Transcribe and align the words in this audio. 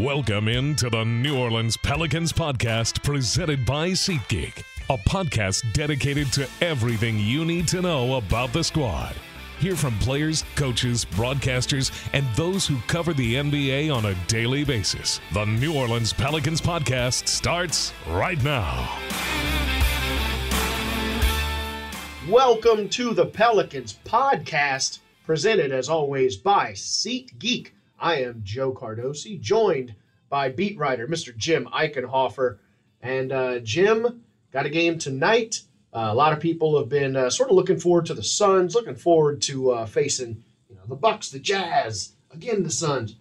Welcome 0.00 0.48
into 0.48 0.88
the 0.88 1.04
New 1.04 1.38
Orleans 1.38 1.76
Pelicans 1.76 2.32
podcast 2.32 3.02
presented 3.02 3.66
by 3.66 3.90
SeatGeek, 3.90 4.62
a 4.88 4.96
podcast 4.96 5.70
dedicated 5.74 6.32
to 6.32 6.48
everything 6.62 7.18
you 7.18 7.44
need 7.44 7.68
to 7.68 7.82
know 7.82 8.14
about 8.14 8.50
the 8.54 8.64
squad. 8.64 9.14
Hear 9.58 9.76
from 9.76 9.98
players, 9.98 10.42
coaches, 10.56 11.04
broadcasters, 11.04 11.92
and 12.14 12.24
those 12.34 12.66
who 12.66 12.78
cover 12.86 13.12
the 13.12 13.34
NBA 13.34 13.94
on 13.94 14.06
a 14.06 14.14
daily 14.26 14.64
basis. 14.64 15.20
The 15.34 15.44
New 15.44 15.76
Orleans 15.76 16.14
Pelicans 16.14 16.62
podcast 16.62 17.28
starts 17.28 17.92
right 18.08 18.42
now. 18.42 18.98
Welcome 22.26 22.88
to 22.88 23.12
the 23.12 23.26
Pelicans 23.26 23.98
podcast, 24.06 25.00
presented 25.26 25.72
as 25.72 25.90
always 25.90 26.36
by 26.36 26.72
SeatGeek. 26.72 27.72
I 28.00 28.22
am 28.22 28.40
Joe 28.42 28.72
Cardosi, 28.72 29.38
joined 29.38 29.94
by 30.30 30.48
beat 30.48 30.78
writer 30.78 31.06
Mr. 31.06 31.36
Jim 31.36 31.66
Eichenhofer. 31.66 32.58
And 33.02 33.30
uh, 33.30 33.58
Jim 33.60 34.22
got 34.52 34.66
a 34.66 34.70
game 34.70 34.98
tonight. 34.98 35.62
Uh, 35.92 36.08
a 36.10 36.14
lot 36.14 36.32
of 36.32 36.40
people 36.40 36.78
have 36.78 36.88
been 36.88 37.16
uh, 37.16 37.30
sort 37.30 37.50
of 37.50 37.56
looking 37.56 37.78
forward 37.78 38.06
to 38.06 38.14
the 38.14 38.22
Suns, 38.22 38.74
looking 38.74 38.94
forward 38.94 39.42
to 39.42 39.72
uh, 39.72 39.86
facing 39.86 40.42
you 40.68 40.76
know 40.76 40.82
the 40.88 40.94
Bucks, 40.94 41.30
the 41.30 41.38
Jazz, 41.38 42.12
again 42.32 42.62
the 42.62 42.70
Suns. 42.70 43.16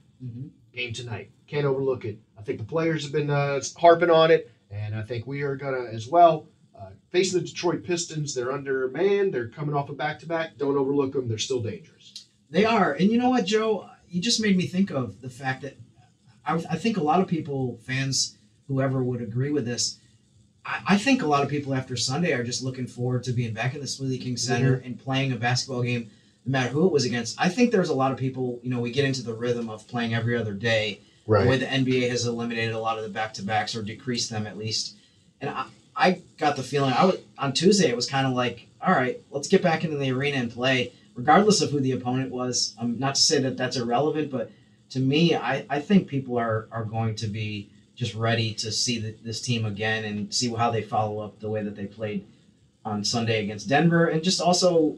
Game 0.73 0.93
tonight, 0.93 1.31
can't 1.47 1.66
overlook 1.66 2.05
it. 2.05 2.19
I 2.38 2.41
think 2.41 2.59
the 2.59 2.66
players 2.66 3.03
have 3.03 3.11
been 3.11 3.30
uh, 3.30 3.59
harping 3.77 4.11
on 4.11 4.30
it, 4.32 4.52
and 4.70 4.93
I 4.95 5.02
think 5.02 5.26
we 5.26 5.42
are 5.42 5.55
gonna 5.55 5.86
as 5.92 6.08
well. 6.08 6.48
Uh, 6.80 6.92
facing 7.09 7.42
the 7.42 7.48
Detroit 7.48 7.83
Pistons, 7.83 8.36
they're 8.36 8.52
undermanned. 8.52 9.33
They're 9.33 9.48
coming 9.48 9.76
off 9.76 9.89
a 9.89 9.93
back-to-back. 9.93 10.58
Don't 10.58 10.77
overlook 10.77 11.14
them. 11.14 11.27
They're 11.27 11.37
still 11.37 11.61
dangerous. 11.61 12.27
They 12.49 12.65
are. 12.65 12.93
And 12.93 13.09
you 13.09 13.17
know 13.17 13.32
what, 13.32 13.45
Joe? 13.45 13.89
You 14.09 14.21
just 14.21 14.42
made 14.42 14.58
me 14.58 14.65
think 14.65 14.92
of 14.92 15.21
the 15.21 15.30
fact 15.30 15.61
that 15.61 15.77
I, 16.45 16.55
I 16.55 16.77
think 16.77 16.97
a 16.97 17.03
lot 17.03 17.21
of 17.21 17.27
people, 17.27 17.80
fans, 17.86 18.37
whoever 18.67 19.03
would 19.03 19.21
agree 19.21 19.52
with 19.52 19.65
this, 19.65 19.99
I, 20.65 20.81
I 20.89 20.97
think 20.97 21.21
a 21.21 21.27
lot 21.27 21.43
of 21.43 21.49
people 21.49 21.73
after 21.73 21.95
Sunday 21.95 22.33
are 22.33 22.43
just 22.43 22.64
looking 22.64 22.87
forward 22.87 23.23
to 23.23 23.31
being 23.31 23.53
back 23.53 23.73
in 23.73 23.81
the 23.81 23.87
Smoothie 23.87 24.21
King 24.21 24.37
Center 24.37 24.75
and 24.86 24.99
playing 24.99 25.31
a 25.31 25.36
basketball 25.36 25.83
game, 25.83 26.09
no 26.45 26.52
matter 26.52 26.70
who 26.70 26.86
it 26.86 26.92
was 26.92 27.05
against. 27.05 27.39
I 27.39 27.49
think 27.49 27.71
there's 27.71 27.89
a 27.89 27.93
lot 27.93 28.11
of 28.11 28.17
people, 28.17 28.59
you 28.64 28.70
know, 28.70 28.80
we 28.80 28.92
get 28.92 29.05
into 29.05 29.23
the 29.23 29.33
rhythm 29.33 29.70
of 29.70 29.87
playing 29.87 30.14
every 30.14 30.36
other 30.36 30.53
day. 30.53 31.02
The 31.43 31.49
way 31.49 31.58
the 31.58 31.65
NBA 31.67 32.09
has 32.09 32.26
eliminated 32.26 32.73
a 32.73 32.80
lot 32.80 32.97
of 32.97 33.03
the 33.03 33.09
back 33.09 33.33
to 33.36 33.43
backs 33.43 33.76
or 33.76 33.83
decreased 33.83 34.30
them 34.31 34.47
at 34.47 34.58
least. 34.58 34.95
And 35.41 35.49
I, 35.49 35.65
I 35.95 36.21
got 36.37 36.55
the 36.55 36.64
feeling 36.64 36.93
I 36.93 37.05
was 37.05 37.17
on 37.37 37.53
Tuesday. 37.53 37.89
It 37.89 37.95
was 37.95 38.09
kind 38.09 38.26
of 38.26 38.33
like, 38.33 38.67
all 38.81 38.93
right, 38.93 39.21
let's 39.30 39.47
get 39.47 39.61
back 39.61 39.83
into 39.83 39.97
the 39.97 40.11
arena 40.11 40.37
and 40.37 40.52
play, 40.52 40.93
regardless 41.19 41.61
of 41.61 41.69
who 41.69 41.81
the 41.81 41.91
opponent 41.91 42.31
was. 42.31 42.73
Um, 42.80 42.97
not 42.97 43.15
to 43.15 43.21
say 43.21 43.39
that 43.41 43.57
that's 43.57 43.75
irrelevant, 43.75 44.31
but 44.31 44.52
to 44.91 44.99
me, 44.99 45.35
I, 45.35 45.65
I 45.69 45.80
think 45.81 46.07
people 46.07 46.37
are 46.37 46.67
are 46.71 46.85
going 46.85 47.15
to 47.15 47.27
be 47.27 47.69
just 47.95 48.15
ready 48.15 48.53
to 48.53 48.71
see 48.71 48.97
the, 48.99 49.13
this 49.23 49.41
team 49.41 49.65
again 49.65 50.05
and 50.05 50.33
see 50.33 50.49
how 50.53 50.71
they 50.71 50.81
follow 50.81 51.19
up 51.19 51.39
the 51.39 51.49
way 51.49 51.61
that 51.61 51.75
they 51.75 51.85
played 51.85 52.25
on 52.85 53.03
Sunday 53.03 53.43
against 53.43 53.67
Denver, 53.67 54.05
and 54.05 54.23
just 54.23 54.39
also 54.39 54.97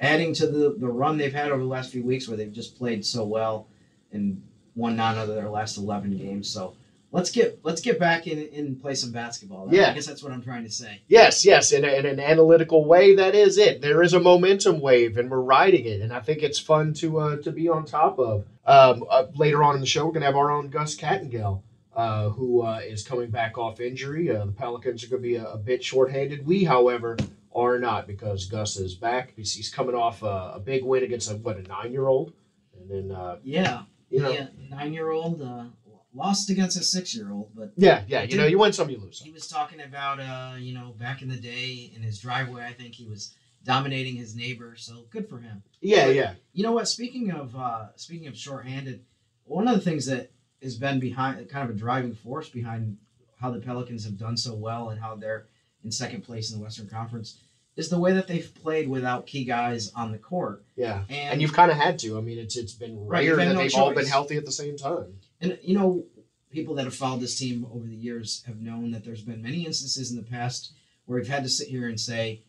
adding 0.00 0.32
to 0.34 0.46
the, 0.46 0.76
the 0.78 0.86
run 0.86 1.18
they've 1.18 1.34
had 1.34 1.50
over 1.50 1.62
the 1.62 1.68
last 1.68 1.90
few 1.90 2.04
weeks 2.04 2.28
where 2.28 2.36
they've 2.36 2.52
just 2.52 2.78
played 2.78 3.04
so 3.04 3.24
well 3.24 3.66
and 4.12 4.40
won 4.76 4.96
nine 4.96 5.16
out 5.16 5.28
of 5.28 5.34
their 5.34 5.48
last 5.48 5.76
11 5.76 6.16
games. 6.16 6.48
So 6.48 6.76
let's 7.14 7.30
get 7.30 7.60
let's 7.62 7.80
get 7.80 7.98
back 7.98 8.26
in 8.26 8.48
and 8.52 8.80
play 8.80 8.94
some 8.94 9.12
basketball. 9.12 9.68
Yeah. 9.70 9.90
I 9.90 9.94
guess 9.94 10.06
that's 10.06 10.22
what 10.22 10.32
I'm 10.32 10.42
trying 10.42 10.64
to 10.64 10.70
say. 10.70 11.00
Yes, 11.06 11.46
yes, 11.46 11.72
in, 11.72 11.84
a, 11.84 11.88
in 11.88 12.04
an 12.06 12.18
analytical 12.18 12.84
way, 12.84 13.14
that 13.14 13.34
is 13.34 13.56
it. 13.56 13.80
There 13.80 14.02
is 14.02 14.12
a 14.12 14.20
momentum 14.20 14.80
wave, 14.80 15.16
and 15.16 15.30
we're 15.30 15.40
riding 15.40 15.86
it, 15.86 16.00
and 16.00 16.12
I 16.12 16.20
think 16.20 16.42
it's 16.42 16.58
fun 16.58 16.92
to 16.94 17.20
uh, 17.20 17.36
to 17.42 17.52
be 17.52 17.68
on 17.68 17.86
top 17.86 18.18
of. 18.18 18.44
Um, 18.66 19.04
uh, 19.08 19.26
later 19.34 19.62
on 19.62 19.74
in 19.76 19.80
the 19.80 19.86
show, 19.86 20.04
we're 20.06 20.12
gonna 20.12 20.26
have 20.26 20.36
our 20.36 20.50
own 20.50 20.70
Gus 20.70 20.96
Kattengell, 20.96 21.62
uh, 21.94 22.30
who 22.30 22.62
uh, 22.62 22.80
is 22.84 23.06
coming 23.06 23.30
back 23.30 23.56
off 23.56 23.80
injury. 23.80 24.34
Uh, 24.34 24.46
the 24.46 24.52
Pelicans 24.52 25.04
are 25.04 25.08
gonna 25.08 25.22
be 25.22 25.36
a, 25.36 25.46
a 25.46 25.58
bit 25.58 25.84
shorthanded. 25.84 26.44
We, 26.44 26.64
however, 26.64 27.16
are 27.54 27.78
not 27.78 28.08
because 28.08 28.46
Gus 28.46 28.76
is 28.76 28.94
back. 28.96 29.32
He's, 29.36 29.54
he's 29.54 29.70
coming 29.70 29.94
off 29.94 30.22
a, 30.24 30.54
a 30.56 30.60
big 30.60 30.82
win 30.82 31.04
against 31.04 31.30
a 31.30 31.36
what 31.36 31.58
a 31.58 31.62
nine 31.62 31.92
year 31.92 32.08
old, 32.08 32.32
and 32.76 32.90
then 32.90 33.16
uh, 33.16 33.36
Yeah, 33.44 33.82
you 34.10 34.20
know, 34.20 34.30
yeah, 34.30 34.46
nine 34.68 34.92
year 34.92 35.10
old 35.10 35.40
uh, 35.40 35.66
lost 36.14 36.48
against 36.50 36.78
a 36.78 36.82
six 36.82 37.14
year 37.14 37.32
old, 37.32 37.50
but 37.54 37.72
yeah, 37.76 38.02
yeah, 38.06 38.22
you 38.22 38.36
know, 38.36 38.46
you 38.46 38.58
win 38.58 38.72
some, 38.72 38.88
you 38.88 38.98
lose 38.98 39.18
some. 39.18 39.26
he 39.26 39.32
was 39.32 39.48
talking 39.48 39.80
about 39.80 40.20
uh, 40.20 40.56
you 40.56 40.72
know 40.72 40.94
back 40.98 41.22
in 41.22 41.28
the 41.28 41.36
day 41.36 41.90
in 41.94 42.02
his 42.02 42.18
driveway. 42.18 42.64
I 42.64 42.72
think 42.72 42.94
he 42.94 43.06
was 43.06 43.34
dominating 43.64 44.14
his 44.14 44.36
neighbor, 44.36 44.76
so 44.76 45.06
good 45.10 45.28
for 45.28 45.38
him. 45.38 45.62
Yeah, 45.80 46.08
yeah, 46.08 46.34
You 46.52 46.62
know 46.62 46.72
what? 46.72 46.88
Speaking 46.88 47.30
of 47.30 47.56
uh, 47.56 47.88
speaking 47.96 48.28
of 48.28 48.36
shorthanded, 48.36 49.04
one 49.44 49.68
of 49.68 49.74
the 49.74 49.80
things 49.80 50.06
that 50.06 50.30
has 50.62 50.76
been 50.76 51.00
behind 51.00 51.48
kind 51.48 51.68
of 51.68 51.74
a 51.74 51.78
driving 51.78 52.14
force 52.14 52.48
behind 52.48 52.96
how 53.40 53.50
the 53.50 53.60
Pelicans 53.60 54.04
have 54.04 54.18
done 54.18 54.36
so 54.36 54.54
well 54.54 54.90
and 54.90 55.00
how 55.00 55.14
they're 55.14 55.46
in 55.84 55.92
second 55.92 56.22
place 56.22 56.50
in 56.50 56.58
the 56.58 56.64
Western 56.64 56.88
Conference 56.88 57.38
is 57.76 57.88
the 57.88 57.98
way 57.98 58.12
that 58.12 58.26
they've 58.26 58.54
played 58.62 58.88
without 58.88 59.26
key 59.26 59.44
guys 59.44 59.92
on 59.94 60.12
the 60.12 60.18
court. 60.18 60.64
yeah. 60.76 61.02
And, 61.08 61.32
And 61.32 61.42
you've 61.42 61.52
kind 61.52 61.70
of 61.70 61.76
had 61.76 61.98
to. 62.00 62.16
I 62.16 62.20
mean, 62.20 62.38
it's 62.38 62.56
it's 62.56 62.72
been 62.72 63.06
rare 63.06 63.22
you've 63.22 63.36
that 63.36 63.52
no 63.52 63.58
they've 63.58 63.74
all 63.74 63.92
been 63.92 64.06
healthy 64.06 64.36
at 64.36 64.44
the 64.44 64.52
same 64.52 64.76
time. 64.76 65.18
And 65.44 65.58
you 65.62 65.74
know, 65.74 66.04
people 66.50 66.74
that 66.76 66.84
have 66.84 66.94
followed 66.94 67.20
this 67.20 67.38
team 67.38 67.66
over 67.72 67.86
the 67.86 67.94
years 67.94 68.42
have 68.46 68.60
known 68.60 68.90
that 68.92 69.04
there's 69.04 69.22
been 69.22 69.42
many 69.42 69.66
instances 69.66 70.10
in 70.10 70.16
the 70.16 70.22
past 70.22 70.72
where 71.04 71.18
we've 71.18 71.28
had 71.28 71.42
to 71.42 71.48
sit 71.48 71.68
here 71.68 71.88
and 71.88 72.00
say, 72.00 72.42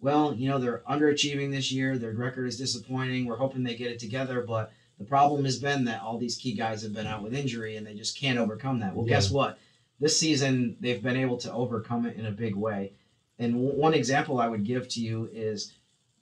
well, 0.00 0.34
you 0.34 0.48
know, 0.48 0.58
they're 0.58 0.82
underachieving 0.90 1.50
this 1.50 1.72
year. 1.72 1.96
Their 1.96 2.12
record 2.12 2.46
is 2.46 2.58
disappointing. 2.58 3.24
We're 3.24 3.36
hoping 3.36 3.62
they 3.62 3.76
get 3.76 3.90
it 3.90 3.98
together, 3.98 4.42
but 4.42 4.72
the 4.98 5.04
problem 5.04 5.44
has 5.44 5.58
been 5.58 5.84
that 5.84 6.02
all 6.02 6.18
these 6.18 6.36
key 6.36 6.52
guys 6.52 6.82
have 6.82 6.92
been 6.92 7.06
out 7.06 7.22
with 7.22 7.34
injury 7.34 7.76
and 7.76 7.86
they 7.86 7.94
just 7.94 8.18
can't 8.18 8.38
overcome 8.38 8.80
that. 8.80 8.94
Well, 8.94 9.06
guess 9.06 9.30
what? 9.30 9.58
This 10.00 10.18
season 10.18 10.76
they've 10.80 11.02
been 11.02 11.16
able 11.16 11.38
to 11.38 11.52
overcome 11.52 12.04
it 12.04 12.16
in 12.16 12.26
a 12.26 12.30
big 12.30 12.54
way. 12.54 12.92
And 13.38 13.54
w- 13.54 13.80
one 13.80 13.94
example 13.94 14.38
I 14.38 14.48
would 14.48 14.64
give 14.64 14.88
to 14.90 15.00
you 15.00 15.30
is 15.32 15.72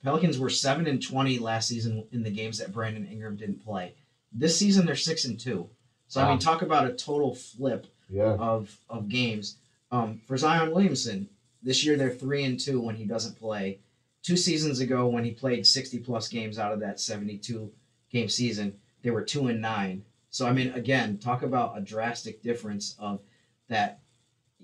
Pelicans 0.03 0.39
were 0.39 0.49
7 0.49 0.87
and 0.87 1.01
20 1.01 1.39
last 1.39 1.67
season 1.67 2.05
in 2.11 2.23
the 2.23 2.31
games 2.31 2.59
that 2.59 2.71
Brandon 2.71 3.05
Ingram 3.05 3.35
didn't 3.35 3.63
play. 3.63 3.93
This 4.31 4.57
season 4.57 4.85
they're 4.85 4.95
6 4.95 5.25
and 5.25 5.39
2. 5.39 5.69
So 6.13 6.21
I 6.21 6.29
mean 6.29 6.37
talk 6.37 6.61
about 6.61 6.85
a 6.85 6.93
total 6.93 7.33
flip 7.33 7.87
Yeah. 8.07 8.35
of 8.35 8.77
of 8.87 9.09
games. 9.09 9.57
Um, 9.91 10.21
for 10.27 10.37
Zion 10.37 10.71
Williamson, 10.71 11.27
this 11.63 11.83
year 11.83 11.97
they're 11.97 12.11
three 12.11 12.43
and 12.43 12.59
two 12.59 12.79
when 12.79 12.97
he 12.97 13.05
doesn't 13.05 13.39
play. 13.39 13.79
Two 14.21 14.37
seasons 14.37 14.79
ago, 14.79 15.07
when 15.07 15.23
he 15.25 15.31
played 15.31 15.65
sixty 15.65 15.97
plus 15.97 16.27
games 16.27 16.59
out 16.59 16.71
of 16.71 16.79
that 16.81 16.99
seventy 16.99 17.39
two 17.39 17.71
game 18.11 18.29
season, 18.29 18.75
they 19.01 19.09
were 19.09 19.23
two 19.23 19.47
and 19.47 19.59
nine. 19.59 20.05
So 20.29 20.45
I 20.45 20.53
mean, 20.53 20.69
again, 20.73 21.17
talk 21.17 21.41
about 21.41 21.79
a 21.79 21.81
drastic 21.81 22.43
difference 22.43 22.95
of 22.99 23.19
that. 23.69 23.99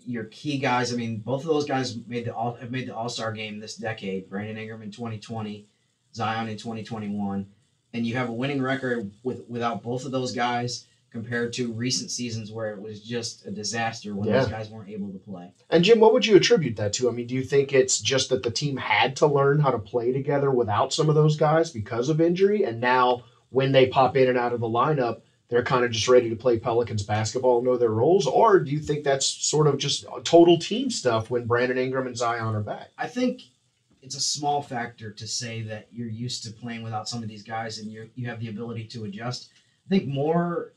Your 0.05 0.25
key 0.25 0.59
guys. 0.59 0.93
I 0.93 0.97
mean, 0.97 1.17
both 1.17 1.41
of 1.41 1.47
those 1.47 1.65
guys 1.65 1.97
made 2.05 2.25
the 2.25 2.35
all 2.35 2.53
have 2.53 2.69
made 2.69 2.87
the 2.87 2.95
All 2.95 3.09
Star 3.09 3.31
game 3.31 3.59
this 3.59 3.75
decade. 3.75 4.29
Brandon 4.29 4.55
Ingram 4.55 4.83
in 4.83 4.91
twenty 4.91 5.17
twenty, 5.17 5.65
Zion 6.13 6.47
in 6.47 6.57
2021, 6.57 7.47
and 7.93 8.05
you 8.05 8.15
have 8.15 8.29
a 8.29 8.33
winning 8.33 8.61
record 8.61 9.11
with 9.23 9.49
without 9.49 9.81
both 9.81 10.05
of 10.05 10.11
those 10.11 10.31
guys 10.31 10.85
compared 11.11 11.53
to 11.53 11.71
recent 11.71 12.11
seasons 12.11 12.51
where 12.51 12.71
it 12.73 12.81
was 12.81 13.01
just 13.01 13.45
a 13.45 13.51
disaster 13.51 14.15
when 14.15 14.27
Yeah. 14.27 14.41
those 14.41 14.49
guys 14.49 14.69
weren't 14.69 14.89
able 14.89 15.11
to 15.11 15.17
play. 15.17 15.51
And 15.69 15.83
Jim, 15.83 15.99
what 15.99 16.13
would 16.13 16.25
you 16.25 16.35
attribute 16.35 16.75
that 16.75 16.93
to? 16.93 17.09
I 17.09 17.11
mean, 17.11 17.25
do 17.27 17.33
you 17.35 17.43
think 17.43 17.73
it's 17.73 17.99
just 17.99 18.29
that 18.29 18.43
the 18.43 18.51
team 18.51 18.77
had 18.77 19.15
to 19.17 19.27
learn 19.27 19.59
how 19.59 19.71
to 19.71 19.79
play 19.79 20.11
together 20.11 20.51
without 20.51 20.93
some 20.93 21.09
of 21.09 21.15
those 21.15 21.35
guys 21.35 21.71
because 21.71 22.09
of 22.09 22.21
injury, 22.21 22.63
and 22.63 22.79
now 22.79 23.23
when 23.49 23.71
they 23.71 23.87
pop 23.87 24.15
in 24.15 24.27
and 24.27 24.37
out 24.37 24.53
of 24.53 24.59
the 24.59 24.67
lineup, 24.67 25.21
they're 25.49 25.63
kind 25.63 25.83
of 25.83 25.89
just 25.89 26.07
ready 26.07 26.29
to 26.29 26.35
play 26.35 26.59
Pelicans 26.59 27.01
basketball, 27.01 27.63
know 27.63 27.75
their 27.75 27.89
roles, 27.89 28.27
or 28.27 28.59
do 28.59 28.69
you 28.69 28.79
think 28.79 29.03
that's 29.03 29.25
sort 29.25 29.65
of 29.65 29.79
just 29.79 30.05
total 30.23 30.59
team 30.59 30.91
stuff 30.91 31.31
when 31.31 31.47
Brandon 31.47 31.79
Ingram 31.79 32.05
and 32.05 32.15
Zion 32.15 32.53
are 32.53 32.61
back? 32.61 32.89
I 32.99 33.07
think 33.07 33.41
it's 34.03 34.13
a 34.15 34.19
small 34.21 34.61
factor 34.61 35.09
to 35.11 35.25
say 35.27 35.63
that 35.63 35.87
you're 35.91 36.07
used 36.07 36.43
to 36.43 36.51
playing 36.51 36.83
without 36.83 37.09
some 37.09 37.23
of 37.23 37.29
these 37.29 37.41
guys 37.41 37.79
and 37.79 37.91
you 37.91 38.11
you 38.15 38.27
have 38.27 38.39
the 38.39 38.47
ability 38.49 38.85
to 38.85 39.05
adjust. 39.05 39.49
I 39.87 39.89
think 39.89 40.07
more 40.07 40.73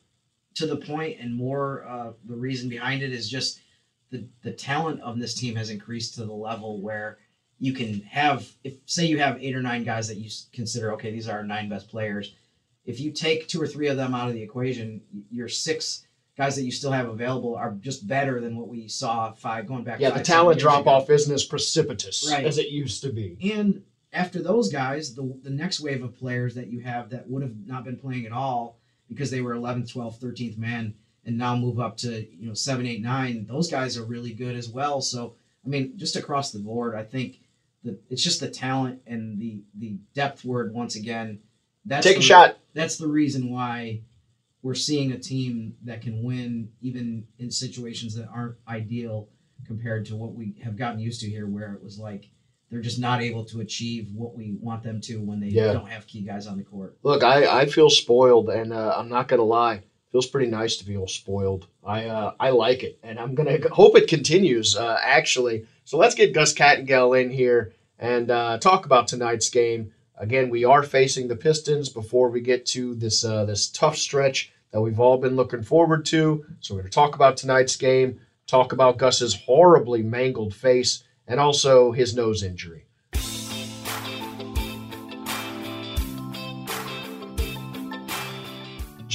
to 0.55 0.67
the 0.67 0.77
point 0.77 1.19
and 1.21 1.35
more 1.35 1.85
uh, 1.89 2.13
the 2.27 2.37
reason 2.37 2.69
behind 2.69 3.03
it 3.03 3.13
is 3.13 3.29
just 3.29 3.61
the 4.11 4.27
the 4.43 4.53
talent 4.53 5.01
of 5.01 5.19
this 5.19 5.35
team 5.35 5.57
has 5.57 5.71
increased 5.71 6.15
to 6.15 6.25
the 6.25 6.33
level 6.33 6.81
where 6.81 7.19
you 7.59 7.73
can 7.73 8.01
have 8.03 8.47
if 8.65 8.75
say 8.87 9.07
you 9.07 9.19
have 9.19 9.43
eight 9.43 9.55
or 9.55 9.63
nine 9.63 9.85
guys 9.85 10.09
that 10.09 10.17
you 10.19 10.31
consider 10.53 10.93
okay 10.93 11.11
these 11.11 11.29
are 11.29 11.39
our 11.39 11.45
nine 11.45 11.69
best 11.69 11.89
players 11.89 12.35
if 12.85 12.99
you 13.01 13.13
take 13.13 13.47
two 13.47 13.61
or 13.63 13.67
three 13.67 13.89
of 13.89 13.97
them 13.97 14.15
out 14.15 14.29
of 14.29 14.35
the 14.35 14.43
equation 14.43 15.01
your 15.31 15.49
six 15.49 16.05
guys 16.37 16.57
that 16.57 16.65
you 16.65 16.73
still 16.73 16.93
have 16.93 17.09
available 17.09 17.55
are 17.55 17.73
just 17.81 18.07
better 18.07 18.41
than 18.41 18.57
what 18.57 18.69
we 18.69 18.89
saw 18.89 19.33
five 19.33 19.67
going 19.67 19.85
back 19.85 20.01
Yeah, 20.01 20.11
five, 20.11 20.19
the 20.19 20.25
talent 20.25 20.59
drop 20.61 20.87
off 20.87 21.11
isn't 21.11 21.33
as 21.33 21.45
precipitous 21.45 22.29
Right. 22.31 22.45
as 22.45 22.59
it 22.59 22.69
used 22.71 23.03
to 23.03 23.13
be. 23.13 23.37
And 23.53 23.83
after 24.15 24.43
those 24.43 24.71
guys, 24.71 25.15
the, 25.15 25.39
the 25.43 25.51
next 25.51 25.81
wave 25.81 26.03
of 26.03 26.17
players 26.17 26.55
that 26.55 26.69
you 26.69 26.81
have 26.81 27.11
that 27.11 27.29
would 27.29 27.43
have 27.43 27.55
not 27.67 27.85
been 27.85 27.97
playing 27.97 28.27
at 28.27 28.33
all 28.33 28.79
because 29.13 29.31
they 29.31 29.41
were 29.41 29.55
11th, 29.55 29.93
12th, 29.93 30.21
13th 30.21 30.59
man 30.59 30.95
and 31.25 31.39
now 31.39 31.55
move 31.57 31.79
up 31.79 31.97
to, 31.99 32.27
you 32.35 32.47
know, 32.47 32.55
7, 32.55 32.85
8, 32.87 33.03
9, 33.03 33.47
those 33.49 33.71
guys 33.71 33.97
are 33.97 34.05
really 34.05 34.33
good 34.33 34.57
as 34.57 34.69
well. 34.69 35.01
So, 35.01 35.35
I 35.65 35.69
mean, 35.69 35.97
just 35.97 36.17
across 36.17 36.51
the 36.51 36.59
board, 36.59 36.95
I 36.95 37.05
think 37.05 37.41
that 37.85 38.01
it's 38.11 38.23
just 38.23 38.41
the 38.41 38.51
talent 38.51 39.01
and 39.07 39.39
the 39.39 39.63
the 39.79 39.97
depth 40.15 40.45
word 40.45 40.73
once 40.73 40.97
again. 40.97 41.41
That's 41.85 42.07
Take 42.07 42.19
a 42.19 42.23
shot. 42.23 42.59
That's 42.75 42.97
the 42.97 43.09
reason 43.09 43.51
why 43.51 44.03
we're 44.63 44.75
seeing 44.75 45.13
a 45.13 45.19
team 45.19 45.75
that 45.85 46.01
can 46.01 46.23
win 46.23 46.71
even 46.81 47.27
in 47.39 47.51
situations 47.51 48.15
that 48.15 48.29
aren't 48.29 48.57
ideal 48.69 49.29
compared 49.67 50.07
to 50.07 50.17
what 50.17 50.35
we 50.35 50.55
have 50.63 50.77
gotten 50.77 51.01
used 51.01 51.21
to 51.21 51.29
here 51.29 51.47
where 51.47 51.73
it 51.75 51.83
was 51.83 51.99
like 51.99 52.29
they're 52.73 52.81
just 52.81 52.99
not 52.99 53.21
able 53.23 53.45
to 53.45 53.61
achieve 53.61 54.11
what 54.15 54.35
we 54.35 54.57
want 54.59 54.83
them 54.83 54.99
to 55.03 55.19
when 55.21 55.39
they 55.39 55.49
Yeah. 55.49 55.75
don't 55.75 55.91
have 55.91 56.07
key 56.07 56.23
guys 56.23 56.47
on 56.47 56.57
the 56.57 56.65
court. 56.65 56.97
Look, 57.03 57.23
I, 57.23 57.61
I 57.61 57.67
feel 57.67 57.91
spoiled, 57.91 58.49
and 58.49 58.73
uh, 58.73 58.95
I'm 58.97 59.11
not 59.11 59.29
gonna 59.29 59.43
lie. 59.45 59.83
Feels 60.11 60.27
pretty 60.27 60.51
nice 60.51 60.77
to 60.79 60.85
feel 60.85 61.07
spoiled. 61.07 61.67
I 61.85 62.07
uh, 62.07 62.33
I 62.41 62.49
like 62.51 62.83
it, 62.83 62.99
and 63.03 63.21
I'm 63.21 63.35
gonna 63.35 63.59
hope 63.73 63.97
it 63.97 64.09
continues. 64.09 64.75
Uh, 64.75 64.99
actually, 65.03 65.67
so 65.85 65.99
let's 65.99 66.15
get 66.15 66.33
Gus 66.33 66.55
Kattengell 66.55 67.21
in 67.23 67.31
here 67.31 67.75
and 67.99 68.31
uh, 68.31 68.57
talk 68.59 68.87
about 68.87 69.07
tonight's 69.07 69.51
game. 69.51 69.93
Again, 70.17 70.49
we 70.51 70.65
are 70.65 70.83
facing 70.83 71.29
the 71.29 71.37
Pistons 71.37 71.89
before 71.91 72.31
we 72.31 72.41
get 72.41 72.65
to 72.67 72.95
this 72.95 73.23
uh, 73.23 73.45
this 73.45 73.69
tough 73.69 73.97
stretch 73.99 74.51
that 74.71 74.81
we've 74.81 74.99
all 75.01 75.19
been 75.19 75.37
looking 75.37 75.63
forward 75.63 76.07
to. 76.07 76.47
So 76.61 76.75
we're 76.75 76.81
gonna 76.83 76.91
talk 76.91 77.15
about 77.15 77.37
tonight's 77.37 77.77
game, 77.77 78.21
talk 78.47 78.73
about 78.73 78.97
Gus's 78.97 79.35
horribly 79.35 80.03
mangled 80.03 80.55
face, 80.55 81.05
and 81.27 81.41
also 81.41 81.93
his 81.93 82.15
nose 82.15 82.43
injury. 82.43 82.87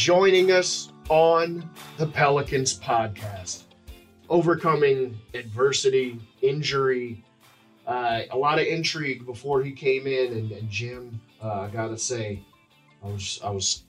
joining 0.07 0.51
us 0.53 0.93
on 1.09 1.69
the 1.97 2.07
Pelicans 2.07 2.79
podcast. 2.79 3.63
Overcoming 4.29 5.19
adversity, 5.33 6.17
injury, 6.41 7.25
uh, 7.85 8.21
a 8.31 8.37
lot 8.37 8.57
of 8.57 8.67
intrigue 8.67 9.25
before 9.25 9.61
he 9.61 9.73
came 9.73 10.07
in, 10.07 10.31
and, 10.31 10.51
and 10.53 10.69
Jim, 10.69 11.19
uh, 11.43 11.59
I 11.59 11.67
gotta 11.67 11.97
say, 11.97 12.41
I 13.03 13.07
was 13.07 13.41
I 13.43 13.49
was 13.49 13.83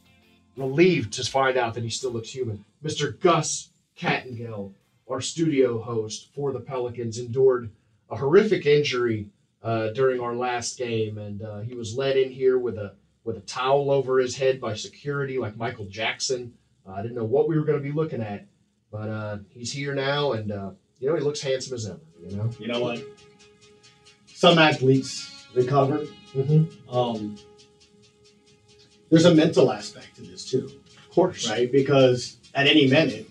relieved 0.56 1.12
to 1.12 1.30
find 1.30 1.56
out 1.56 1.74
that 1.74 1.84
he 1.84 1.90
still 1.90 2.10
looks 2.10 2.30
human. 2.30 2.64
Mr. 2.82 3.16
Gus 3.20 3.68
Kattengell, 3.96 4.72
our 5.08 5.20
studio 5.20 5.78
host 5.80 6.30
for 6.34 6.52
the 6.52 6.58
Pelicans, 6.58 7.18
endured 7.18 7.70
a 8.10 8.16
horrific 8.16 8.66
injury 8.66 9.30
uh, 9.62 9.88
during 9.88 10.20
our 10.20 10.34
last 10.34 10.78
game, 10.78 11.18
and 11.18 11.42
uh, 11.42 11.60
he 11.60 11.74
was 11.74 11.94
led 11.96 12.16
in 12.16 12.30
here 12.30 12.58
with 12.58 12.76
a 12.78 12.94
with 13.24 13.36
a 13.36 13.40
towel 13.40 13.90
over 13.90 14.18
his 14.18 14.36
head 14.36 14.60
by 14.60 14.74
security 14.74 15.38
like 15.38 15.56
Michael 15.56 15.84
Jackson. 15.86 16.54
Uh, 16.86 16.92
I 16.92 17.02
didn't 17.02 17.16
know 17.16 17.24
what 17.24 17.48
we 17.48 17.58
were 17.58 17.64
going 17.64 17.76
to 17.78 17.82
be 17.82 17.92
looking 17.92 18.22
at, 18.22 18.46
but 18.90 19.08
uh, 19.08 19.38
he's 19.50 19.72
here 19.72 19.94
now, 19.94 20.32
and 20.32 20.50
uh, 20.52 20.70
you 21.00 21.08
know 21.10 21.16
he 21.16 21.22
looks 21.22 21.40
handsome 21.40 21.74
as 21.74 21.86
ever. 21.86 22.00
You 22.26 22.36
know. 22.36 22.50
You 22.58 22.68
know 22.68 22.80
what? 22.80 23.02
Some 24.26 24.58
athletes 24.58 25.46
recover. 25.54 26.06
Mm-hmm. 26.34 26.94
Um, 26.96 27.36
there's 29.10 29.24
a 29.24 29.34
mental 29.34 29.72
aspect 29.72 30.16
to 30.16 30.22
this 30.22 30.48
too, 30.50 30.70
Of 31.08 31.10
course. 31.14 31.48
right? 31.48 31.70
Because 31.70 32.36
at 32.54 32.66
any 32.66 32.86
minute, 32.86 33.26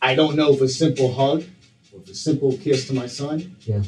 I 0.00 0.14
don't 0.14 0.36
know 0.36 0.52
if 0.52 0.60
a 0.60 0.68
simple 0.68 1.12
hug 1.12 1.44
if 1.94 2.08
a 2.08 2.14
simple 2.14 2.56
kiss 2.56 2.86
to 2.88 2.94
my 2.94 3.06
son 3.06 3.56
Yeah. 3.66 3.82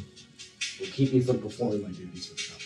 will 0.80 0.86
keep 0.86 1.12
me 1.12 1.20
from 1.20 1.40
performing 1.40 1.82
my 1.82 1.88
duties 1.88 2.26
for 2.26 2.34
the 2.34 2.64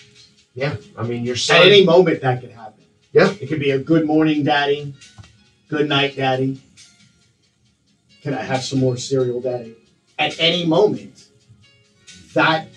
Yeah. 0.54 0.76
I 0.96 1.04
mean, 1.04 1.24
your 1.24 1.36
son. 1.36 1.58
At 1.58 1.66
any 1.66 1.84
moment, 1.84 2.20
that 2.22 2.40
could 2.40 2.50
happen. 2.50 2.84
Yeah. 3.12 3.34
It 3.40 3.48
could 3.48 3.60
be 3.60 3.70
a 3.70 3.78
good 3.78 4.04
morning, 4.06 4.44
daddy. 4.44 4.94
Good 5.68 5.88
night, 5.88 6.16
daddy. 6.16 6.60
Can 8.22 8.34
I 8.34 8.42
have 8.42 8.64
some 8.64 8.80
more 8.80 8.96
cereal, 8.96 9.40
daddy? 9.40 9.76
At 10.18 10.38
any 10.40 10.66
moment, 10.66 11.24
that 12.34 12.68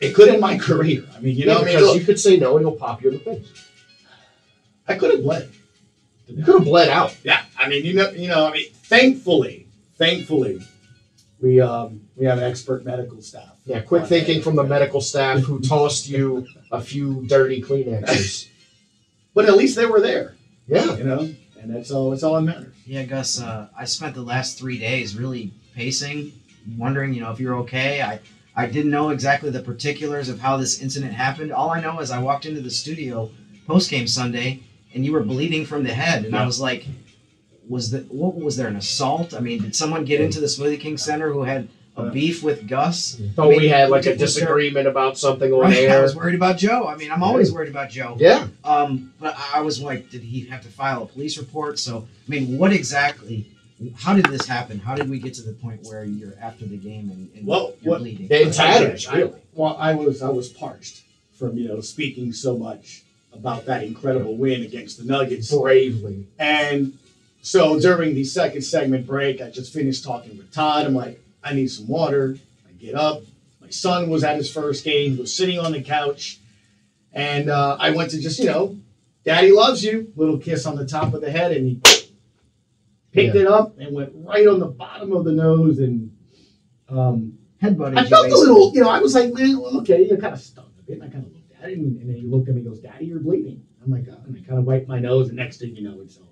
it 0.00 0.14
could 0.14 0.28
end 0.28 0.40
my 0.40 0.58
career. 0.58 1.04
I 1.16 1.20
mean, 1.20 1.36
you 1.36 1.46
yeah, 1.46 1.54
know, 1.54 1.60
I 1.60 1.64
mean, 1.64 1.74
because 1.78 1.96
you 1.96 2.04
could 2.04 2.20
say 2.20 2.36
no, 2.36 2.56
and 2.56 2.66
he'll 2.66 2.76
pop 2.76 3.02
you 3.02 3.10
in 3.10 3.18
the 3.18 3.24
face. 3.24 3.48
I 4.86 4.96
could 4.96 5.10
have 5.12 5.22
bled. 5.22 5.50
You 6.26 6.44
could 6.44 6.54
have 6.56 6.64
bled 6.64 6.88
out. 6.88 7.16
Yeah, 7.24 7.42
I 7.58 7.68
mean, 7.68 7.84
you 7.84 7.94
know, 7.94 8.10
you 8.10 8.28
know, 8.28 8.46
I 8.46 8.52
mean, 8.52 8.66
thankfully, 8.72 9.66
thankfully, 10.00 10.60
we 11.40 11.60
um 11.60 12.00
we 12.16 12.26
have 12.26 12.40
expert 12.40 12.84
medical 12.84 13.22
staff. 13.22 13.54
Yeah. 13.64 13.80
Quick 13.80 14.06
thinking 14.06 14.42
from 14.42 14.56
the 14.56 14.64
medical 14.64 15.00
staff 15.00 15.38
who 15.40 15.60
tossed 15.60 16.08
you 16.08 16.46
a 16.72 16.80
few 16.80 17.24
dirty 17.28 17.62
Kleenexes. 17.62 18.48
but 19.34 19.44
at 19.44 19.56
least 19.56 19.76
they 19.76 19.86
were 19.86 20.00
there, 20.00 20.34
Yeah. 20.66 20.96
you 20.96 21.04
know, 21.04 21.32
and 21.60 21.72
that's 21.74 21.92
all. 21.92 22.10
That's 22.10 22.24
all 22.24 22.34
that 22.34 22.42
matters. 22.42 22.74
Yeah, 22.84 23.04
Gus, 23.04 23.40
uh, 23.40 23.68
I 23.78 23.84
spent 23.84 24.14
the 24.16 24.22
last 24.22 24.58
three 24.58 24.78
days 24.78 25.16
really 25.16 25.52
pacing, 25.76 26.32
wondering, 26.76 27.14
you 27.14 27.20
know, 27.20 27.30
if 27.30 27.38
you're 27.38 27.54
okay. 27.58 28.02
I, 28.02 28.18
I 28.56 28.66
didn't 28.66 28.90
know 28.90 29.10
exactly 29.10 29.50
the 29.50 29.62
particulars 29.62 30.28
of 30.28 30.40
how 30.40 30.56
this 30.56 30.80
incident 30.82 31.12
happened. 31.12 31.52
All 31.52 31.70
I 31.70 31.80
know 31.80 32.00
is 32.00 32.10
I 32.10 32.20
walked 32.20 32.46
into 32.46 32.60
the 32.60 32.70
studio 32.70 33.30
post 33.68 33.90
game 33.90 34.08
Sunday 34.08 34.60
and 34.92 35.04
you 35.04 35.12
were 35.12 35.22
bleeding 35.22 35.64
from 35.64 35.84
the 35.84 35.94
head, 35.94 36.24
and 36.24 36.34
I 36.34 36.44
was 36.44 36.60
like, 36.60 36.84
was 37.70 37.90
that 37.92 38.04
what 38.12 38.34
was 38.34 38.56
there 38.56 38.68
an 38.68 38.76
assault? 38.76 39.32
I 39.32 39.40
mean, 39.40 39.62
did 39.62 39.74
someone 39.76 40.04
get 40.04 40.20
into 40.20 40.40
the 40.40 40.46
Smoothie 40.46 40.80
King 40.80 40.98
Center 40.98 41.32
who 41.32 41.42
had 41.44 41.68
a 41.96 42.10
beef 42.10 42.42
with 42.42 42.66
Gus? 42.68 43.20
Oh, 43.38 43.46
I 43.46 43.48
mean, 43.50 43.60
we 43.60 43.68
had 43.68 43.90
like 43.90 44.06
a 44.06 44.10
was 44.10 44.18
there- 44.18 44.26
disagreement 44.26 44.86
about 44.88 45.16
something 45.18 45.52
on 45.52 45.60
Right, 45.60 45.88
I 45.98 46.00
was 46.02 46.14
worried 46.16 46.34
about 46.34 46.58
Joe. 46.58 46.86
I 46.88 46.96
mean, 46.96 47.10
I'm 47.12 47.22
always 47.22 47.52
worried 47.52 47.70
about 47.70 47.88
Joe. 47.90 48.16
Yeah. 48.18 48.48
Um, 48.64 49.12
but 49.20 49.34
I 49.38 49.58
I 49.58 49.60
was 49.60 49.80
like, 49.80 50.10
did 50.10 50.22
he 50.22 50.46
have 50.46 50.62
to 50.62 50.68
file 50.68 51.02
a 51.04 51.06
police 51.06 51.38
report? 51.38 51.78
So, 51.78 52.08
I 52.26 52.30
mean, 52.30 52.58
what 52.58 52.72
exactly? 52.72 53.46
How 53.96 54.12
did 54.14 54.26
this 54.26 54.46
happen? 54.46 54.78
How 54.78 54.94
did 54.94 55.08
we 55.08 55.18
get 55.18 55.32
to 55.34 55.42
the 55.42 55.52
point 55.54 55.80
where 55.84 56.04
you're 56.04 56.34
after 56.40 56.66
the 56.66 56.76
game 56.76 57.08
and, 57.10 57.30
and 57.34 57.46
Well, 57.46 57.74
you're 57.80 57.92
what- 57.92 58.00
bleeding? 58.00 58.26
They- 58.28 58.42
In 58.42 58.50
tatters, 58.50 59.10
really. 59.10 59.32
well, 59.54 59.76
I 59.78 59.94
was 59.94 60.22
I 60.22 60.28
was 60.40 60.48
parched 60.48 61.02
from 61.38 61.56
you 61.56 61.68
know 61.68 61.80
speaking 61.80 62.32
so 62.32 62.58
much 62.58 63.04
about 63.32 63.64
that 63.66 63.84
incredible 63.84 64.36
win 64.36 64.62
against 64.62 64.98
the 64.98 65.04
Nuggets, 65.04 65.54
Bravely. 65.54 66.26
and 66.38 66.98
so 67.42 67.78
during 67.80 68.14
the 68.14 68.24
second 68.24 68.62
segment 68.62 69.06
break, 69.06 69.40
I 69.40 69.50
just 69.50 69.72
finished 69.72 70.04
talking 70.04 70.36
with 70.38 70.52
Todd. 70.52 70.86
I'm 70.86 70.94
like, 70.94 71.20
I 71.42 71.54
need 71.54 71.68
some 71.68 71.88
water. 71.88 72.36
I 72.68 72.72
get 72.72 72.94
up. 72.94 73.22
My 73.60 73.70
son 73.70 74.10
was 74.10 74.24
at 74.24 74.36
his 74.36 74.52
first 74.52 74.84
game. 74.84 75.14
He 75.14 75.20
was 75.20 75.34
sitting 75.34 75.58
on 75.58 75.72
the 75.72 75.82
couch, 75.82 76.38
and 77.12 77.48
uh, 77.50 77.76
I 77.80 77.90
went 77.90 78.10
to 78.10 78.20
just 78.20 78.38
you 78.38 78.46
know, 78.46 78.76
Daddy 79.24 79.52
loves 79.52 79.82
you. 79.82 80.12
Little 80.16 80.38
kiss 80.38 80.66
on 80.66 80.76
the 80.76 80.86
top 80.86 81.14
of 81.14 81.20
the 81.20 81.30
head, 81.30 81.52
and 81.52 81.66
he 81.66 81.74
picked 83.12 83.34
Yeah. 83.34 83.42
it 83.42 83.46
up 83.46 83.78
and 83.78 83.94
went 83.94 84.12
right 84.14 84.46
on 84.46 84.58
the 84.60 84.66
bottom 84.66 85.12
of 85.12 85.24
the 85.24 85.32
nose 85.32 85.78
and. 85.78 86.16
Um, 86.88 87.38
Headbutted 87.62 87.98
I 87.98 88.06
felt 88.08 88.26
a 88.32 88.34
little, 88.36 88.72
you 88.74 88.80
know, 88.80 88.88
I 88.88 89.00
was 89.00 89.14
like, 89.14 89.34
man, 89.34 89.60
well, 89.60 89.78
okay, 89.80 90.06
you're 90.06 90.16
kind 90.16 90.32
of 90.32 90.40
stung 90.40 90.64
a 90.78 90.82
bit. 90.82 90.94
And 90.94 91.02
I 91.04 91.08
kind 91.08 91.26
of 91.26 91.32
looked 91.34 91.52
at 91.62 91.70
him. 91.70 91.80
and, 91.80 92.00
and 92.00 92.08
then 92.08 92.16
he 92.16 92.22
looked 92.26 92.48
at 92.48 92.54
me 92.54 92.62
and 92.62 92.70
goes, 92.70 92.80
Daddy, 92.80 93.04
you're 93.04 93.18
bleeding. 93.20 93.62
I'm 93.84 93.90
like, 93.92 94.06
oh, 94.10 94.16
and 94.26 94.34
I 94.34 94.40
kind 94.48 94.58
of 94.58 94.64
wiped 94.64 94.88
my 94.88 94.98
nose, 94.98 95.28
and 95.28 95.36
next 95.36 95.58
thing 95.58 95.76
you 95.76 95.82
know, 95.82 96.00
it's 96.00 96.16
all, 96.16 96.29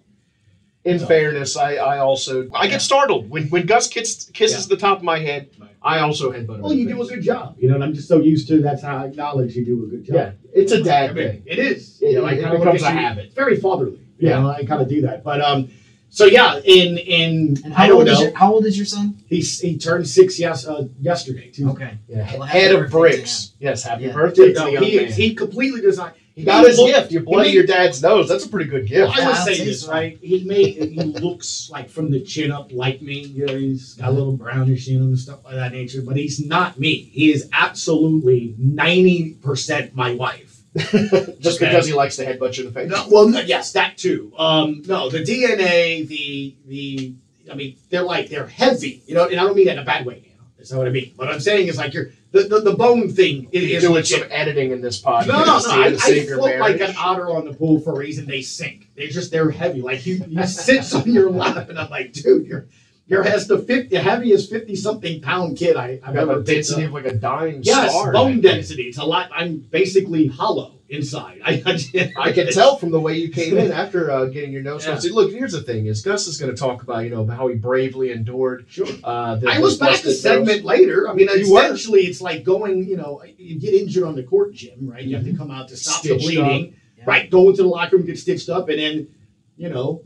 In 0.84 0.98
So- 0.98 1.06
fairness, 1.06 1.56
I, 1.56 1.74
I 1.74 1.98
also 1.98 2.48
I 2.54 2.66
get 2.68 2.80
startled 2.80 3.28
when 3.28 3.48
when 3.48 3.66
Gus 3.66 3.88
kiss, 3.88 4.30
kisses 4.32 4.66
Yeah. 4.66 4.76
the 4.76 4.80
top 4.80 4.98
of 4.98 5.04
my 5.04 5.18
head. 5.18 5.50
I 5.82 5.98
also 6.00 6.32
headbutt 6.32 6.56
him. 6.56 6.62
Well, 6.62 6.72
you 6.72 6.86
the 6.86 6.94
do 6.94 7.02
a 7.02 7.06
good 7.06 7.22
job. 7.22 7.56
You 7.58 7.68
know, 7.68 7.74
and 7.76 7.84
I'm 7.84 7.94
just 7.94 8.08
so 8.08 8.20
used 8.20 8.48
to 8.48 8.60
that's 8.62 8.82
how 8.82 8.98
I 8.98 9.06
acknowledge 9.06 9.54
you 9.56 9.64
do 9.64 9.84
a 9.84 9.86
good 9.86 10.04
job. 10.04 10.14
Yeah, 10.16 10.30
it's 10.52 10.72
a 10.72 10.82
dad 10.82 11.10
I 11.10 11.12
mean, 11.12 11.28
thing. 11.28 11.42
it 11.46 11.58
is. 11.58 12.00
It- 12.00 12.12
You 12.12 12.18
know, 12.20 12.24
I 12.24 12.32
it 12.32 12.40
kinda 12.40 12.58
becomes 12.58 12.82
a 12.82 12.86
you- 12.86 12.90
habit. 12.92 13.24
It's 13.26 13.34
very 13.34 13.56
fatherly. 13.56 14.00
You 14.18 14.28
Yeah. 14.28 14.40
know, 14.40 14.48
I 14.50 14.64
kind 14.64 14.80
of 14.82 14.88
do 14.88 15.02
that. 15.02 15.22
But 15.24 15.40
um, 15.40 15.68
so 16.10 16.24
yeah, 16.24 16.58
in 16.64 16.96
in 16.98 17.56
And 17.64 17.74
I 17.74 17.76
how 17.76 17.86
don't 17.88 17.96
old 17.98 18.06
know. 18.06 18.12
is 18.12 18.20
your, 18.20 18.34
how 18.34 18.52
old 18.54 18.64
is 18.66 18.76
your 18.76 18.86
son? 18.86 19.16
He's 19.26 19.60
he 19.60 19.76
turned 19.78 20.08
six 20.08 20.38
yes 20.38 20.66
uh, 20.66 20.88
yesterday. 21.00 21.48
Tuesday. 21.50 21.64
Okay. 21.72 21.92
Yeah, 22.08 22.32
Well, 22.38 22.42
head 22.46 22.74
of 22.74 22.90
bricks. 22.90 23.52
Yes, 23.60 23.82
happy 23.82 24.04
Yeah. 24.04 24.12
birthday 24.14 24.52
to 24.52 24.58
No, 24.58 24.64
the 24.66 24.72
young 24.72 24.82
he, 24.84 24.96
man. 24.96 25.04
is- 25.06 25.16
he 25.16 25.34
completely 25.34 25.80
does 25.80 25.96
not. 25.98 26.14
He 26.38 26.44
got 26.44 26.66
his 26.66 26.78
look- 26.78 26.94
gift. 26.94 27.10
You 27.12 27.18
he 27.20 27.24
bloody 27.24 27.48
made- 27.48 27.54
your 27.54 27.66
dad's 27.66 28.00
nose. 28.02 28.28
That's 28.28 28.44
a 28.44 28.48
pretty 28.48 28.70
good 28.70 28.86
gift. 28.86 29.16
I 29.18 29.26
would 29.26 29.34
I'll 29.36 29.44
say 29.46 29.54
say 29.54 29.64
this 29.64 29.86
right. 29.86 30.18
He 30.22 30.44
made 30.44 30.76
he 30.76 31.02
looks 31.02 31.68
like 31.70 31.90
from 31.90 32.10
the 32.10 32.20
chin 32.20 32.52
up 32.52 32.70
like 32.72 33.02
me. 33.02 33.20
You 33.26 33.46
know, 33.46 33.56
he's 33.56 33.94
got 33.94 34.08
a 34.10 34.12
little 34.12 34.36
brownish 34.36 34.88
in 34.88 34.96
him 34.96 35.02
and 35.08 35.18
stuff 35.18 35.44
like 35.44 35.54
that 35.56 35.72
nature. 35.72 36.00
But 36.02 36.16
he's 36.16 36.44
not 36.44 36.78
me. 36.78 36.94
He 37.12 37.32
is 37.32 37.48
absolutely 37.52 38.54
ninety 38.58 39.34
percent 39.42 39.94
my 39.94 40.14
wife. 40.14 40.54
Just 40.76 40.94
Okay. 40.94 41.66
because 41.66 41.86
he 41.86 41.92
likes 41.94 42.16
to 42.16 42.24
headbutt 42.26 42.56
you 42.56 42.66
in 42.68 42.72
the 42.72 42.80
face. 42.80 42.88
No, 42.90 43.06
well, 43.10 43.28
no, 43.28 43.40
yes, 43.40 43.72
that 43.72 43.96
too. 43.96 44.32
Um, 44.38 44.82
no, 44.86 45.08
the 45.10 45.18
DNA, 45.24 46.06
the 46.06 46.54
the, 46.66 47.14
I 47.50 47.54
mean, 47.54 47.76
they're 47.90 48.02
like 48.02 48.28
they're 48.28 48.46
heavy. 48.46 49.02
You 49.06 49.14
know, 49.14 49.24
and 49.26 49.40
I 49.40 49.44
don't 49.44 49.56
mean 49.56 49.66
that 49.66 49.72
in 49.72 49.78
a 49.78 49.84
bad 49.84 50.06
way. 50.06 50.22
You 50.24 50.30
know, 50.36 50.44
that's 50.56 50.70
not 50.70 50.78
what 50.78 50.86
I 50.86 50.90
mean. 50.90 51.12
What 51.16 51.28
I'm 51.28 51.40
saying 51.40 51.66
is 51.68 51.78
like 51.78 51.94
you're 51.94 52.10
the 52.32 52.42
the, 52.42 52.60
the 52.60 52.74
bone 52.74 53.08
thing 53.08 53.48
is, 53.52 53.64
You're 53.64 53.76
is 53.76 53.82
doing 53.82 53.94
legit. 53.94 54.20
some 54.20 54.28
editing 54.30 54.70
in 54.72 54.80
this 54.80 55.00
podcast. 55.00 55.28
No, 55.28 55.38
no, 55.38 55.58
no. 55.58 55.82
I, 55.82 55.86
I 55.86 56.26
float 56.26 56.60
like 56.60 56.80
an 56.80 56.94
otter 56.98 57.30
on 57.30 57.44
the 57.44 57.54
pool 57.54 57.80
for 57.80 57.94
a 57.94 57.98
reason. 57.98 58.26
They 58.26 58.42
sink. 58.42 58.88
They 58.96 59.08
just 59.08 59.30
they're 59.30 59.50
heavy. 59.50 59.80
Like 59.80 60.04
you, 60.06 60.22
you 60.26 60.46
sits 60.46 60.94
on 60.94 61.10
your 61.10 61.30
lap, 61.30 61.68
and 61.68 61.78
I'm 61.78 61.90
like, 61.90 62.12
dude, 62.12 62.46
you're 62.46 62.66
you're 63.08 63.24
as 63.26 63.48
the 63.48 63.58
fifty 63.58 63.96
heaviest 63.96 64.50
fifty 64.50 64.76
something 64.76 65.20
pound 65.20 65.56
kid 65.56 65.76
I, 65.76 65.98
I've 66.04 66.14
You 66.14 66.20
ever 66.20 66.40
a 66.40 66.44
density 66.44 66.84
of 66.84 66.92
like 66.92 67.06
a 67.06 67.14
dying 67.14 67.60
Yes, 67.62 67.90
star. 67.92 68.12
bone 68.12 68.40
density. 68.40 68.84
It's 68.84 68.98
a 68.98 69.04
lot. 69.04 69.30
I'm 69.34 69.58
basically 69.58 70.26
hollow 70.28 70.76
inside. 70.90 71.40
I, 71.44 71.62
I, 71.66 72.12
I 72.28 72.32
can 72.32 72.50
tell 72.52 72.76
from 72.76 72.90
the 72.90 73.00
way 73.00 73.14
you 73.16 73.30
came 73.30 73.56
in 73.58 73.72
after 73.82 74.10
uh, 74.10 74.26
getting 74.26 74.52
your 74.52 74.62
nose. 74.62 74.84
Yeah. 74.86 74.92
Yeah. 74.92 74.98
See, 75.00 75.10
look, 75.10 75.30
here's 75.32 75.52
the 75.52 75.62
thing: 75.62 75.86
is 75.86 76.02
Gus 76.02 76.26
is 76.26 76.38
going 76.38 76.54
to 76.54 76.56
talk 76.58 76.82
about 76.82 77.00
you 77.04 77.10
know 77.10 77.26
how 77.26 77.48
he 77.48 77.56
bravely 77.56 78.10
endured. 78.12 78.66
Sure. 78.68 78.86
Uh, 79.02 79.36
the, 79.36 79.48
I 79.48 79.58
was 79.58 79.78
the 79.78 79.86
back 79.86 79.90
a 79.90 79.92
busted 79.94 80.16
segment 80.16 80.58
nose. 80.58 80.64
later. 80.64 81.08
I 81.08 81.14
mean, 81.14 81.28
You 81.34 81.52
were. 81.52 81.62
essentially, 81.64 82.02
it's 82.02 82.20
like 82.20 82.44
going. 82.44 82.84
You 82.84 82.96
know, 82.96 83.22
you 83.36 83.58
get 83.58 83.74
injured 83.74 84.04
on 84.04 84.14
the 84.16 84.22
court, 84.22 84.52
Jim. 84.54 84.88
Right? 84.88 85.02
You 85.04 85.16
have 85.16 85.24
to 85.24 85.34
come 85.34 85.50
out 85.50 85.68
to 85.68 85.76
stop 85.76 86.00
Stitched 86.00 86.26
the 86.26 86.36
bleeding. 86.36 86.74
Yeah. 86.98 87.04
Right? 87.06 87.30
Go 87.30 87.48
into 87.48 87.62
the 87.62 87.68
locker 87.68 87.96
room, 87.96 88.04
get 88.06 88.18
stitched 88.18 88.48
up, 88.48 88.68
and 88.68 88.78
then, 88.78 89.08
you 89.56 89.68
know, 89.68 90.02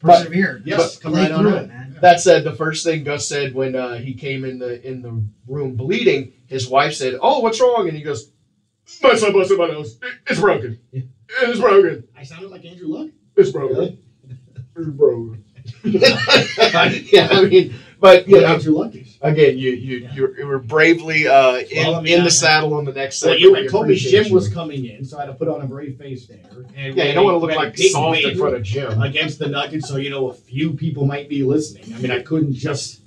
Persevere. 0.00 0.62
yes, 0.64 0.78
Just 0.80 1.02
come 1.02 1.12
right 1.14 1.30
on 1.30 1.40
through 1.42 1.54
it, 1.56 1.68
man. 1.68 1.77
That 2.00 2.20
said, 2.20 2.44
the 2.44 2.54
first 2.54 2.84
thing 2.84 3.04
Gus 3.04 3.26
said 3.28 3.54
when 3.54 3.74
uh, 3.74 3.96
he 3.96 4.14
came 4.14 4.44
in 4.44 4.58
the 4.58 4.86
in 4.86 5.02
the 5.02 5.22
room 5.46 5.74
bleeding, 5.76 6.32
his 6.46 6.68
wife 6.68 6.94
said, 6.94 7.14
"Oh, 7.20 7.40
what's 7.40 7.60
wrong?" 7.60 7.88
And 7.88 7.96
he 7.96 8.02
goes, 8.02 8.30
"My 9.02 9.14
son 9.14 9.32
busted 9.32 9.58
my 9.58 9.68
nose. 9.68 9.98
It- 10.02 10.14
It's 10.30 10.40
broken. 10.40 10.78
It's 10.92 11.60
broken. 11.60 12.04
I 12.16 12.22
sounded 12.24 12.50
like 12.50 12.64
Andrew 12.64 12.88
Luck. 12.88 13.08
It's 13.36 13.50
broken. 13.50 13.98
It's 14.76 14.88
broken." 14.88 15.44
yeah, 15.84 17.28
I 17.30 17.44
mean, 17.44 17.74
but 18.00 18.28
you 18.28 18.36
Yeah, 18.36 18.48
know, 18.48 18.54
Andrew 18.54 18.74
Luck 18.74 18.94
is. 18.94 19.07
Again, 19.22 19.58
you 19.58 19.70
you 19.70 19.96
Yeah. 19.98 20.14
you, 20.14 20.46
were 20.46 20.58
bravely 20.58 21.26
uh, 21.26 21.56
in, 21.58 21.86
Well, 21.86 21.94
I 21.96 22.00
mean, 22.02 22.14
in 22.14 22.20
I- 22.20 22.24
the 22.24 22.30
saddle 22.30 22.74
on 22.74 22.84
the 22.84 22.92
next 22.92 23.22
Well, 23.22 23.32
segment. 23.34 23.40
you 23.40 23.52
We 23.52 23.62
had 23.62 23.70
told 23.70 23.86
me 23.86 23.94
appreciate 23.94 24.10
Jim 24.22 24.28
you. 24.28 24.34
was 24.34 24.48
coming 24.48 24.84
in, 24.86 25.04
so 25.04 25.18
I 25.18 25.22
had 25.22 25.26
to 25.26 25.34
put 25.34 25.48
on 25.48 25.60
a 25.62 25.66
brave 25.66 25.96
face 25.96 26.26
there. 26.26 26.38
And 26.76 26.96
Yeah, 26.96 27.04
you 27.04 27.14
don't 27.14 27.24
want 27.24 27.34
to 27.34 27.38
look 27.38 27.48
we 27.50 27.54
had 27.56 27.64
a 27.64 27.68
like 27.68 27.78
soft 27.78 28.20
in 28.24 28.38
front 28.38 28.54
of 28.56 28.62
Jim. 28.62 29.00
against 29.02 29.38
the 29.38 29.48
Nuggets, 29.48 29.88
so 29.88 29.96
you 29.96 30.10
know 30.10 30.28
a 30.30 30.34
few 30.34 30.72
people 30.74 31.04
might 31.06 31.28
be 31.28 31.42
listening. 31.42 31.84
I 31.94 31.98
mean, 31.98 32.10
I 32.10 32.20
couldn't 32.22 32.54
just. 32.54 33.00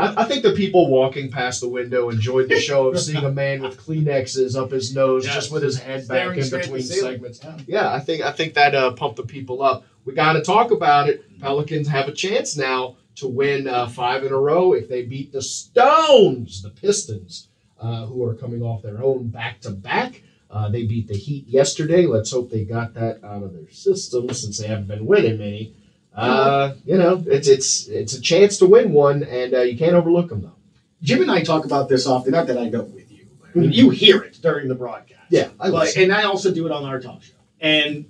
I, 0.00 0.22
I 0.22 0.24
think 0.26 0.44
the 0.44 0.52
people 0.52 0.88
walking 0.88 1.28
past 1.28 1.60
the 1.60 1.68
window 1.68 2.08
enjoyed 2.10 2.48
the 2.48 2.60
show 2.60 2.86
of 2.86 3.00
seeing 3.00 3.24
a 3.24 3.32
man 3.32 3.62
with 3.62 3.76
Kleenexes 3.84 4.54
up 4.56 4.70
his 4.70 4.94
nose, 4.94 5.26
Yeah, 5.26 5.34
just 5.34 5.50
with 5.50 5.64
his 5.64 5.76
head 5.76 6.06
back 6.06 6.18
staring 6.18 6.38
in 6.38 6.44
straight 6.44 6.58
at 6.60 6.66
the 6.66 6.72
between 6.78 6.82
ceiling. 6.88 7.12
segments. 7.14 7.40
Yeah. 7.42 7.56
Yeah, 7.66 7.92
I 7.92 7.98
think 7.98 8.22
I 8.22 8.30
think 8.30 8.54
that 8.54 8.76
uh, 8.76 8.92
pumped 8.92 9.16
the 9.16 9.24
people 9.24 9.60
up. 9.60 9.84
We 10.04 10.14
got 10.14 10.34
to 10.34 10.42
talk 10.42 10.70
about 10.70 11.08
it. 11.08 11.24
Pelicans 11.40 11.88
have 11.88 12.06
a 12.08 12.12
chance 12.12 12.56
now 12.56 12.96
to 13.18 13.28
win 13.28 13.68
uh, 13.68 13.88
five 13.88 14.24
in 14.24 14.32
a 14.32 14.38
row 14.38 14.72
if 14.72 14.88
they 14.88 15.04
beat 15.04 15.32
the 15.32 15.42
Stones, 15.42 16.62
the 16.62 16.70
Pistons, 16.70 17.48
uh, 17.80 18.06
who 18.06 18.24
are 18.24 18.34
coming 18.34 18.62
off 18.62 18.82
their 18.82 19.02
own 19.02 19.28
back 19.28 19.60
to 19.62 19.70
back. 19.70 20.22
They 20.70 20.84
beat 20.84 21.08
the 21.08 21.16
Heat 21.16 21.46
yesterday. 21.46 22.06
Let's 22.06 22.32
hope 22.32 22.50
they 22.50 22.64
got 22.64 22.94
that 22.94 23.22
out 23.22 23.42
of 23.42 23.52
their 23.52 23.70
system 23.70 24.28
since 24.30 24.58
they 24.58 24.66
haven't 24.66 24.88
been 24.88 25.06
winning 25.06 25.38
many. 25.38 25.74
Uh, 26.14 26.74
you 26.84 26.98
know, 26.98 27.22
it's 27.28 27.46
it's 27.46 27.86
it's 27.86 28.14
a 28.14 28.20
chance 28.20 28.58
to 28.58 28.66
win 28.66 28.92
one, 28.92 29.22
and 29.22 29.54
uh, 29.54 29.60
you 29.60 29.78
can't 29.78 29.94
overlook 29.94 30.30
them 30.30 30.42
though. 30.42 30.56
Jim 31.00 31.22
and 31.22 31.30
I 31.30 31.44
talk 31.44 31.64
about 31.64 31.88
this 31.88 32.08
often. 32.08 32.32
Not 32.32 32.48
that 32.48 32.58
I 32.58 32.68
don't 32.68 32.92
with 32.92 33.12
you, 33.12 33.24
but 33.40 33.50
I 33.54 33.58
mean, 33.60 33.72
you 33.72 33.90
hear 33.90 34.22
it 34.22 34.38
during 34.42 34.66
the 34.66 34.74
broadcast. 34.74 35.20
Yeah, 35.28 35.50
I 35.60 35.68
and 35.96 36.12
I 36.12 36.24
also 36.24 36.52
do 36.52 36.66
it 36.66 36.72
on 36.72 36.84
our 36.84 36.98
talk 36.98 37.22
show. 37.22 37.34
And 37.60 38.06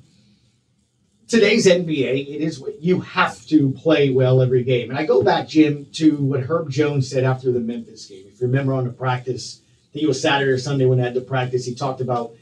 today's 1.28 1.66
NBA, 1.66 2.28
it 2.28 2.40
is 2.40 2.62
you 2.80 3.00
have 3.00 3.44
to 3.46 3.70
play 3.72 4.10
well 4.10 4.40
every 4.40 4.64
game. 4.64 4.90
And 4.90 4.98
I 4.98 5.04
go 5.04 5.22
back, 5.22 5.48
Jim, 5.48 5.86
to 5.92 6.16
what 6.16 6.40
Herb 6.40 6.70
Jones 6.70 7.08
said 7.08 7.24
after 7.24 7.52
the 7.52 7.60
Memphis 7.60 8.06
game. 8.06 8.24
If 8.26 8.40
you 8.40 8.46
remember 8.46 8.72
on 8.72 8.84
the 8.84 8.92
practice, 8.92 9.60
I 9.60 9.92
think 9.92 10.04
it 10.04 10.08
was 10.08 10.20
Saturday 10.20 10.50
or 10.50 10.58
Sunday 10.58 10.86
when 10.86 10.98
they 10.98 11.04
had 11.04 11.14
the 11.14 11.20
practice, 11.20 11.66
he 11.66 11.74
talked 11.74 12.00
about 12.00 12.32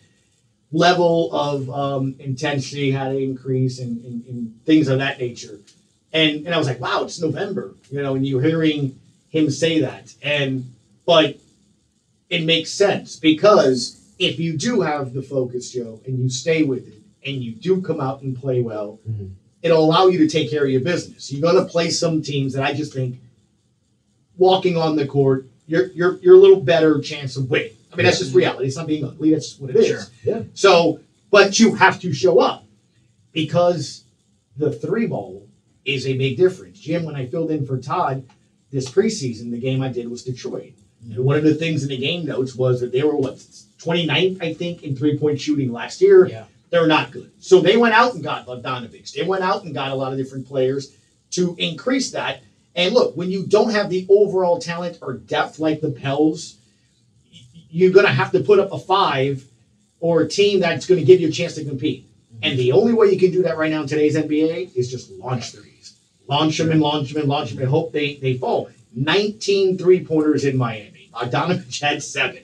level 0.72 1.32
of 1.32 1.68
um, 1.70 2.16
intensity 2.18 2.90
had 2.90 3.10
to 3.10 3.18
increase 3.18 3.78
and, 3.78 4.04
and, 4.04 4.24
and 4.26 4.64
things 4.64 4.88
of 4.88 4.98
that 4.98 5.18
nature. 5.18 5.58
And 6.12 6.46
and 6.46 6.54
I 6.54 6.58
was 6.58 6.66
like, 6.66 6.80
wow, 6.80 7.02
it's 7.04 7.20
November, 7.20 7.74
you 7.90 8.02
know, 8.02 8.14
and 8.14 8.26
you're 8.26 8.42
hearing 8.42 8.98
him 9.28 9.50
say 9.50 9.80
that. 9.80 10.14
And 10.22 10.72
but 11.04 11.38
it 12.30 12.44
makes 12.44 12.70
sense 12.70 13.16
because 13.16 14.00
if 14.18 14.38
you 14.38 14.56
do 14.56 14.80
have 14.80 15.12
the 15.12 15.22
focus, 15.22 15.70
Joe, 15.70 16.00
and 16.06 16.18
you 16.18 16.30
stay 16.30 16.62
with 16.62 16.88
it 16.88 17.02
and 17.26 17.42
you 17.42 17.52
do 17.52 17.80
come 17.82 18.00
out 18.00 18.22
and 18.22 18.36
play 18.36 18.60
well, 18.62 19.00
Mhm. 19.08 19.30
it'll 19.62 19.84
allow 19.84 20.06
you 20.06 20.18
to 20.18 20.28
take 20.28 20.50
care 20.50 20.64
of 20.64 20.70
your 20.70 20.80
business. 20.80 21.32
You're 21.32 21.42
gonna 21.42 21.64
play 21.68 21.90
some 21.90 22.22
teams 22.22 22.52
that 22.54 22.62
I 22.62 22.72
just 22.72 22.92
think 22.92 23.20
walking 24.36 24.76
on 24.76 24.96
the 24.96 25.06
court, 25.06 25.46
you're 25.66 25.86
you're 25.92 26.18
you're 26.22 26.36
a 26.36 26.38
little 26.40 26.60
better 26.60 27.00
chance 27.00 27.36
of 27.36 27.50
winning. 27.50 27.72
I 27.92 27.96
mean, 27.96 28.04
that's 28.06 28.18
just 28.18 28.34
reality. 28.34 28.66
It's 28.66 28.76
not 28.76 28.86
being 28.86 29.04
ugly. 29.04 29.30
That's 29.32 29.48
just 29.48 29.60
what 29.60 29.70
it 29.70 29.76
is. 29.76 29.86
Sure. 29.86 30.02
Yeah. 30.24 30.42
So, 30.54 31.00
but 31.30 31.58
you 31.58 31.74
have 31.74 31.98
to 32.00 32.12
show 32.12 32.38
up 32.40 32.66
because 33.32 34.04
the 34.56 34.70
three 34.72 35.06
ball 35.06 35.46
is 35.84 36.06
a 36.06 36.16
big 36.16 36.36
difference. 36.36 36.78
Jim, 36.78 37.04
when 37.04 37.14
I 37.14 37.26
filled 37.26 37.50
in 37.50 37.64
for 37.66 37.78
Todd 37.78 38.24
this 38.70 38.88
preseason, 38.88 39.50
the 39.50 39.58
game 39.58 39.82
I 39.82 39.88
did 39.88 40.08
was 40.10 40.22
Detroit. 40.22 40.72
And 41.04 41.24
one 41.24 41.36
of 41.38 41.44
the 41.44 41.54
things 41.54 41.82
in 41.84 41.88
the 41.88 41.96
game 41.96 42.26
notes 42.26 42.54
was 42.56 42.80
that 42.80 42.92
they 42.92 43.02
were 43.02 43.16
what 43.16 43.38
29th, 43.78 44.42
I 44.42 44.52
think, 44.52 44.82
in 44.82 44.94
three 44.96 45.16
point 45.16 45.40
shooting 45.40 45.72
last 45.72 46.00
year. 46.02 46.26
Yeah. 46.28 46.44
They're 46.70 46.86
not 46.86 47.12
good. 47.12 47.30
So 47.38 47.60
they 47.60 47.76
went 47.76 47.94
out 47.94 48.14
and 48.14 48.22
got 48.22 48.46
Bogdanovich. 48.46 49.12
They 49.12 49.22
went 49.22 49.44
out 49.44 49.64
and 49.64 49.74
got 49.74 49.92
a 49.92 49.94
lot 49.94 50.12
of 50.12 50.18
different 50.18 50.46
players 50.46 50.96
to 51.32 51.54
increase 51.58 52.10
that. 52.12 52.42
And 52.74 52.92
look, 52.92 53.16
when 53.16 53.30
you 53.30 53.46
don't 53.46 53.70
have 53.70 53.88
the 53.88 54.06
overall 54.08 54.58
talent 54.58 54.98
or 55.00 55.14
depth 55.14 55.58
like 55.58 55.80
the 55.80 55.90
Pels, 55.90 56.56
you're 57.70 57.92
going 57.92 58.06
to 58.06 58.12
have 58.12 58.32
to 58.32 58.40
put 58.40 58.58
up 58.58 58.72
a 58.72 58.78
five 58.78 59.44
or 60.00 60.22
a 60.22 60.28
team 60.28 60.60
that's 60.60 60.86
going 60.86 61.00
to 61.00 61.06
give 61.06 61.20
you 61.20 61.28
a 61.28 61.32
chance 61.32 61.54
to 61.54 61.64
compete. 61.64 62.06
And 62.42 62.58
the 62.58 62.72
only 62.72 62.92
way 62.92 63.08
you 63.08 63.18
can 63.18 63.30
do 63.30 63.42
that 63.42 63.56
right 63.56 63.70
now 63.70 63.82
in 63.82 63.88
today's 63.88 64.16
NBA 64.16 64.76
is 64.76 64.90
just 64.90 65.10
launch 65.10 65.52
threes. 65.52 65.98
Launch 66.28 66.58
them 66.58 66.70
and 66.70 66.80
launch 66.80 67.12
them 67.12 67.22
and 67.22 67.28
launch 67.28 67.50
them 67.50 67.60
and 67.60 67.68
hope 67.68 67.92
they, 67.92 68.16
they 68.16 68.36
fall. 68.36 68.70
19 68.94 69.78
three 69.78 70.04
pointers 70.04 70.44
in 70.44 70.56
Miami. 70.56 71.10
Bogdanovich 71.14 71.80
had 71.80 72.02
seven. 72.02 72.42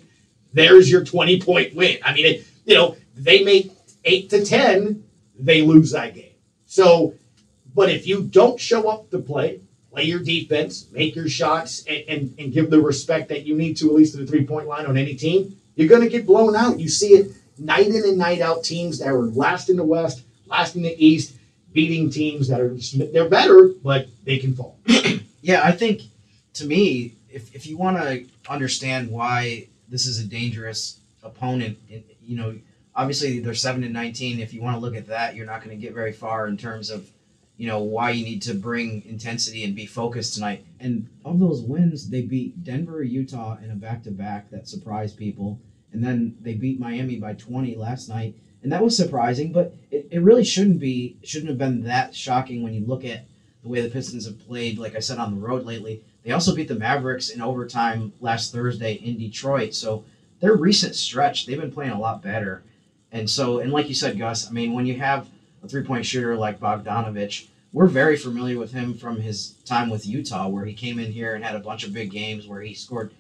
There's 0.53 0.91
your 0.91 1.05
20 1.05 1.41
point 1.41 1.75
win. 1.75 1.99
I 2.05 2.13
mean, 2.15 2.27
it, 2.27 2.47
you 2.65 2.75
know, 2.75 2.97
they 3.15 3.45
make 3.45 3.73
eight 4.05 4.31
to 4.31 4.45
10, 4.45 5.05
they 5.39 5.63
lose 5.63 5.93
that 5.93 6.15
game. 6.15 6.35
So, 6.67 7.15
but 7.75 7.91
if 7.91 8.07
you 8.07 8.23
don't 8.23 8.59
show 8.61 8.89
up 8.89 9.11
to 9.11 9.19
play, 9.19 9.61
play 9.91 10.05
your 10.05 10.21
defense, 10.21 10.87
make 10.93 11.15
your 11.15 11.29
shots, 11.29 11.85
and, 11.87 12.05
and, 12.09 12.35
and 12.39 12.53
give 12.53 12.71
the 12.71 12.81
respect 12.81 13.29
that 13.29 13.45
you 13.45 13.57
need 13.57 13.77
to, 13.79 13.89
at 13.89 13.95
least 13.95 14.15
to 14.15 14.21
the 14.21 14.27
three 14.27 14.47
point 14.47 14.67
line 14.67 14.87
on 14.87 14.97
any 14.97 15.15
team, 15.15 15.57
you're 15.75 15.89
going 15.89 16.03
to 16.03 16.09
get 16.09 16.27
blown 16.27 16.55
out. 16.57 16.79
You 16.79 16.89
see 16.89 17.15
it 17.15 17.33
night 17.59 17.87
in 17.87 18.05
and 18.05 18.19
night 18.19 18.41
out 18.41 18.65
teams 18.65 18.99
that 18.99 19.09
are 19.09 19.23
last 19.23 19.69
in 19.69 19.77
the 19.77 19.85
West, 19.85 20.23
last 20.47 20.77
in 20.77 20.83
the 20.83 21.05
East, 21.05 21.35
beating 21.73 22.11
teams 22.11 22.49
that 22.49 22.61
are 22.61 22.75
they're 23.13 23.29
better, 23.29 23.71
but 23.83 24.09
they 24.25 24.39
can 24.39 24.55
fall. 24.55 24.79
Yeah, 25.45 25.63
I 25.65 25.73
think 25.73 26.03
to 26.55 26.65
me, 26.65 27.17
if, 27.29 27.53
if 27.53 27.67
you 27.67 27.77
want 27.77 27.97
to 27.97 28.25
understand 28.49 29.11
why 29.11 29.67
this 29.89 30.07
is 30.07 30.21
a 30.21 30.25
dangerous 30.25 31.01
opponent, 31.21 31.79
you 32.23 32.37
know, 32.37 32.55
obviously 32.95 33.41
they're 33.41 33.55
seven 33.55 33.85
and 33.85 33.93
nineteen. 33.93 34.41
If 34.41 34.53
you 34.53 34.63
want 34.63 34.77
to 34.77 34.81
look 34.81 34.97
at 34.97 35.09
that, 35.09 35.35
you're 35.35 35.47
not 35.47 35.63
going 35.65 35.77
to 35.77 35.81
get 35.81 35.95
very 35.95 36.13
far 36.13 36.47
in 36.47 36.57
terms 36.57 36.91
of, 36.91 37.11
you 37.57 37.67
know, 37.67 37.81
why 37.81 38.11
you 38.11 38.25
need 38.25 38.43
to 38.43 38.55
bring 38.55 39.05
intensity 39.07 39.65
and 39.65 39.75
be 39.75 39.87
focused 39.87 40.35
tonight. 40.35 40.65
And 40.81 41.09
of 41.25 41.39
those 41.39 41.63
wins, 41.63 42.11
they 42.11 42.23
beat 42.23 42.65
Denver, 42.65 43.03
Utah 43.03 43.59
in 43.63 43.71
a 43.71 43.75
back 43.75 44.03
to 44.05 44.11
back 44.11 44.51
that 44.51 44.69
surprised 44.69 45.17
people, 45.17 45.59
and 45.93 46.03
then 46.03 46.37
they 46.41 46.55
beat 46.55 46.81
Miami 46.81 47.17
by 47.17 47.35
twenty 47.35 47.77
last 47.77 48.09
night. 48.09 48.35
and 48.63 48.73
that 48.73 48.83
was 48.83 48.97
surprising. 48.97 49.53
But 49.53 49.75
it, 49.91 50.09
it 50.11 50.23
really 50.23 50.45
shouldn't 50.45 50.81
be 50.81 51.17
shouldn't 51.23 51.49
have 51.49 51.59
been 51.59 51.85
that 51.85 52.15
shocking 52.15 52.63
when 52.63 52.75
you 52.75 52.85
look 52.87 53.05
at 53.05 53.25
the 53.63 53.69
way 53.69 53.81
the 53.81 53.91
Pistons 53.91 54.27
have 54.27 54.47
played. 54.47 54.79
Like 54.79 54.97
I 54.97 55.01
said 55.01 55.19
on 55.19 55.35
the 55.35 55.41
road 55.41 55.65
lately, 55.65 56.03
they 56.25 56.33
also 56.33 56.55
beat 56.55 56.69
the 56.69 56.75
Mavericks 56.75 57.31
in 57.31 57.43
overtime 57.43 58.13
last 58.21 58.53
Thursday 58.53 58.95
in 58.95 59.19
Detroit. 59.19 59.75
So 59.75 60.05
their 60.41 60.55
recent 60.55 60.95
stretch, 60.95 61.47
they've 61.47 61.61
been 61.61 61.73
playing 61.73 61.93
a 61.93 62.01
lot 62.01 62.23
better. 62.23 62.63
And 63.13 63.29
so, 63.29 63.61
and 63.61 63.71
like 63.71 63.89
you 63.89 63.95
said, 63.95 64.19
Gus, 64.19 64.49
I 64.49 64.53
mean, 64.53 64.73
when 64.73 64.87
you 64.87 64.99
have 64.99 65.29
a 65.63 65.69
three 65.69 65.85
point 65.85 66.07
shooter 66.07 66.35
like 66.35 66.59
Bogdanovich, 66.59 67.49
we're 67.73 67.87
very 67.87 68.17
familiar 68.17 68.59
with 68.59 68.73
him 68.73 68.95
from 68.95 69.21
his 69.21 69.53
time 69.65 69.91
with 69.91 70.07
Utah, 70.07 70.49
where 70.49 70.65
he 70.65 70.75
came 70.75 70.99
in 70.99 71.13
here 71.13 71.35
and 71.35 71.45
had 71.45 71.55
a 71.55 71.61
bunch 71.61 71.85
of 71.85 71.93
big 71.93 72.11
games 72.11 72.47
where 72.47 72.61
he 72.61 72.75
scored 72.75 73.15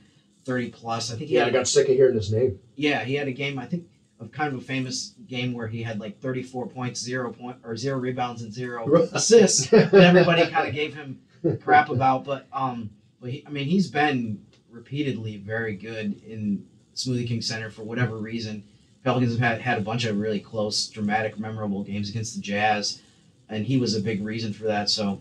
30 0.44 0.70
plus. 0.70 1.12
I 1.12 1.16
think 1.16 1.28
he 1.28 1.36
Yeah, 1.36 1.46
I 1.46 1.50
got 1.50 1.68
sick 1.68 1.88
of 1.88 1.94
hearing 1.94 2.14
his 2.14 2.32
name. 2.32 2.58
yeah, 2.74 3.04
he 3.04 3.14
had 3.14 3.28
a 3.28 3.32
game, 3.32 3.58
I 3.58 3.66
think, 3.66 3.86
of 4.18 4.32
kind 4.32 4.52
of 4.52 4.60
a 4.60 4.64
famous 4.64 5.14
game 5.26 5.52
where 5.52 5.66
he 5.66 5.82
had 5.82 6.00
like 6.00 6.20
34 6.20 6.68
points, 6.68 7.00
zero 7.00 7.32
point, 7.32 7.58
or 7.64 7.76
zero 7.76 7.98
rebounds 7.98 8.42
and 8.42 8.52
zero 8.52 8.90
assists. 9.12 9.66
that 9.70 9.94
everybody 9.94 10.48
kind 10.50 10.68
of 10.68 10.74
gave 10.74 10.94
him 10.94 11.20
crap 11.60 11.90
about. 11.90 12.24
But 12.24 12.46
um, 12.52 12.90
but 13.20 13.30
he, 13.30 13.44
I 13.46 13.50
mean, 13.50 13.66
he's 13.66 13.90
been 13.90 14.44
repeatedly 14.70 15.36
very 15.36 15.76
good 15.76 16.22
in 16.22 16.66
Smoothie 16.94 17.26
King 17.26 17.42
Center 17.42 17.70
for 17.70 17.82
whatever 17.82 18.16
reason. 18.16 18.64
Pelicans 19.04 19.32
have 19.32 19.40
had, 19.40 19.60
had 19.60 19.78
a 19.78 19.80
bunch 19.80 20.04
of 20.04 20.18
really 20.18 20.40
close, 20.40 20.86
dramatic, 20.88 21.38
memorable 21.38 21.82
games 21.82 22.08
against 22.08 22.34
the 22.36 22.40
Jazz, 22.40 23.00
and 23.48 23.66
he 23.66 23.76
was 23.76 23.94
a 23.94 24.00
big 24.00 24.22
reason 24.24 24.52
for 24.52 24.64
that. 24.64 24.88
So, 24.90 25.20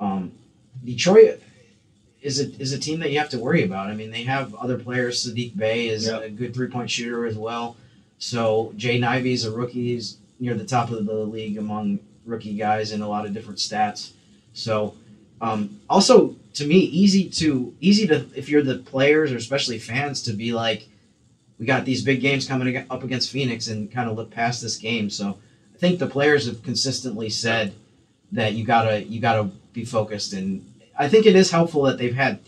um, 0.00 0.32
Detroit 0.84 1.40
is 2.22 2.40
a 2.40 2.50
is 2.60 2.72
a 2.72 2.78
team 2.78 3.00
that 3.00 3.10
you 3.10 3.18
have 3.18 3.28
to 3.30 3.38
worry 3.38 3.62
about. 3.64 3.88
I 3.88 3.94
mean, 3.94 4.10
they 4.10 4.24
have 4.24 4.54
other 4.54 4.78
players. 4.78 5.26
Sadiq 5.26 5.56
Bey 5.56 5.88
is 5.88 6.06
Yeah. 6.06 6.20
a 6.20 6.30
good 6.30 6.54
three 6.54 6.68
point 6.68 6.90
shooter 6.90 7.26
as 7.26 7.36
well. 7.36 7.76
So 8.18 8.72
Jaden 8.76 9.04
Ivey 9.06 9.32
is 9.32 9.44
a 9.44 9.50
rookie. 9.50 9.94
He's 9.94 10.18
near 10.40 10.54
the 10.54 10.64
top 10.64 10.90
of 10.90 11.04
the 11.06 11.14
league 11.14 11.58
among 11.58 12.00
rookie 12.24 12.54
guys 12.54 12.92
in 12.92 13.00
a 13.02 13.08
lot 13.08 13.24
of 13.26 13.32
different 13.32 13.58
stats. 13.58 14.12
So 14.52 14.94
um, 15.40 15.80
also 15.88 16.34
to 16.54 16.66
me, 16.66 16.76
easy 16.78 17.28
to 17.30 17.74
easy 17.80 18.06
to 18.08 18.26
if 18.34 18.48
you're 18.48 18.62
the 18.62 18.78
players 18.78 19.30
or 19.32 19.36
especially 19.36 19.78
fans 19.78 20.22
to 20.22 20.32
be 20.32 20.52
like, 20.52 20.88
we 21.58 21.66
got 21.66 21.84
these 21.84 22.02
big 22.02 22.20
games 22.20 22.46
coming 22.46 22.86
up 22.90 23.02
against 23.02 23.30
Phoenix 23.30 23.68
and 23.68 23.90
kind 23.90 24.08
of 24.08 24.16
look 24.16 24.30
past 24.30 24.62
this 24.62 24.76
game. 24.76 25.10
So 25.10 25.38
I 25.74 25.78
think 25.78 25.98
the 25.98 26.06
players 26.06 26.46
have 26.46 26.62
consistently 26.62 27.28
said 27.28 27.74
that 28.32 28.54
you 28.54 28.64
gotta 28.64 29.02
you 29.04 29.20
gotta 29.20 29.50
be 29.72 29.84
focused 29.84 30.32
and 30.32 30.64
I 30.98 31.08
think 31.08 31.26
it 31.26 31.36
is 31.36 31.50
helpful 31.50 31.82
that 31.84 31.96
they've 31.98 32.14
had 32.14 32.40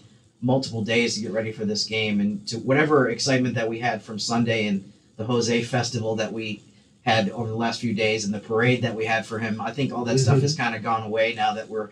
multiple 0.43 0.83
days 0.83 1.15
to 1.15 1.21
get 1.21 1.33
ready 1.33 1.53
for 1.53 1.65
this 1.65 1.85
game 1.85 2.21
and 2.21 2.47
to 2.49 2.59
whatever 2.59 3.09
excitement 3.09 3.55
that 3.55 3.69
we 3.69 3.79
had 3.79 4.03
from 4.03 4.19
Sunday 4.19 4.67
and 4.67 4.93
the 5.17 5.25
Jose 5.25 5.63
festival 5.63 6.17
that 6.17 6.33
we 6.33 6.63
had 7.03 7.31
over 7.31 7.49
the 7.49 7.57
last 7.57 7.81
few 7.81 7.95
days 7.95 8.25
and 8.25 8.35
the 8.35 8.41
parade 8.41 8.83
that 8.83 8.95
we 8.95 9.05
had 9.05 9.25
for 9.25 9.39
him. 9.39 9.61
I 9.61 9.71
think 9.71 9.93
all 9.93 10.05
that 10.05 10.17
mm-hmm. 10.17 10.23
stuff 10.23 10.41
has 10.41 10.57
kind 10.57 10.75
of 10.75 10.83
gone 10.83 11.03
away 11.03 11.35
now 11.35 11.55
that 11.55 11.69
we're 11.69 11.91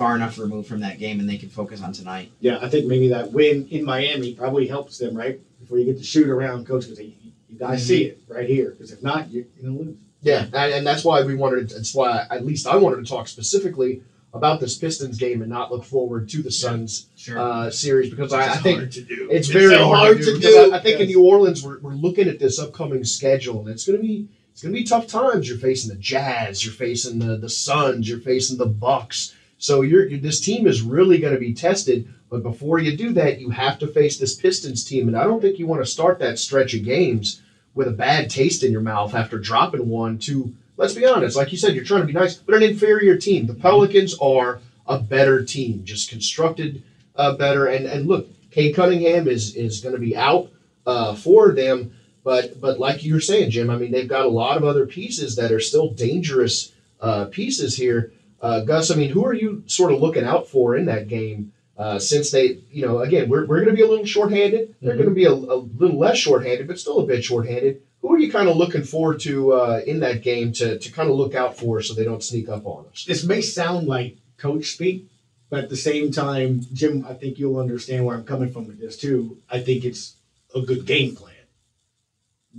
far 0.00 0.16
enough 0.16 0.38
removed 0.38 0.66
from 0.66 0.80
that 0.80 0.98
game 0.98 1.20
and 1.20 1.28
they 1.28 1.36
can 1.36 1.50
focus 1.50 1.82
on 1.82 1.92
tonight. 1.92 2.32
Yeah, 2.40 2.58
I 2.62 2.70
think 2.70 2.86
maybe 2.86 3.08
that 3.08 3.32
win 3.32 3.68
in 3.70 3.84
Miami 3.84 4.32
probably 4.34 4.66
helps 4.66 4.96
them, 4.96 5.14
right? 5.14 5.38
Before 5.60 5.76
you 5.76 5.84
get 5.84 5.98
to 5.98 6.02
shoot 6.04 6.26
around, 6.26 6.66
coach, 6.66 6.84
because 6.88 7.00
you, 7.00 7.12
you 7.50 7.58
guys 7.58 7.86
see 7.86 8.04
it 8.04 8.22
right 8.26 8.48
here. 8.48 8.70
Because 8.70 8.92
if 8.92 9.02
not, 9.02 9.30
you're, 9.30 9.44
you're 9.56 9.70
gonna 9.70 9.84
lose. 9.84 9.96
Yeah, 10.22 10.44
and, 10.54 10.72
and 10.72 10.86
that's 10.86 11.04
why 11.04 11.22
we 11.22 11.34
wanted. 11.34 11.68
That's 11.68 11.94
why 11.94 12.24
at 12.30 12.46
least 12.46 12.66
I 12.66 12.76
wanted 12.76 13.04
to 13.04 13.10
talk 13.10 13.28
specifically 13.28 14.02
about 14.32 14.58
this 14.58 14.78
Pistons 14.78 15.18
game 15.18 15.42
and 15.42 15.50
not 15.50 15.70
look 15.70 15.84
forward 15.84 16.30
to 16.30 16.40
the 16.40 16.50
Suns 16.50 17.10
Sure. 17.16 17.38
uh, 17.38 17.70
series 17.70 18.08
because 18.08 18.32
I, 18.32 18.54
I 18.54 18.56
think 18.56 18.78
hard 18.78 18.92
to 18.92 19.02
do. 19.02 19.28
it's 19.30 19.48
very 19.48 19.74
so 19.74 19.84
hard, 19.84 20.16
to 20.16 20.24
do. 20.24 20.40
do. 20.40 20.72
I, 20.72 20.78
I 20.78 20.80
think 20.80 21.00
in 21.00 21.08
New 21.08 21.22
Orleans 21.22 21.62
we're, 21.62 21.78
we're 21.80 21.92
looking 21.92 22.26
at 22.26 22.38
this 22.38 22.58
upcoming 22.58 23.04
schedule 23.04 23.60
and 23.60 23.68
it's 23.68 23.84
gonna 23.84 23.98
be 23.98 24.28
it's 24.52 24.62
gonna 24.62 24.72
be 24.72 24.84
tough 24.84 25.08
times. 25.08 25.46
You're 25.46 25.58
facing 25.58 25.90
the 25.94 26.00
Jazz, 26.00 26.64
you're 26.64 26.72
facing 26.72 27.18
the 27.18 27.36
the 27.36 27.50
Suns, 27.50 28.08
you're 28.08 28.20
facing 28.20 28.56
the 28.56 28.66
Bucks. 28.66 29.34
So 29.60 29.84
this 29.84 30.40
team 30.40 30.66
is 30.66 30.80
really 30.80 31.18
going 31.18 31.34
to 31.34 31.38
be 31.38 31.52
tested. 31.52 32.08
But 32.30 32.42
before 32.42 32.78
you 32.78 32.96
do 32.96 33.12
that, 33.12 33.40
you 33.40 33.50
have 33.50 33.78
to 33.80 33.86
face 33.86 34.18
this 34.18 34.34
Pistons 34.34 34.82
team, 34.82 35.06
and 35.06 35.16
I 35.16 35.24
don't 35.24 35.40
think 35.40 35.58
you 35.58 35.66
want 35.66 35.84
to 35.84 35.90
start 35.90 36.18
that 36.18 36.38
stretch 36.38 36.74
of 36.74 36.82
games 36.82 37.42
with 37.74 37.86
a 37.86 37.92
bad 37.92 38.30
taste 38.30 38.64
in 38.64 38.72
your 38.72 38.80
mouth 38.80 39.14
after 39.14 39.38
dropping 39.38 39.88
one 39.88 40.18
to. 40.20 40.54
Let's 40.76 40.94
be 40.94 41.04
honest, 41.04 41.36
like 41.36 41.52
you 41.52 41.58
said, 41.58 41.74
you're 41.74 41.84
trying 41.84 42.00
to 42.00 42.06
be 42.06 42.14
nice, 42.14 42.36
but 42.36 42.54
an 42.54 42.62
inferior 42.62 43.16
team. 43.16 43.46
The 43.46 43.54
Pelicans 43.54 44.16
are 44.18 44.60
a 44.86 44.98
better 44.98 45.44
team, 45.44 45.84
just 45.84 46.08
constructed 46.08 46.82
uh, 47.16 47.36
better. 47.36 47.66
And 47.66 47.84
and 47.84 48.08
look, 48.08 48.28
Cade 48.50 48.74
Cunningham 48.74 49.28
is 49.28 49.54
is 49.56 49.80
going 49.80 49.94
to 49.94 50.00
be 50.00 50.16
out 50.16 50.50
uh, 50.86 51.14
for 51.14 51.52
them, 51.52 51.92
but 52.24 52.58
but 52.62 52.78
like 52.78 53.04
you 53.04 53.12
were 53.12 53.20
saying, 53.20 53.50
Jim, 53.50 53.68
I 53.68 53.76
mean 53.76 53.90
they've 53.90 54.08
got 54.08 54.24
a 54.24 54.30
lot 54.30 54.56
of 54.56 54.64
other 54.64 54.86
pieces 54.86 55.36
that 55.36 55.52
are 55.52 55.60
still 55.60 55.90
dangerous 55.90 56.72
uh, 57.00 57.26
pieces 57.26 57.76
here. 57.76 58.12
Uh, 58.40 58.60
Gus, 58.60 58.90
I 58.90 58.94
mean, 58.94 59.10
who 59.10 59.24
are 59.26 59.34
you 59.34 59.62
sort 59.66 59.92
of 59.92 60.00
looking 60.00 60.24
out 60.24 60.48
for 60.48 60.76
in 60.76 60.86
that 60.86 61.08
game? 61.08 61.52
Uh, 61.76 61.98
since 61.98 62.30
they, 62.30 62.58
you 62.70 62.86
know, 62.86 62.98
again, 62.98 63.28
we're, 63.28 63.46
we're 63.46 63.64
going 63.64 63.74
to 63.74 63.74
be 63.74 63.82
a 63.82 63.88
little 63.88 64.04
shorthanded. 64.04 64.74
They're 64.82 64.96
going 64.96 65.08
to 65.08 65.14
be 65.14 65.24
a, 65.24 65.32
a 65.32 65.56
little 65.56 65.98
less 65.98 66.18
shorthanded, 66.18 66.66
but 66.66 66.78
still 66.78 67.00
a 67.00 67.06
bit 67.06 67.24
shorthanded. 67.24 67.80
Who 68.02 68.12
are 68.12 68.18
you 68.18 68.30
kind 68.30 68.48
of 68.48 68.56
looking 68.56 68.82
forward 68.82 69.20
to 69.20 69.52
uh, 69.52 69.80
in 69.86 70.00
that 70.00 70.22
game 70.22 70.52
to, 70.54 70.78
to 70.78 70.92
kind 70.92 71.08
of 71.08 71.16
look 71.16 71.34
out 71.34 71.56
for 71.56 71.80
so 71.80 71.94
they 71.94 72.04
don't 72.04 72.22
sneak 72.22 72.48
up 72.48 72.66
on 72.66 72.86
us? 72.90 73.04
this 73.06 73.24
may 73.24 73.40
sound 73.40 73.86
like 73.86 74.16
coach 74.36 74.72
speak, 74.72 75.10
but 75.48 75.64
at 75.64 75.68
the 75.70 75.76
same 75.76 76.12
time, 76.12 76.60
Jim, 76.72 77.06
I 77.08 77.14
think 77.14 77.38
you'll 77.38 77.58
understand 77.58 78.04
where 78.04 78.16
I'm 78.16 78.24
coming 78.24 78.52
from 78.52 78.66
with 78.66 78.78
this 78.80 78.96
too. 78.96 79.38
I 79.50 79.60
think 79.60 79.84
it's 79.84 80.16
a 80.54 80.60
good 80.60 80.86
game 80.86 81.14
plan. 81.14 81.34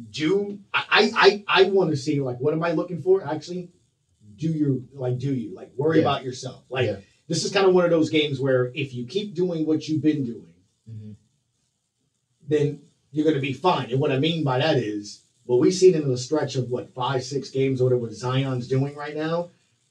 Do 0.09 0.59
I 0.73 1.11
I, 1.15 1.43
I 1.47 1.63
want 1.63 1.89
to 1.91 1.97
see 1.97 2.21
like 2.21 2.37
what 2.39 2.53
am 2.53 2.63
I 2.63 2.71
looking 2.71 3.01
for? 3.01 3.25
Actually, 3.25 3.69
do 4.41 4.49
your 4.51 4.79
like 4.93 5.17
do 5.19 5.33
you 5.33 5.53
like 5.55 5.71
worry 5.77 5.97
Yeah. 5.97 6.03
about 6.03 6.23
yourself? 6.23 6.63
Like 6.69 6.87
Yeah. 6.87 6.97
this 7.27 7.45
is 7.45 7.51
kind 7.51 7.67
of 7.67 7.73
one 7.73 7.85
of 7.85 7.91
those 7.91 8.09
games 8.09 8.39
where 8.39 8.71
if 8.73 8.93
you 8.93 9.05
keep 9.05 9.33
doing 9.35 9.65
what 9.65 9.87
you've 9.87 10.01
been 10.01 10.23
doing, 10.25 10.53
Mhm. 10.89 11.15
then 12.47 12.81
you're 13.11 13.23
going 13.25 13.35
to 13.35 13.41
be 13.41 13.53
fine. 13.53 13.91
And 13.91 13.99
what 13.99 14.11
I 14.11 14.19
mean 14.19 14.43
by 14.43 14.57
that 14.59 14.77
is 14.77 15.21
what 15.45 15.59
we've 15.59 15.73
seen 15.73 15.93
in 15.95 16.07
the 16.07 16.17
stretch 16.17 16.55
of 16.55 16.71
what 16.71 16.93
five, 16.93 17.23
six 17.23 17.49
games 17.49 17.79
or 17.79 17.85
whatever 17.85 18.01
what 18.01 18.13
Zion's 18.13 18.67
doing 18.67 18.95
right 18.95 19.15
now 19.15 19.49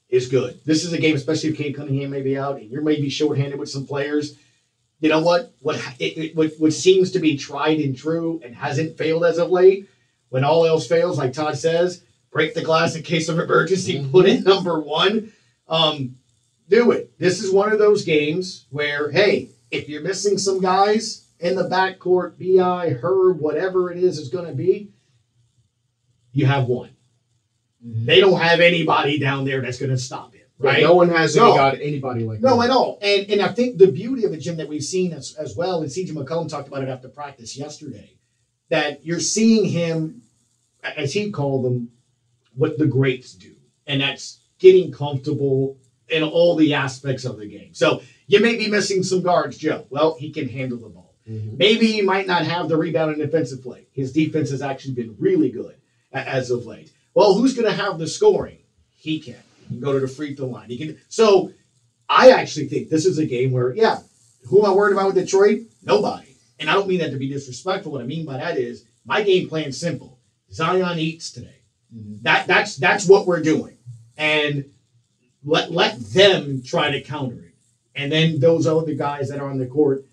is 0.08 0.26
good. 0.28 0.58
This 0.64 0.84
is 0.84 0.92
a 0.92 0.98
game, 0.98 1.14
especially 1.14 1.50
if 1.50 1.56
Cade 1.56 1.76
Cunningham 1.76 2.10
may 2.10 2.22
be 2.22 2.36
out 2.36 2.60
and 2.60 2.68
you're 2.70 2.82
maybe 2.82 3.08
shorthanded 3.08 3.58
with 3.58 3.70
some 3.70 3.86
players. 3.86 4.36
You 5.00 5.08
know 5.08 5.20
what? 5.22 5.54
What 5.60 5.76
it, 5.98 6.18
it, 6.18 6.36
what 6.36 6.52
what 6.58 6.72
seems 6.72 7.12
to 7.12 7.20
be 7.20 7.36
tried 7.36 7.78
and 7.78 7.96
true 7.96 8.40
and 8.44 8.54
hasn't 8.54 8.98
failed 8.98 9.24
as 9.24 9.38
of 9.38 9.50
late. 9.50 9.88
When 10.28 10.44
all 10.44 10.64
else 10.66 10.86
fails, 10.86 11.18
like 11.18 11.32
Todd 11.32 11.56
says, 11.56 12.02
break 12.30 12.54
the 12.54 12.62
glass 12.62 12.94
in 12.94 13.02
case 13.02 13.28
of 13.28 13.38
emergency. 13.38 14.06
Put 14.10 14.26
in 14.26 14.44
number 14.44 14.80
one. 14.80 15.32
Um, 15.68 16.16
do 16.68 16.90
it. 16.92 17.12
This 17.18 17.42
is 17.42 17.52
one 17.52 17.72
of 17.72 17.78
those 17.78 18.04
games 18.04 18.66
where, 18.70 19.10
hey, 19.10 19.50
if 19.70 19.88
you're 19.88 20.02
missing 20.02 20.38
some 20.38 20.60
guys 20.60 21.26
in 21.40 21.56
the 21.56 21.68
backcourt, 21.68 22.34
Bi, 22.38 22.90
Herb, 22.90 23.40
whatever 23.40 23.90
it 23.90 23.98
is 23.98 24.18
is 24.18 24.28
going 24.28 24.46
to 24.46 24.52
be, 24.52 24.90
you 26.32 26.46
have 26.46 26.66
one. 26.66 26.90
They 27.82 28.20
don't 28.20 28.38
have 28.40 28.60
anybody 28.60 29.18
down 29.18 29.44
there 29.44 29.60
that's 29.60 29.78
going 29.78 29.90
to 29.90 29.98
stop 29.98 30.34
him, 30.34 30.42
right? 30.58 30.82
No 30.82 30.94
one 30.94 31.08
has 31.08 31.34
No. 31.34 31.46
any 31.48 31.56
got 31.56 31.74
anybody 31.80 32.24
like 32.24 32.40
No, 32.40 32.58
that. 32.58 32.64
at 32.66 32.70
all. 32.70 32.98
And 33.00 33.30
and 33.30 33.40
I 33.42 33.48
think 33.48 33.78
the 33.78 33.90
beauty 33.90 34.24
of 34.24 34.32
it, 34.32 34.36
Jim 34.38 34.56
that 34.58 34.68
we've 34.68 34.84
seen 34.84 35.12
as, 35.12 35.34
as 35.36 35.56
well, 35.56 35.80
and 35.82 35.90
CJ 35.90 36.10
McCollum 36.12 36.48
talked 36.48 36.68
about 36.68 36.82
it 36.82 36.88
after 36.90 37.08
practice 37.08 37.56
yesterday, 37.56 38.10
that 38.68 39.04
you're 39.04 39.18
seeing 39.18 39.64
him, 39.64 40.22
as 40.82 41.12
he 41.14 41.30
called 41.32 41.64
them, 41.64 41.90
what 42.60 42.76
the 42.76 42.86
greats 42.86 43.32
do. 43.32 43.54
And 43.86 44.02
that's 44.02 44.40
getting 44.58 44.92
comfortable 44.92 45.78
in 46.08 46.22
all 46.22 46.56
the 46.56 46.74
aspects 46.74 47.24
of 47.24 47.38
the 47.38 47.46
game. 47.46 47.72
So 47.72 48.02
you 48.26 48.40
may 48.40 48.56
be 48.56 48.68
missing 48.68 49.02
some 49.02 49.22
guards, 49.22 49.56
Joe. 49.56 49.86
Well, 49.88 50.16
he 50.18 50.30
can 50.30 50.46
handle 50.46 50.78
the 50.78 50.90
ball. 50.90 51.14
Mm-hmm. 51.26 51.56
Maybe 51.56 51.86
he 51.86 52.02
might 52.02 52.26
not 52.26 52.44
have 52.44 52.68
the 52.68 52.76
rebound 52.76 53.12
and 53.12 53.20
defensive 53.20 53.62
play. 53.62 53.86
His 53.92 54.12
defense 54.12 54.50
has 54.50 54.60
actually 54.60 54.94
been 54.94 55.16
really 55.18 55.50
good 55.50 55.76
as 56.12 56.50
of 56.50 56.66
late. 56.66 56.92
Well, 57.14 57.32
who's 57.32 57.54
going 57.54 57.66
to 57.66 57.82
have 57.82 57.98
the 57.98 58.06
scoring? 58.06 58.58
He 58.90 59.20
can. 59.20 59.42
He 59.62 59.66
can 59.68 59.80
go 59.80 59.94
to 59.94 60.00
the 60.00 60.08
free 60.08 60.34
throw 60.34 60.46
line. 60.46 60.68
He 60.68 60.76
can. 60.76 61.00
So 61.08 61.52
I 62.10 62.32
actually 62.32 62.68
think 62.68 62.90
this 62.90 63.06
is 63.06 63.16
a 63.16 63.24
game 63.24 63.52
where, 63.52 63.74
yeah, 63.74 64.00
who 64.50 64.58
am 64.58 64.70
I 64.70 64.74
worried 64.74 64.92
about 64.92 65.06
with 65.06 65.24
Detroit? 65.24 65.60
Nobody. 65.82 66.36
And 66.58 66.68
I 66.68 66.74
don't 66.74 66.88
mean 66.88 66.98
that 66.98 67.10
to 67.12 67.16
be 67.16 67.28
disrespectful. 67.28 67.92
What 67.92 68.02
I 68.02 68.06
mean 68.06 68.26
by 68.26 68.36
that 68.36 68.58
is 68.58 68.84
my 69.06 69.22
game 69.22 69.48
plan's 69.48 69.80
simple. 69.80 70.18
Zion 70.52 70.98
eats 70.98 71.30
today. 71.30 71.59
Mm-hmm. 71.94 72.22
That 72.22 72.46
that's 72.46 72.76
that's 72.76 73.06
what 73.06 73.26
we're 73.26 73.42
doing. 73.42 73.76
And 74.16 74.66
let 75.44 75.70
let 75.72 75.98
them 76.12 76.62
try 76.62 76.90
to 76.90 77.00
counter 77.00 77.40
it. 77.40 77.54
And 77.94 78.10
then 78.12 78.38
those 78.40 78.66
other 78.66 78.94
guys 78.94 79.28
that 79.28 79.40
are 79.40 79.50
on 79.50 79.58
the 79.58 79.66
court 79.66 80.04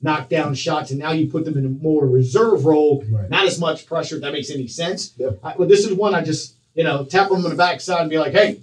knock 0.00 0.28
down 0.28 0.54
shots, 0.54 0.90
and 0.90 0.98
now 0.98 1.12
you 1.12 1.30
put 1.30 1.44
them 1.44 1.56
in 1.56 1.64
a 1.64 1.68
more 1.68 2.06
reserve 2.08 2.64
role, 2.64 3.04
Right. 3.08 3.30
not 3.30 3.46
as 3.46 3.60
much 3.60 3.86
pressure. 3.86 4.16
If 4.16 4.22
that 4.22 4.32
makes 4.32 4.50
any 4.50 4.66
sense. 4.66 5.12
Yep. 5.16 5.38
I, 5.44 5.54
well, 5.56 5.68
this 5.68 5.84
is 5.86 5.94
one 5.94 6.14
I 6.14 6.22
just 6.24 6.54
you 6.74 6.84
know 6.84 7.04
tap 7.04 7.28
them 7.28 7.44
on 7.44 7.50
the 7.50 7.56
backside 7.56 8.00
and 8.00 8.10
be 8.10 8.18
like, 8.18 8.32
hey, 8.32 8.60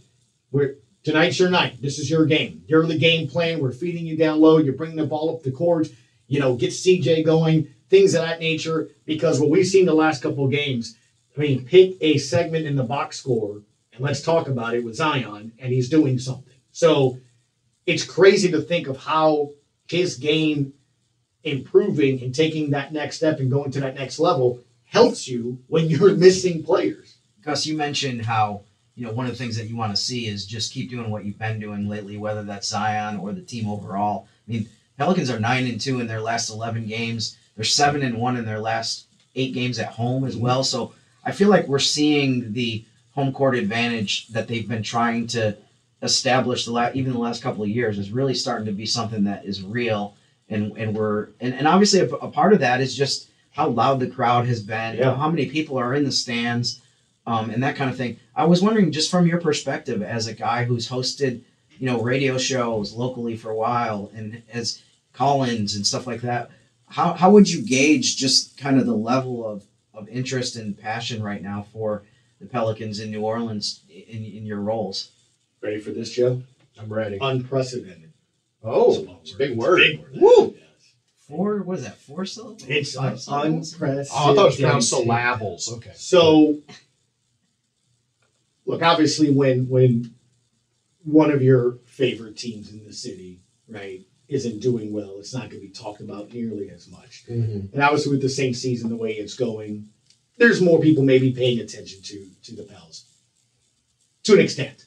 we're 0.52 0.76
tonight's 1.04 1.40
your 1.40 1.50
night. 1.50 1.82
This 1.82 2.00
is 2.00 2.10
your 2.10 2.26
game. 2.26 2.64
You're 2.68 2.86
the 2.86 2.98
game 2.98 3.28
plan. 3.30 3.60
We're 3.62 3.72
feeding 3.72 4.06
you 4.06 4.18
down 4.18 4.42
low. 4.42 4.58
You're 4.58 4.74
bringing 4.74 4.98
the 4.98 5.06
ball 5.06 5.34
up 5.34 5.44
the 5.44 5.52
court. 5.52 5.88
You 6.28 6.40
know, 6.40 6.56
get 6.56 6.72
CJ 6.72 7.26
going, 7.26 7.70
things 7.90 8.14
of 8.14 8.22
that 8.22 8.40
nature. 8.40 8.90
Because 9.06 9.40
what 9.40 9.50
we've 9.50 9.66
seen 9.66 9.86
the 9.86 9.94
last 9.94 10.22
couple 10.22 10.46
of 10.46 10.52
games, 10.52 10.96
I 11.40 11.44
mean, 11.44 11.64
pick 11.64 11.96
a 12.02 12.18
segment 12.18 12.66
in 12.66 12.76
the 12.76 12.84
box 12.84 13.18
score 13.18 13.62
and 13.94 14.02
let's 14.02 14.22
talk 14.22 14.50
about 14.50 14.74
it 14.74 14.84
with 14.84 14.96
Zion, 14.96 15.54
and 15.58 15.72
he's 15.72 15.88
doing 15.88 16.20
something. 16.20 16.54
So 16.74 17.18
it's 17.86 18.04
crazy 18.04 18.52
to 18.52 18.60
think 18.60 18.88
of 18.88 18.98
how 18.98 19.52
his 19.88 20.18
game 20.18 20.74
improving 21.46 22.22
and 22.22 22.36
taking 22.36 22.72
that 22.72 22.92
next 22.92 23.16
step 23.18 23.40
and 23.40 23.50
going 23.50 23.72
to 23.72 23.80
that 23.80 23.96
next 23.96 24.20
level 24.20 24.60
helps 24.84 25.30
you 25.30 25.60
when 25.68 25.90
you're 25.90 26.14
missing 26.18 26.62
players. 26.62 27.16
Gus, 27.42 27.66
you 27.66 27.78
mentioned 27.78 28.26
how 28.26 28.64
you 28.96 29.06
know 29.06 29.14
one 29.14 29.26
of 29.26 29.32
the 29.32 29.38
things 29.38 29.56
that 29.56 29.68
you 29.68 29.78
want 29.78 29.96
to 29.96 30.02
see 30.02 30.28
is 30.28 30.46
just 30.46 30.74
keep 30.74 30.90
doing 30.90 31.10
what 31.10 31.24
you've 31.24 31.40
been 31.40 31.58
doing 31.58 31.88
lately, 31.88 32.18
whether 32.18 32.44
that's 32.44 32.68
Zion 32.68 33.18
or 33.18 33.32
the 33.32 33.42
team 33.42 33.70
overall. 33.70 34.28
I 34.46 34.52
mean, 34.52 34.70
Pelicans 34.98 35.30
are 35.30 35.40
nine 35.40 35.68
and 35.68 35.80
two 35.80 36.02
in 36.02 36.08
their 36.08 36.20
last 36.20 36.50
eleven 36.50 36.86
games. 36.86 37.38
They're 37.56 37.64
seven 37.64 38.04
and 38.04 38.18
one 38.18 38.36
in 38.36 38.44
their 38.44 38.60
last 38.60 39.06
eight 39.36 39.54
games 39.54 39.80
at 39.80 39.88
home 39.88 40.26
as 40.26 40.36
mm-hmm. 40.36 40.44
well. 40.44 40.64
So 40.66 40.94
I 41.30 41.32
feel 41.32 41.50
like 41.50 41.68
we're 41.68 41.80
seeing 41.80 42.54
the 42.54 42.84
home 43.12 43.32
court 43.32 43.56
advantage 43.56 44.28
that 44.30 44.48
they've 44.48 44.68
been 44.68 44.82
trying 44.84 45.28
to 45.28 45.56
establish 46.02 46.66
the 46.66 46.72
last 46.72 46.96
even 46.96 47.14
the 47.14 47.20
last 47.20 47.44
couple 47.44 47.62
of 47.64 47.70
years 47.70 47.98
is 47.98 48.10
really 48.10 48.34
starting 48.34 48.66
to 48.66 48.72
be 48.72 48.86
something 48.86 49.24
that 49.26 49.46
is 49.46 49.62
real 49.62 50.16
and 50.50 50.76
and 50.78 50.96
we're 50.96 51.28
and, 51.40 51.54
and 51.54 51.68
obviously 51.68 52.00
a, 52.00 52.08
a 52.16 52.32
part 52.32 52.54
of 52.54 52.60
that 52.62 52.82
is 52.82 52.96
just 52.96 53.30
how 53.52 53.68
loud 53.68 54.00
the 54.00 54.08
crowd 54.08 54.46
has 54.48 54.62
been 54.62 54.96
Yeah. 54.96 55.16
how 55.16 55.30
many 55.30 55.46
people 55.48 55.78
are 55.78 55.94
in 55.94 56.04
the 56.06 56.12
stands 56.12 56.82
um, 57.28 57.50
and 57.50 57.62
that 57.64 57.76
kind 57.76 57.90
of 57.92 57.98
thing 57.98 58.18
i 58.36 58.46
was 58.46 58.62
wondering 58.62 58.92
just 58.94 59.12
from 59.12 59.28
your 59.28 59.42
perspective 59.42 60.02
as 60.02 60.26
a 60.28 60.34
guy 60.34 60.64
who's 60.64 60.88
hosted 60.90 61.42
you 61.78 61.86
know 61.86 62.02
radio 62.02 62.38
shows 62.38 62.94
locally 62.94 63.36
for 63.36 63.50
a 63.52 63.56
while 63.56 64.10
and 64.16 64.42
as 64.54 64.82
call-ins 65.14 65.76
and 65.76 65.86
stuff 65.86 66.08
like 66.08 66.22
that 66.22 66.50
how, 66.88 67.14
how 67.14 67.30
would 67.30 67.50
you 67.50 67.62
gauge 67.62 68.16
just 68.16 68.58
kind 68.58 68.80
of 68.80 68.86
the 68.86 68.96
level 68.96 69.46
of, 69.48 69.64
of 70.00 70.08
interest 70.10 70.56
and 70.56 70.78
passion 70.78 71.22
right 71.22 71.42
now 71.42 71.66
for 71.74 72.04
the 72.40 72.46
pelicans 72.48 73.00
in 73.00 73.12
new 73.12 73.22
orleans 73.22 73.82
in, 73.90 74.24
in 74.24 74.46
your 74.46 74.60
roles 74.62 75.12
Ready 75.62 75.80
for 75.82 75.92
this, 75.92 76.10
Joe? 76.12 76.42
I'm 76.80 76.92
ready. 76.92 77.18
Unprecedented. 77.20 78.14
Oh, 78.64 79.18
it's 79.22 79.34
a 79.34 79.38
big 79.38 79.58
word. 79.58 79.78
Big 79.80 80.00
word. 80.00 80.12
Woo! 80.16 80.56
Yes. 80.58 80.64
four 81.28 81.62
what 81.64 81.78
is 81.80 81.84
that 81.84 81.98
four 81.98 82.26
syllables 82.26 82.64
It's 82.66 82.94
Five 82.96 83.20
syllables? 83.20 83.74
unprecedented. 83.74 84.08
Oh, 84.14 84.32
I 84.32 84.36
thought 84.36 84.42
it 84.42 84.46
was 84.46 84.56
pronounced 84.56 84.90
syllables. 84.90 85.74
Okay. 85.74 85.92
So, 85.96 86.60
look, 88.66 88.82
obviously, 88.82 89.32
when 89.32 89.68
when 89.68 90.14
one 91.04 91.32
of 91.32 91.42
your 91.42 91.78
favorite 91.86 92.38
teams 92.38 92.72
in 92.72 92.86
the 92.86 92.94
city, 92.94 93.40
right, 93.68 94.06
isn't 94.30 94.60
doing 94.60 94.94
well, 94.94 95.18
it's 95.20 95.34
not 95.34 95.50
going 95.50 95.62
to 95.62 95.68
be 95.68 95.74
talked 95.74 96.02
about 96.02 96.32
nearly 96.32 96.70
as 96.70 96.88
much. 96.88 97.26
Mm-hmm. 97.30 97.74
And 97.74 97.82
obviously, 97.82 98.12
with 98.12 98.22
the 98.22 98.30
same 98.30 98.54
season 98.54 98.90
the 98.90 98.96
way 98.96 99.14
it's 99.14 99.34
going, 99.34 99.90
there's 100.38 100.62
more 100.62 100.80
people 100.80 101.04
maybe 101.04 101.32
paying 101.32 101.60
attention 101.60 102.02
to 102.04 102.28
to 102.44 102.56
the 102.56 102.64
Pels 102.64 103.06
to 104.24 104.34
an 104.34 104.40
extent. 104.40 104.86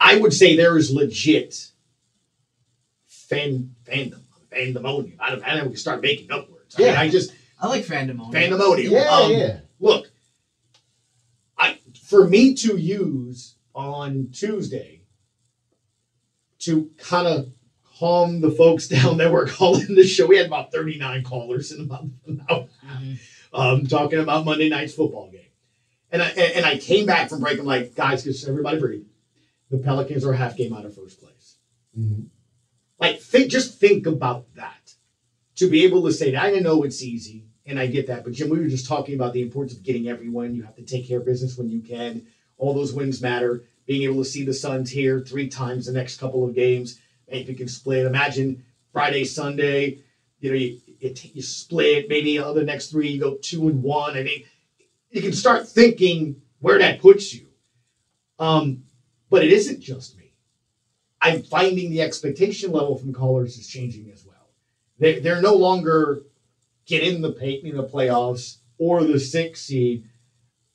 I 0.00 0.18
would 0.18 0.32
say 0.32 0.56
there 0.56 0.76
is 0.76 0.90
legit 0.92 1.70
fan 3.06 3.74
fandom, 3.84 4.22
fandemonium. 4.50 5.16
I 5.20 5.30
don't, 5.30 5.44
I 5.44 5.54
don't 5.54 5.64
know. 5.64 5.70
We 5.70 5.76
start 5.76 6.02
making 6.02 6.32
up 6.32 6.50
words. 6.50 6.74
I, 6.76 6.82
mean, 6.82 6.92
Yeah. 6.92 7.00
I 7.00 7.08
just 7.08 7.32
I 7.60 7.68
like 7.68 7.84
fandom. 7.84 8.18
fandemonium. 8.32 8.90
Yeah, 8.90 9.08
Um, 9.10 9.32
yeah. 9.32 9.60
Look, 9.78 10.10
I 11.56 11.78
for 12.08 12.26
me 12.26 12.54
to 12.54 12.76
use 12.76 13.54
on 13.74 14.30
Tuesday 14.32 15.02
to 16.60 16.90
kind 16.98 17.26
of 17.26 17.52
calm 18.00 18.40
the 18.40 18.50
folks 18.50 18.88
down 18.96 19.18
that 19.18 19.30
were 19.30 19.46
calling 19.46 19.94
the 19.94 20.06
show. 20.06 20.26
We 20.26 20.38
had 20.38 20.46
about 20.46 20.72
39 20.72 21.22
callers 21.22 21.70
in 21.70 21.82
about 21.82 22.04
an 22.26 22.44
hour, 22.50 22.66
um, 23.52 23.86
talking 23.86 24.18
about 24.18 24.44
Monday 24.44 24.70
night's 24.70 24.94
football 24.94 25.30
game. 25.30 25.40
And 26.10 26.22
I 26.22 26.28
and, 26.30 26.54
and 26.56 26.66
I 26.66 26.78
came 26.78 27.06
back 27.06 27.28
from 27.28 27.40
break. 27.40 27.58
I'm 27.60 27.66
like, 27.66 27.94
guys, 27.94 28.24
just 28.24 28.48
everybody 28.48 28.80
breathe. 28.80 29.04
The 29.70 29.78
Pelicans 29.78 30.24
are 30.24 30.32
a 30.32 30.36
half 30.36 30.56
game 30.56 30.72
out 30.72 30.84
of 30.84 30.96
first 30.96 31.20
place. 31.20 31.56
Mhm. 31.96 32.28
Like, 32.98 33.20
think, 33.20 33.50
just 33.50 33.78
think 33.78 34.06
about 34.06 34.52
that. 34.56 34.94
To 35.56 35.68
be 35.68 35.84
able 35.84 36.02
to 36.04 36.12
say 36.12 36.32
that, 36.32 36.42
I 36.54 36.58
know 36.58 36.82
it's 36.82 37.02
easy, 37.02 37.44
and 37.66 37.78
I 37.78 37.86
get 37.86 38.06
that. 38.08 38.24
But 38.24 38.32
Jim, 38.32 38.48
we 38.48 38.58
were 38.58 38.66
just 38.66 38.86
talking 38.86 39.14
about 39.14 39.32
the 39.32 39.42
importance 39.42 39.76
of 39.76 39.84
getting 39.84 40.08
everyone. 40.08 40.54
You 40.54 40.62
have 40.64 40.76
to 40.76 40.82
take 40.82 41.06
care 41.06 41.18
of 41.18 41.26
business 41.26 41.56
when 41.56 41.68
you 41.68 41.80
can. 41.80 42.26
All 42.56 42.74
those 42.74 42.92
wins 42.92 43.22
matter. 43.22 43.64
Being 43.86 44.02
able 44.02 44.22
to 44.22 44.28
see 44.28 44.44
the 44.44 44.54
Suns 44.54 44.90
here 44.90 45.20
three 45.20 45.48
times 45.48 45.86
the 45.86 45.92
next 45.92 46.18
couple 46.18 46.44
of 46.44 46.54
games. 46.54 46.98
If 47.30 47.48
you 47.48 47.54
can 47.54 47.68
split, 47.68 48.06
imagine 48.06 48.64
Friday, 48.92 49.24
Sunday. 49.24 49.98
You 50.40 50.50
know, 50.50 50.56
you 50.56 50.80
it, 51.00 51.24
you 51.34 51.42
split. 51.42 52.08
Maybe 52.08 52.36
the 52.36 52.44
other 52.44 52.64
next 52.64 52.90
three, 52.90 53.10
you 53.10 53.20
go 53.20 53.36
two 53.36 53.68
and 53.68 53.82
one. 53.82 54.16
I 54.16 54.22
mean, 54.22 54.44
you 55.10 55.22
can 55.22 55.32
start 55.32 55.68
thinking 55.68 56.42
where 56.60 56.78
that 56.78 57.00
puts 57.00 57.34
you. 57.34 57.46
Um, 58.38 58.84
but 59.28 59.44
it 59.44 59.52
isn't 59.52 59.80
just 59.80 60.16
me. 60.16 60.32
I'm 61.22 61.42
finding 61.42 61.90
the 61.90 62.02
expectation 62.02 62.72
level 62.72 62.96
from 62.96 63.12
callers 63.12 63.56
is 63.56 63.68
changing 63.68 64.10
as 64.10 64.24
well. 64.24 64.50
They 64.98 65.20
they're 65.20 65.42
no 65.42 65.54
longer 65.54 66.22
get 66.86 67.02
in 67.02 67.20
the 67.20 67.32
pay, 67.32 67.60
you 67.62 67.74
know, 67.74 67.84
playoffs 67.84 68.58
or 68.78 69.04
the 69.04 69.18
sixth 69.18 69.64
seed. 69.64 70.08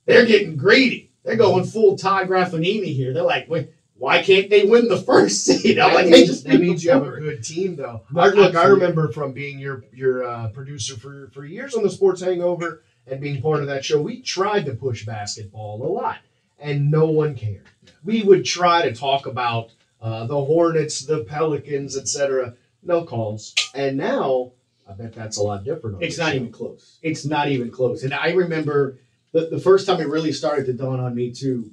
They're 0.05 0.25
getting 0.25 0.55
greedy. 0.55 1.11
They're 1.23 1.35
going 1.35 1.65
full 1.65 1.97
Todd 1.97 2.27
Graffagnini 2.27 2.95
here. 2.95 3.11
They're 3.13 3.23
like, 3.23 3.49
Wait, 3.49 3.71
why 3.97 4.21
can't 4.21 4.49
they 4.49 4.65
win 4.65 4.87
the 4.87 4.97
first 4.97 5.45
seed? 5.45 5.79
I'm 5.79 5.89
that 5.89 5.95
like, 5.95 6.05
means, 6.05 6.15
they 6.17 6.25
just 6.25 6.43
that 6.45 6.59
means 6.59 6.83
you 6.83 6.91
have 6.91 7.07
a 7.07 7.11
good 7.19 7.43
team, 7.43 7.75
though. 7.75 8.01
I, 8.15 8.27
look, 8.29 8.55
I 8.55 8.65
remember 8.65 9.11
from 9.11 9.31
being 9.31 9.59
your 9.59 9.83
your 9.93 10.23
uh, 10.23 10.49
producer 10.49 10.95
for 10.95 11.29
for 11.33 11.45
years 11.45 11.75
on 11.75 11.83
the 11.83 11.89
Sports 11.89 12.21
Hangover 12.21 12.83
and 13.07 13.21
being 13.21 13.41
part 13.41 13.61
of 13.61 13.67
that 13.67 13.85
show. 13.85 14.01
We 14.01 14.21
tried 14.21 14.65
to 14.65 14.73
push 14.73 15.05
basketball 15.05 15.81
a 15.83 15.87
lot, 15.87 16.17
and 16.59 16.91
no 16.91 17.05
one 17.05 17.35
cared. 17.35 17.67
We 18.03 18.23
would 18.23 18.45
try 18.45 18.87
to 18.87 18.93
talk 18.93 19.25
about 19.25 19.71
uh, 20.01 20.27
the 20.27 20.43
Hornets, 20.43 21.05
the 21.05 21.23
Pelicans, 21.23 21.97
etc. 21.97 22.55
No 22.83 23.05
calls, 23.05 23.55
and 23.73 23.97
now 23.97 24.51
I 24.87 24.93
bet 24.93 25.13
that's 25.13 25.37
a 25.37 25.43
lot 25.43 25.63
different. 25.63 26.01
It's 26.01 26.17
not 26.17 26.31
show. 26.31 26.35
even 26.35 26.51
close. 26.51 26.99
It's 27.01 27.25
not 27.25 27.47
even 27.47 27.71
close. 27.71 28.03
And 28.03 28.13
I 28.13 28.31
remember 28.31 28.99
the, 29.31 29.47
the 29.47 29.59
first 29.59 29.87
time 29.87 29.99
it 29.99 30.07
really 30.07 30.31
started 30.31 30.65
to 30.67 30.73
dawn 30.73 30.99
on 30.99 31.15
me 31.15 31.31
too. 31.31 31.71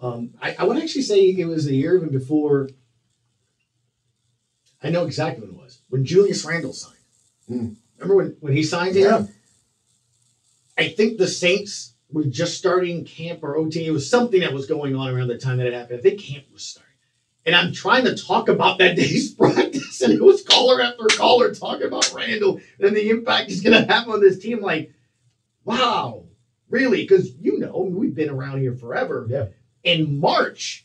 Um, 0.00 0.34
I, 0.42 0.54
I 0.58 0.64
would 0.64 0.76
actually 0.76 1.02
say 1.02 1.20
it 1.30 1.46
was 1.46 1.66
a 1.66 1.74
year 1.74 1.96
even 1.96 2.10
before. 2.10 2.68
I 4.82 4.90
know 4.90 5.04
exactly 5.04 5.42
when 5.46 5.54
it 5.54 5.56
was 5.56 5.80
when 5.88 6.04
Julius 6.04 6.44
Randle 6.44 6.72
signed. 6.72 6.94
Hmm. 7.48 7.68
Remember 7.98 8.16
when, 8.16 8.36
when 8.40 8.52
he 8.52 8.62
signed 8.62 8.94
Yeah. 8.94 9.20
here? 9.20 9.28
I 10.78 10.88
think 10.88 11.16
the 11.16 11.26
Saints 11.28 11.94
were 12.10 12.24
just 12.24 12.58
starting 12.58 13.04
camp 13.04 13.42
or 13.42 13.56
OT. 13.56 13.86
It 13.86 13.90
was 13.90 14.08
something 14.08 14.40
that 14.40 14.52
was 14.52 14.66
going 14.66 14.94
on 14.94 15.08
around 15.08 15.28
the 15.28 15.38
time 15.38 15.56
that 15.56 15.66
it 15.66 15.72
happened. 15.72 15.98
I 15.98 16.02
think 16.02 16.20
camp 16.20 16.44
was 16.52 16.62
starting. 16.62 16.92
And 17.46 17.54
I'm 17.54 17.72
trying 17.72 18.04
to 18.04 18.14
talk 18.14 18.48
about 18.48 18.78
that 18.78 18.96
day's 18.96 19.32
practice, 19.32 20.02
and 20.02 20.12
it 20.12 20.20
was 20.22 20.42
caller 20.42 20.80
after 20.82 21.06
caller 21.06 21.54
talking 21.54 21.86
about 21.86 22.12
Randle 22.12 22.60
and 22.80 22.94
the 22.94 23.08
impact 23.08 23.48
he's 23.48 23.62
going 23.62 23.80
to 23.86 23.92
have 23.92 24.08
on 24.08 24.20
this 24.20 24.36
team. 24.38 24.60
Like, 24.60 24.90
wow, 25.64 26.24
really? 26.68 27.02
Because 27.02 27.30
you 27.40 27.58
know, 27.58 27.78
we've 27.88 28.14
been 28.14 28.30
around 28.30 28.58
here 28.58 28.74
forever. 28.74 29.26
Yeah. 29.28 29.46
In 29.86 30.18
March, 30.18 30.84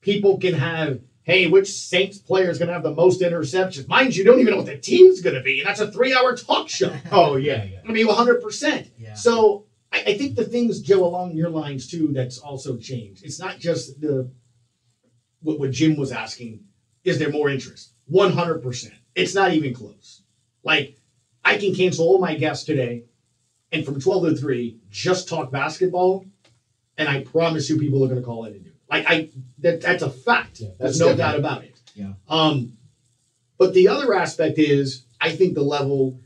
people 0.00 0.38
can 0.38 0.54
have, 0.54 1.00
hey, 1.24 1.48
which 1.48 1.70
Saints 1.70 2.16
player 2.16 2.48
is 2.48 2.58
going 2.58 2.68
to 2.68 2.72
have 2.72 2.82
the 2.82 2.94
most 2.94 3.20
interceptions? 3.20 3.86
Mind 3.88 4.16
you, 4.16 4.24
you 4.24 4.30
don't 4.30 4.40
even 4.40 4.52
know 4.52 4.56
what 4.56 4.66
the 4.66 4.78
team's 4.78 5.20
going 5.20 5.36
to 5.36 5.42
be, 5.42 5.60
and 5.60 5.68
that's 5.68 5.80
a 5.80 5.92
three-hour 5.92 6.34
talk 6.34 6.68
show. 6.68 6.96
Oh 7.12 7.36
yeah, 7.36 7.64
yeah. 7.64 7.80
I 7.86 7.92
mean, 7.92 8.08
100%. 8.08 8.90
Yeah. 8.98 9.12
So 9.12 9.66
I, 9.92 9.98
I 9.98 10.18
think 10.18 10.34
the 10.34 10.44
things, 10.44 10.80
Joe, 10.80 11.04
along 11.04 11.32
your 11.36 11.50
lines 11.50 11.90
too, 11.90 12.08
that's 12.14 12.38
also 12.38 12.78
changed. 12.78 13.22
It's 13.22 13.38
not 13.38 13.58
just 13.58 14.00
the 14.00 14.30
what, 15.42 15.58
what 15.60 15.70
Jim 15.70 15.96
was 15.96 16.10
asking. 16.10 16.64
Is 17.04 17.18
there 17.18 17.30
more 17.30 17.50
interest? 17.50 17.92
100%. 18.10 18.92
It's 19.14 19.34
not 19.34 19.52
even 19.52 19.74
close. 19.74 20.22
Like, 20.64 20.96
I 21.44 21.58
can 21.58 21.74
cancel 21.74 22.06
all 22.06 22.18
my 22.18 22.34
guests 22.34 22.64
today 22.64 23.04
and 23.72 23.84
from 23.84 24.00
12 24.00 24.30
to 24.30 24.36
3 24.36 24.80
just 24.90 25.28
talk 25.28 25.52
basketball. 25.52 26.24
And 26.98 27.08
I 27.08 27.22
promise 27.22 27.68
you, 27.68 27.78
people 27.78 28.02
are 28.04 28.08
going 28.08 28.20
to 28.20 28.24
call 28.24 28.44
in 28.46 28.54
and 28.54 28.64
do 28.64 28.70
it. 28.70 28.76
Like, 28.90 29.04
I 29.08 29.28
that, 29.58 29.80
that's 29.80 30.02
a 30.02 30.10
fact. 30.10 30.60
Yeah, 30.60 30.68
There's 30.78 30.98
that's 30.98 31.00
no 31.00 31.06
different. 31.08 31.18
doubt 31.18 31.38
about 31.38 31.64
it. 31.64 31.78
Yeah. 31.94 32.12
Um, 32.28 32.72
but 33.58 33.74
the 33.74 33.88
other 33.88 34.14
aspect 34.14 34.58
is, 34.58 35.04
I 35.20 35.30
think 35.34 35.54
the 35.54 35.62
level 35.62 36.20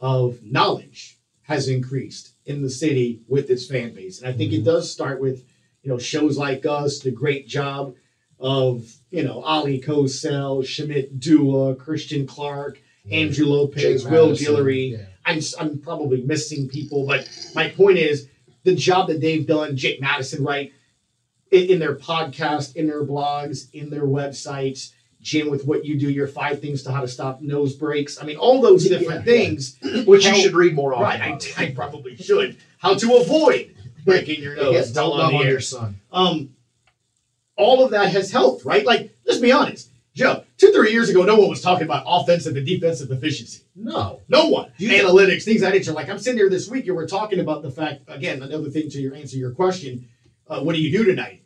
of 0.00 0.42
knowledge 0.42 1.18
has 1.42 1.68
increased 1.68 2.32
in 2.44 2.62
the 2.62 2.70
city 2.70 3.20
with 3.28 3.50
its 3.50 3.66
fan 3.66 3.94
base, 3.94 4.20
and 4.20 4.28
I 4.28 4.32
think 4.36 4.52
it 4.52 4.64
does 4.64 4.90
start 4.90 5.20
with 5.20 5.44
you 5.82 5.90
know 5.90 5.98
shows 5.98 6.36
like 6.38 6.66
us, 6.66 6.98
the 7.00 7.10
great 7.12 7.46
job 7.46 7.94
of 8.40 8.84
you 9.10 9.22
know 9.22 9.42
Oleh 9.42 9.82
Kosel, 9.84 10.62
Shamit 10.64 11.18
Dua, 11.20 11.74
Christian 11.76 12.26
Clark, 12.26 12.78
Andrew 13.10 13.46
Lopez, 13.46 14.02
Jake 14.02 14.10
Will 14.10 14.28
Madison, 14.28 14.54
Guillory. 14.54 14.92
yeah. 14.92 15.04
I'm 15.24 15.40
I'm 15.58 15.78
probably 15.78 16.22
missing 16.22 16.68
people, 16.68 17.06
but 17.06 17.28
my 17.54 17.68
point 17.68 17.98
is 17.98 18.28
the 18.66 18.74
job 18.74 19.08
that 19.08 19.20
they've 19.22 19.46
done, 19.46 19.76
Jake 19.76 20.00
Madison, 20.00 20.44
right, 20.44 20.72
in, 21.50 21.70
in 21.70 21.78
their 21.78 21.94
podcast, 21.94 22.76
in 22.76 22.86
their 22.86 23.04
blogs, 23.04 23.72
in 23.72 23.88
their 23.88 24.02
websites, 24.04 24.92
Jim, 25.22 25.48
with 25.50 25.64
what 25.66 25.84
you 25.84 25.98
do, 25.98 26.10
your 26.10 26.26
five 26.28 26.60
things 26.60 26.82
to 26.82 26.92
how 26.92 27.00
to 27.00 27.08
stop 27.08 27.40
nose 27.40 27.74
breaks. 27.74 28.20
I 28.20 28.26
mean, 28.26 28.36
all 28.36 28.60
those 28.60 28.84
different 28.88 29.24
Yeah, 29.26 29.32
yeah. 29.32 29.38
things. 29.38 29.78
Which 30.06 30.26
you 30.26 30.34
should 30.34 30.54
read 30.54 30.74
more 30.74 30.92
often. 30.94 31.04
Right, 31.04 31.20
I, 31.22 31.30
by 31.30 31.38
the 31.38 31.54
way. 31.58 31.66
I 31.68 31.74
probably 31.74 32.16
should. 32.16 32.56
How 32.78 32.94
to 32.94 33.16
avoid 33.16 33.74
breaking 34.04 34.42
your 34.42 34.54
nose. 34.56 34.72
Yes, 34.74 34.90
don't 34.92 35.12
on 35.12 35.18
love 35.18 35.30
the 35.30 35.36
on 35.38 35.46
your 35.46 35.60
son. 35.60 36.00
um, 36.12 36.50
all 37.56 37.82
of 37.84 37.90
that 37.92 38.12
has 38.12 38.30
helped, 38.30 38.64
right? 38.64 38.84
Like, 38.84 39.16
let's 39.26 39.40
be 39.40 39.50
honest, 39.52 39.88
Joe. 40.14 40.44
Two, 40.58 40.72
three 40.72 40.90
years 40.90 41.10
ago, 41.10 41.22
no 41.24 41.36
one 41.38 41.50
was 41.50 41.60
talking 41.60 41.84
about 41.84 42.04
offensive 42.06 42.56
and 42.56 42.64
defensive 42.66 43.10
efficiency. 43.10 43.62
No. 43.74 44.22
No 44.28 44.48
one. 44.48 44.72
You- 44.78 44.88
Analytics, 44.90 45.44
things 45.44 45.60
of 45.62 45.70
that 45.70 45.74
nature. 45.74 45.92
Like 45.92 46.08
I'm 46.08 46.18
sitting 46.18 46.38
here 46.38 46.48
this 46.48 46.68
week, 46.68 46.86
and 46.86 46.96
we're 46.96 47.06
talking 47.08 47.40
about 47.40 47.62
the 47.62 47.70
fact 47.70 48.02
again. 48.08 48.42
Another 48.42 48.70
thing 48.70 48.88
to 48.90 48.98
your 49.00 49.14
answer 49.14 49.36
your 49.36 49.50
question. 49.52 50.08
Uh, 50.48 50.60
what 50.60 50.74
do 50.74 50.80
you 50.80 50.90
do 50.96 51.04
tonight? 51.04 51.42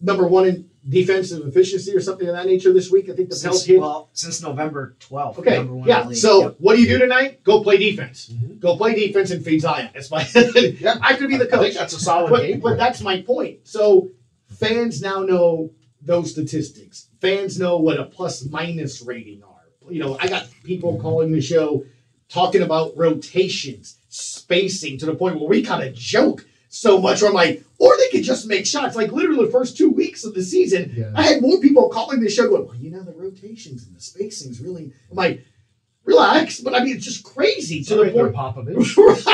Number 0.00 0.26
one 0.26 0.46
in 0.46 0.68
defensive 0.86 1.46
efficiency 1.46 1.94
or 1.94 2.00
something 2.00 2.28
of 2.28 2.34
that 2.34 2.44
nature 2.44 2.72
this 2.72 2.90
week. 2.90 3.04
I 3.08 3.14
think 3.14 3.30
the 3.30 3.36
Pels 3.40 3.40
Since, 3.40 3.64
hit. 3.64 3.80
well, 3.80 4.10
since 4.12 4.42
November 4.42 4.96
12th. 5.00 5.38
Okay, 5.38 5.58
number 5.58 5.74
one 5.74 5.88
in 5.88 5.94
yeah. 5.94 6.02
the. 6.02 6.14
So 6.16 6.40
Yep. 6.42 6.56
what 6.58 6.74
do 6.76 6.82
you 6.82 6.88
do 6.88 6.98
tonight? 6.98 7.44
Go 7.44 7.62
play 7.62 7.76
defense. 7.78 8.28
Mhm. 8.30 8.58
Go 8.58 8.76
play 8.76 8.94
defense 8.94 9.30
and 9.30 9.42
feed 9.44 9.60
Zion. 9.62 9.90
That's 9.94 10.10
my. 10.10 10.26
Yeah. 10.34 10.98
I 11.00 11.14
could 11.14 11.28
be 11.28 11.36
the 11.38 11.46
I 11.46 11.50
coach. 11.50 11.60
think 11.60 11.74
that's 11.76 11.94
a 11.94 12.00
solid 12.00 12.30
but, 12.30 12.42
game. 12.42 12.60
but 12.60 12.76
that's 12.76 13.00
my 13.00 13.22
point. 13.22 13.60
So 13.62 14.10
fans 14.48 15.00
now 15.00 15.20
know 15.22 15.70
those 16.02 16.32
statistics. 16.32 17.06
Fans 17.22 17.56
know 17.56 17.78
what 17.78 18.00
a 18.00 18.04
plus 18.04 18.44
minus 18.46 19.00
rating 19.00 19.44
are. 19.44 19.88
You 19.88 20.00
know, 20.00 20.18
I 20.20 20.26
got 20.26 20.48
people 20.64 20.98
calling 21.00 21.30
the 21.30 21.40
show 21.40 21.84
talking 22.28 22.62
about 22.62 22.96
rotations, 22.96 23.96
spacing 24.08 24.98
to 24.98 25.06
the 25.06 25.14
point 25.14 25.38
where 25.38 25.48
we 25.48 25.62
kind 25.62 25.86
of 25.86 25.94
joke 25.94 26.44
so 26.68 26.98
much. 27.00 27.22
Where 27.22 27.30
I'm 27.30 27.34
like, 27.36 27.62
or 27.78 27.96
they 27.96 28.08
could 28.08 28.24
just 28.24 28.48
make 28.48 28.66
shots. 28.66 28.96
Like 28.96 29.12
literally 29.12 29.44
the 29.46 29.52
first 29.52 29.76
two 29.76 29.88
weeks 29.90 30.24
of 30.24 30.34
the 30.34 30.42
season, 30.42 30.92
Yeah. 30.96 31.12
I 31.14 31.22
had 31.22 31.40
more 31.42 31.60
people 31.60 31.88
calling 31.90 32.20
the 32.20 32.28
show 32.28 32.48
going, 32.48 32.66
well, 32.66 32.74
you 32.74 32.90
know, 32.90 33.04
the 33.04 33.12
rotations 33.12 33.86
and 33.86 33.94
the 33.94 34.00
spacing's 34.00 34.60
really. 34.60 34.92
I'm 35.08 35.16
like, 35.16 35.44
relax. 36.04 36.58
But 36.60 36.74
I 36.74 36.82
mean, 36.82 36.96
it's 36.96 37.04
just 37.04 37.22
crazy 37.22 37.84
to 37.84 37.94
the 37.94 38.10
point. 38.10 38.34
Popovich. 38.34 38.96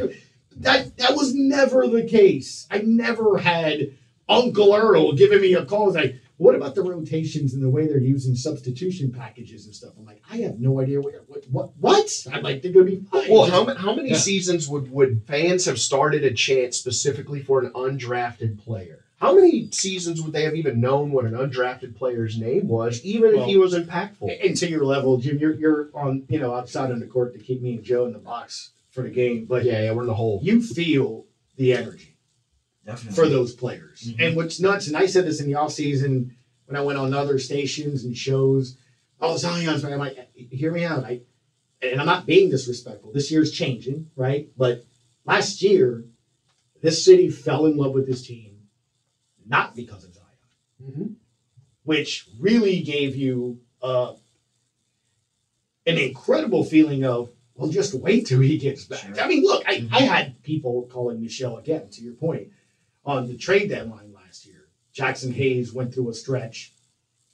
right. 0.00 0.16
That 0.56 0.96
that 0.96 1.14
was 1.14 1.32
never 1.32 1.86
the 1.86 2.02
case. 2.02 2.66
I 2.72 2.78
never 2.78 3.38
had 3.38 3.92
Uncle 4.28 4.74
Earl 4.74 5.12
giving 5.12 5.42
me 5.42 5.54
a 5.54 5.64
call. 5.64 5.92
Like, 5.92 6.16
what 6.38 6.54
about 6.54 6.74
the 6.74 6.82
rotations 6.82 7.54
and 7.54 7.62
the 7.62 7.70
way 7.70 7.86
they're 7.86 7.98
using 7.98 8.34
substitution 8.34 9.10
packages 9.12 9.64
and 9.66 9.74
stuff? 9.74 9.92
I'm 9.98 10.04
like, 10.04 10.22
I 10.30 10.38
have 10.38 10.58
no 10.60 10.80
idea 10.80 11.00
what 11.00 11.14
what 11.28 11.44
what. 11.50 11.70
what? 11.78 12.26
I'm 12.32 12.42
like, 12.42 12.62
they're 12.62 12.72
gonna 12.72 12.84
be 12.86 13.00
fine. 13.10 13.30
Well, 13.30 13.46
how, 13.50 13.64
ma- 13.64 13.74
how 13.74 13.94
many 13.94 14.10
Yeah. 14.10 14.16
seasons 14.16 14.68
would, 14.68 14.90
would 14.90 15.22
fans 15.26 15.64
have 15.64 15.78
started 15.80 16.24
a 16.24 16.32
chant 16.34 16.74
specifically 16.74 17.42
for 17.42 17.62
an 17.64 17.72
undrafted 17.72 18.58
player? 18.58 19.00
How 19.18 19.34
many 19.34 19.70
seasons 19.70 20.20
would 20.20 20.34
they 20.34 20.42
have 20.42 20.54
even 20.54 20.78
known 20.78 21.10
what 21.10 21.24
an 21.24 21.32
undrafted 21.32 21.96
player's 21.96 22.36
name 22.38 22.68
was, 22.68 23.02
even 23.02 23.34
if 23.34 23.46
he 23.46 23.56
was 23.56 23.72
impactful? 23.74 24.28
and 24.46 24.54
to 24.58 24.68
your 24.68 24.84
level, 24.84 25.16
Jim, 25.16 25.38
you're 25.38 25.54
you're 25.54 25.88
on 25.94 26.24
you 26.28 26.38
know 26.38 26.54
outside 26.54 26.90
on 26.90 27.00
the 27.00 27.06
court 27.06 27.32
to 27.32 27.38
keep 27.42 27.62
me 27.62 27.76
and 27.76 27.82
Joe 27.84 28.04
in 28.04 28.12
the 28.12 28.18
box 28.18 28.72
for 28.90 29.00
the 29.02 29.08
game, 29.10 29.46
but 29.46 29.64
yeah, 29.64 29.82
yeah, 29.84 29.92
we're 29.92 30.02
in 30.02 30.08
the 30.08 30.14
hole. 30.14 30.40
you 30.42 30.60
feel 30.62 31.24
the 31.56 31.72
energy. 31.72 32.15
Definitely. 32.86 33.16
for 33.16 33.28
those 33.28 33.54
players. 33.54 34.00
Mhm. 34.12 34.26
And 34.28 34.36
what's 34.36 34.60
nuts, 34.60 34.86
and 34.86 34.96
I 34.96 35.06
said 35.06 35.26
this 35.26 35.40
in 35.40 35.48
the 35.48 35.56
off 35.56 35.72
season 35.72 36.36
when 36.66 36.76
I 36.76 36.82
went 36.82 36.98
on 36.98 37.12
other 37.12 37.38
stations 37.38 38.04
and 38.04 38.16
shows, 38.16 38.78
oh, 39.20 39.36
Zion's 39.36 39.82
right. 39.82 39.92
I'm 39.92 39.98
like, 39.98 40.16
hear 40.34 40.70
me 40.72 40.84
out. 40.84 41.04
I, 41.04 41.22
and 41.82 42.00
I'm 42.00 42.06
not 42.06 42.26
being 42.26 42.48
disrespectful. 42.50 43.12
This 43.12 43.30
year's 43.30 43.50
changing, 43.52 44.10
right? 44.16 44.48
But 44.56 44.84
last 45.24 45.62
year, 45.62 46.04
this 46.80 47.04
city 47.04 47.28
fell 47.28 47.66
in 47.66 47.76
love 47.76 47.92
with 47.92 48.06
this 48.06 48.26
team, 48.26 48.68
not 49.44 49.74
because 49.74 50.04
of 50.04 50.14
Zion, 50.14 50.24
Mhm. 50.82 51.14
which 51.84 52.28
really 52.38 52.80
gave 52.82 53.16
you 53.16 53.60
uh, 53.82 54.14
an 55.86 55.98
incredible 55.98 56.64
feeling 56.64 57.04
of, 57.04 57.30
well, 57.54 57.70
just 57.70 57.94
wait 57.94 58.26
till 58.26 58.40
he 58.40 58.58
gets 58.58 58.84
back. 58.84 58.98
Sure. 59.00 59.20
I 59.20 59.28
mean, 59.28 59.42
look, 59.44 59.62
I, 59.66 59.86
I 59.92 60.02
had 60.02 60.42
people 60.42 60.88
calling 60.90 61.20
Michelle 61.22 61.56
again, 61.58 61.88
to 61.90 62.02
your 62.02 62.14
point, 62.14 62.48
on 63.06 63.28
the 63.28 63.36
trade 63.36 63.68
deadline 63.70 64.12
last 64.12 64.44
year. 64.46 64.66
Jaxson 64.94 65.32
Hayes 65.32 65.72
went 65.72 65.94
through 65.94 66.10
a 66.10 66.14
stretch 66.14 66.72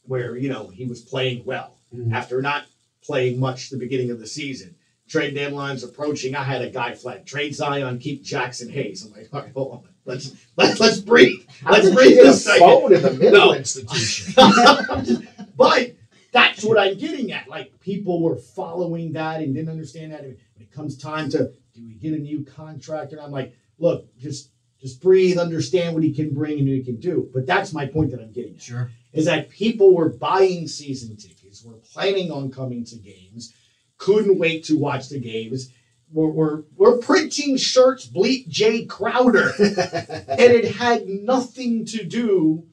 where, 0.02 0.36
you 0.36 0.48
know, 0.48 0.68
he 0.68 0.84
was 0.84 1.00
playing 1.00 1.44
well 1.44 1.78
Mhm. 1.94 2.12
after 2.12 2.42
not 2.42 2.66
playing 3.02 3.40
much 3.40 3.70
the 3.70 3.78
beginning 3.78 4.10
of 4.10 4.20
the 4.20 4.26
season. 4.26 4.74
Trade 5.08 5.34
deadline's 5.34 5.82
approaching. 5.82 6.34
I 6.34 6.42
had 6.44 6.62
a 6.62 6.70
guy 6.70 6.94
flag. 6.94 7.26
Trade 7.26 7.54
Zion, 7.54 7.98
keep 7.98 8.22
Jaxson 8.24 8.70
Hayes. 8.70 9.04
I'm 9.04 9.12
like, 9.12 9.28
all 9.32 9.40
right, 9.40 9.52
hold 9.52 9.72
on. 9.72 9.82
Let's 10.04 10.32
let's 10.56 10.80
let's 10.80 10.98
breathe. 11.00 11.40
Let's 11.68 11.90
breathe 11.90 12.16
this 12.16 12.44
second. 12.44 12.60
phone 12.60 12.94
in 12.94 13.02
the 13.02 13.12
middle 13.12 13.46
No. 13.46 13.54
institution. 13.54 14.34
but 15.56 15.94
that's 16.32 16.64
what 16.64 16.78
I'm 16.78 16.98
getting 16.98 17.30
at. 17.32 17.48
Like 17.48 17.78
people 17.80 18.22
were 18.22 18.36
following 18.36 19.12
that 19.12 19.40
and 19.42 19.54
didn't 19.54 19.68
understand 19.70 20.12
that. 20.12 20.22
When 20.22 20.36
it 20.60 20.72
comes 20.72 20.96
time 20.96 21.30
to 21.30 21.52
do 21.74 21.84
we 21.86 21.94
get 21.94 22.14
a 22.14 22.18
new 22.18 22.44
contract? 22.44 23.12
And 23.12 23.20
I'm 23.20 23.30
like, 23.30 23.54
look, 23.78 24.06
just 24.18 24.50
just 24.82 25.00
breathe, 25.00 25.38
understand 25.38 25.94
what 25.94 26.02
he 26.02 26.12
can 26.12 26.34
bring 26.34 26.58
and 26.58 26.68
what 26.68 26.76
he 26.76 26.82
can 26.82 26.98
do. 26.98 27.30
But 27.32 27.46
that's 27.46 27.72
my 27.72 27.86
point 27.86 28.10
that 28.10 28.20
I'm 28.20 28.32
getting 28.32 28.56
at. 28.56 28.62
Sure. 28.62 28.90
Is 29.12 29.26
that 29.26 29.48
people 29.48 29.94
were 29.94 30.08
buying 30.08 30.66
season 30.66 31.16
tickets, 31.16 31.64
were 31.64 31.78
planning 31.92 32.32
on 32.32 32.50
coming 32.50 32.84
to 32.86 32.96
games, 32.96 33.54
couldn't 33.96 34.38
wait 34.38 34.64
to 34.64 34.76
watch 34.76 35.08
the 35.08 35.20
games. 35.20 35.70
We're, 36.12 36.30
we're, 36.30 36.62
we're 36.76 36.98
printing 36.98 37.56
shirts, 37.56 38.06
bleep 38.06 38.48
Jae 38.48 38.88
Crowder. 38.88 39.52
and 39.58 40.40
it 40.40 40.74
had 40.74 41.06
nothing 41.06 41.86
to 41.86 42.04
do 42.04 42.64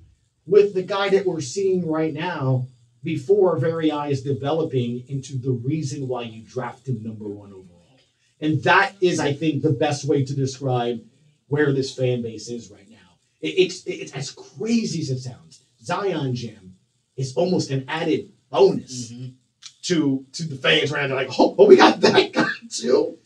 with 0.47 0.73
the 0.73 0.81
guy 0.81 1.09
that 1.09 1.27
we're 1.27 1.41
seeing 1.41 1.87
right 1.87 2.13
now 2.13 2.65
before 3.03 3.51
our 3.51 3.57
very 3.59 3.91
eyes 3.91 4.21
developing 4.21 5.03
into 5.07 5.37
the 5.37 5.51
reason 5.51 6.07
why 6.07 6.23
you 6.23 6.41
draft 6.41 6.87
him 6.87 7.03
number 7.03 7.27
one 7.27 7.51
overall. 7.51 7.99
And 8.41 8.63
that 8.63 8.95
is, 8.99 9.19
I 9.19 9.33
think, 9.33 9.61
the 9.61 9.71
best 9.71 10.05
way 10.05 10.25
to 10.25 10.35
describe 10.35 11.01
where 11.49 11.71
this 11.73 11.93
fan 11.93 12.21
base 12.21 12.49
is 12.49 12.71
right 12.71 12.89
now. 12.89 12.97
It- 13.41 13.55
it's, 13.59 13.83
it's 13.85 14.13
as 14.13 14.31
crazy 14.31 15.01
as 15.01 15.09
it 15.09 15.19
sounds. 15.19 15.61
Zion 15.83 16.33
Jam 16.35 16.75
is 17.17 17.35
almost 17.35 17.69
an 17.71 17.85
added 17.87 18.31
bonus 18.49 19.11
Mhm. 19.11 19.33
to 19.83 20.25
to 20.33 20.43
the 20.43 20.55
fans 20.55 20.91
right 20.91 21.01
now. 21.01 21.07
They're 21.07 21.15
like, 21.27 21.39
oh, 21.39 21.55
oh, 21.57 21.65
we 21.67 21.75
got 21.75 21.99
that 22.01 22.31
guy 22.33 22.47
too. 22.69 23.17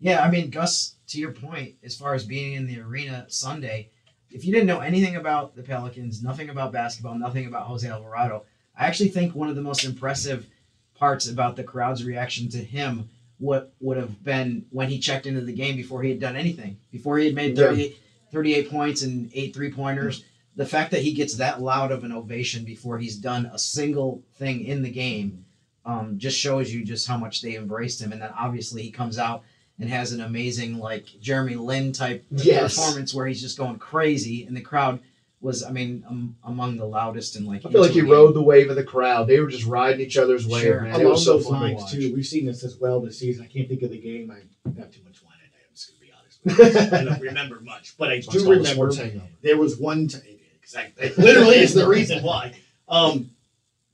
Yeah, 0.00 0.22
I 0.22 0.30
mean, 0.30 0.50
Gus, 0.50 0.96
to 1.08 1.18
your 1.20 1.32
point, 1.32 1.74
as 1.84 1.96
far 1.96 2.14
as 2.14 2.24
being 2.24 2.54
in 2.54 2.66
the 2.66 2.80
arena 2.80 3.26
Sunday, 3.28 3.88
if 4.30 4.44
you 4.44 4.52
didn't 4.52 4.66
know 4.66 4.80
anything 4.80 5.16
about 5.16 5.54
the 5.54 5.62
Pelicans, 5.62 6.22
nothing 6.22 6.48
about 6.48 6.72
basketball, 6.72 7.14
nothing 7.16 7.46
about 7.46 7.66
Jose 7.66 7.86
Alvarado, 7.88 8.44
I 8.76 8.86
actually 8.86 9.10
think 9.10 9.34
one 9.34 9.48
of 9.48 9.54
the 9.56 9.62
most 9.62 9.84
impressive 9.84 10.46
parts 10.94 11.28
about 11.28 11.54
the 11.56 11.62
crowd's 11.64 12.04
reaction 12.04 12.48
to 12.50 12.58
him 12.58 13.08
what 13.42 13.72
would 13.80 13.96
have 13.96 14.22
been 14.22 14.64
when 14.70 14.88
he 14.88 15.00
checked 15.00 15.26
into 15.26 15.40
the 15.40 15.52
game 15.52 15.74
before 15.76 16.00
he 16.02 16.10
had 16.10 16.20
done 16.20 16.36
anything, 16.36 16.76
before 16.92 17.18
he 17.18 17.26
had 17.26 17.34
made 17.34 17.58
Yeah. 17.58 17.66
38, 17.70 17.98
38 18.30 18.70
points 18.70 19.02
and 19.02 19.30
eight 19.34 19.52
three 19.52 19.70
pointers. 19.72 20.22
The 20.54 20.64
fact 20.64 20.92
that 20.92 21.02
he 21.02 21.12
gets 21.12 21.34
that 21.34 21.60
loud 21.60 21.90
of 21.90 22.04
an 22.04 22.12
ovation 22.12 22.64
before 22.64 22.98
he's 22.98 23.16
done 23.16 23.46
a 23.52 23.58
single 23.58 24.22
thing 24.38 24.64
in 24.64 24.82
the 24.82 24.90
game 24.90 25.44
um, 25.84 26.18
just 26.18 26.38
shows 26.38 26.72
you 26.72 26.84
just 26.84 27.08
how 27.08 27.16
much 27.16 27.42
they 27.42 27.56
embraced 27.56 28.00
him. 28.00 28.12
And 28.12 28.22
then 28.22 28.30
obviously 28.38 28.82
he 28.82 28.90
comes 28.92 29.18
out 29.18 29.42
and 29.80 29.88
has 29.90 30.12
an 30.12 30.20
amazing 30.20 30.78
like 30.78 31.06
Jeremy 31.20 31.56
Lin 31.56 31.92
type 31.92 32.24
Yes. 32.30 32.76
performance 32.76 33.12
where 33.12 33.26
he's 33.26 33.40
just 33.40 33.58
going 33.58 33.78
crazy, 33.78 34.44
and 34.44 34.56
the 34.56 34.60
crowd 34.60 35.00
was, 35.42 35.62
I 35.62 35.70
mean, 35.70 36.04
um, 36.08 36.36
among 36.44 36.76
the 36.76 36.86
loudest 36.86 37.36
and 37.36 37.46
like. 37.46 37.66
I 37.66 37.70
feel 37.70 37.80
like 37.82 37.90
into 37.90 38.04
he 38.06 38.10
rode 38.10 38.34
the 38.34 38.42
wave 38.42 38.70
of 38.70 38.76
the 38.76 38.84
crowd. 38.84 39.26
They 39.26 39.40
were 39.40 39.48
just 39.48 39.66
riding 39.66 40.00
each 40.00 40.16
other's 40.16 40.46
wave, 40.46 40.62
Sure. 40.62 40.80
man. 40.82 40.92
It 40.94 41.00
Along 41.02 41.10
was 41.12 41.24
so 41.24 41.34
those 41.34 41.46
fun 41.48 41.54
to 41.54 41.60
lines 41.66 41.82
watch. 41.82 41.92
too, 41.92 42.12
we've 42.14 42.24
seen 42.26 42.46
this 42.46 42.62
as 42.64 42.76
well 42.78 43.00
this 43.00 43.18
season. 43.18 43.44
I 43.44 43.48
can't 43.52 43.68
think 43.68 43.82
of 43.82 43.90
the 43.90 43.98
game. 43.98 44.30
I 44.30 44.70
got 44.70 44.92
too 44.92 45.00
much 45.04 45.22
wine. 45.22 45.34
in 45.42 45.50
it. 45.50 45.66
I'm 45.68 45.74
just 45.74 45.90
gonna 45.90 46.00
be 46.00 46.12
honest. 46.16 46.38
With 46.44 46.92
you. 46.92 46.98
I 46.98 47.04
don't 47.04 47.20
remember 47.20 47.60
much, 47.60 47.96
but 47.98 48.10
I 48.10 48.14
It's 48.14 48.26
do 48.28 48.38
all 48.38 48.44
the 48.44 48.50
remember 48.50 48.72
sports 48.74 48.96
hangover. 48.98 49.26
there 49.42 49.56
was 49.58 49.76
one 49.78 50.06
time. 50.08 50.22
Exactly, 50.62 51.06
it 51.08 51.18
literally 51.18 51.56
is 51.56 51.74
the 51.74 51.86
reason 51.88 52.22
why. 52.22 52.54
Um, 52.88 53.30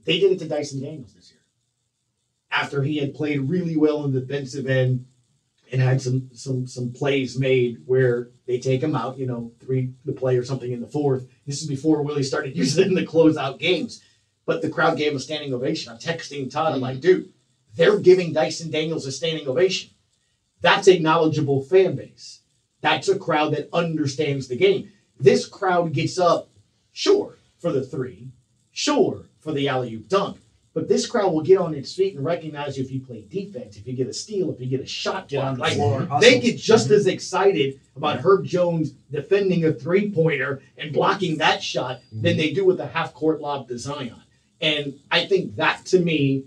they 0.04 0.20
did 0.20 0.30
it 0.32 0.38
to 0.40 0.48
Dyson 0.48 0.80
Daniels 0.82 1.14
this 1.14 1.30
year 1.30 1.40
after 2.50 2.82
he 2.82 2.98
had 2.98 3.14
played 3.14 3.40
really 3.48 3.76
well 3.76 4.04
in 4.04 4.12
the 4.12 4.20
defensive 4.20 4.66
end 4.66 5.06
and 5.72 5.80
had 5.80 6.00
some 6.00 6.30
some 6.32 6.66
some 6.66 6.92
plays 6.92 7.38
made 7.38 7.82
where 7.86 8.30
they 8.46 8.58
take 8.58 8.82
him 8.82 8.94
out, 8.94 9.18
you 9.18 9.26
know, 9.26 9.52
three 9.60 9.92
the 10.04 10.12
play 10.12 10.36
or 10.36 10.44
something 10.44 10.72
in 10.72 10.80
the 10.80 10.86
fourth. 10.86 11.26
This 11.46 11.60
is 11.60 11.68
before 11.68 12.02
Willie 12.02 12.22
started 12.22 12.56
using 12.56 12.84
it 12.84 12.88
in 12.88 12.94
the 12.94 13.06
closeout 13.06 13.58
games. 13.58 14.02
But 14.46 14.62
the 14.62 14.70
crowd 14.70 14.96
gave 14.96 15.10
him 15.10 15.18
a 15.18 15.20
standing 15.20 15.52
ovation. 15.52 15.92
I'm 15.92 15.98
texting 15.98 16.50
Todd. 16.50 16.72
I'm 16.72 16.80
like, 16.80 17.00
dude, 17.00 17.30
they're 17.74 17.98
giving 17.98 18.32
Dyson 18.32 18.70
Daniels 18.70 19.06
a 19.06 19.12
standing 19.12 19.46
ovation. 19.46 19.90
That's 20.62 20.88
a 20.88 20.98
knowledgeable 20.98 21.62
fan 21.62 21.96
base. 21.96 22.40
That's 22.80 23.08
a 23.08 23.18
crowd 23.18 23.52
that 23.52 23.68
understands 23.74 24.48
the 24.48 24.56
game. 24.56 24.90
This 25.20 25.46
crowd 25.46 25.92
gets 25.92 26.18
up, 26.18 26.48
sure, 26.92 27.36
for 27.58 27.72
the 27.72 27.84
three, 27.84 28.28
sure, 28.70 29.26
for 29.40 29.52
the 29.52 29.68
alley 29.68 29.92
oop 29.94 30.08
dunk. 30.08 30.38
But 30.78 30.86
this 30.86 31.08
crowd 31.08 31.32
will 31.32 31.42
get 31.42 31.58
on 31.58 31.74
its 31.74 31.92
feet 31.92 32.14
and 32.14 32.24
recognize 32.24 32.78
you 32.78 32.84
if 32.84 32.92
you 32.92 33.00
play 33.00 33.24
defense, 33.28 33.76
if 33.76 33.84
you 33.84 33.94
get 33.94 34.06
a 34.06 34.12
steal, 34.12 34.52
if 34.52 34.60
you 34.60 34.66
get 34.66 34.80
a 34.80 34.86
shot 34.86 35.26
Get 35.26 35.42
on 35.42 35.56
the 35.56 35.60
Like, 35.60 35.72
floor, 35.72 36.06
they 36.20 36.38
get 36.38 36.56
just 36.56 36.84
mm-hmm. 36.84 36.94
as 36.94 37.08
excited 37.08 37.80
about 37.96 38.20
Herb 38.20 38.44
Jones 38.44 38.92
defending 39.10 39.64
a 39.64 39.72
three 39.72 40.08
pointer 40.08 40.62
and 40.76 40.92
blocking 40.92 41.38
that 41.38 41.64
shot 41.64 42.00
than 42.12 42.20
mm-hmm. 42.20 42.38
they 42.38 42.52
do 42.52 42.64
with 42.64 42.78
a 42.78 42.86
half 42.86 43.12
court 43.12 43.40
lob 43.40 43.66
to 43.66 43.76
Zion. 43.76 44.22
And 44.60 45.00
I 45.10 45.26
think 45.26 45.56
that 45.56 45.84
to 45.86 45.98
me 45.98 46.44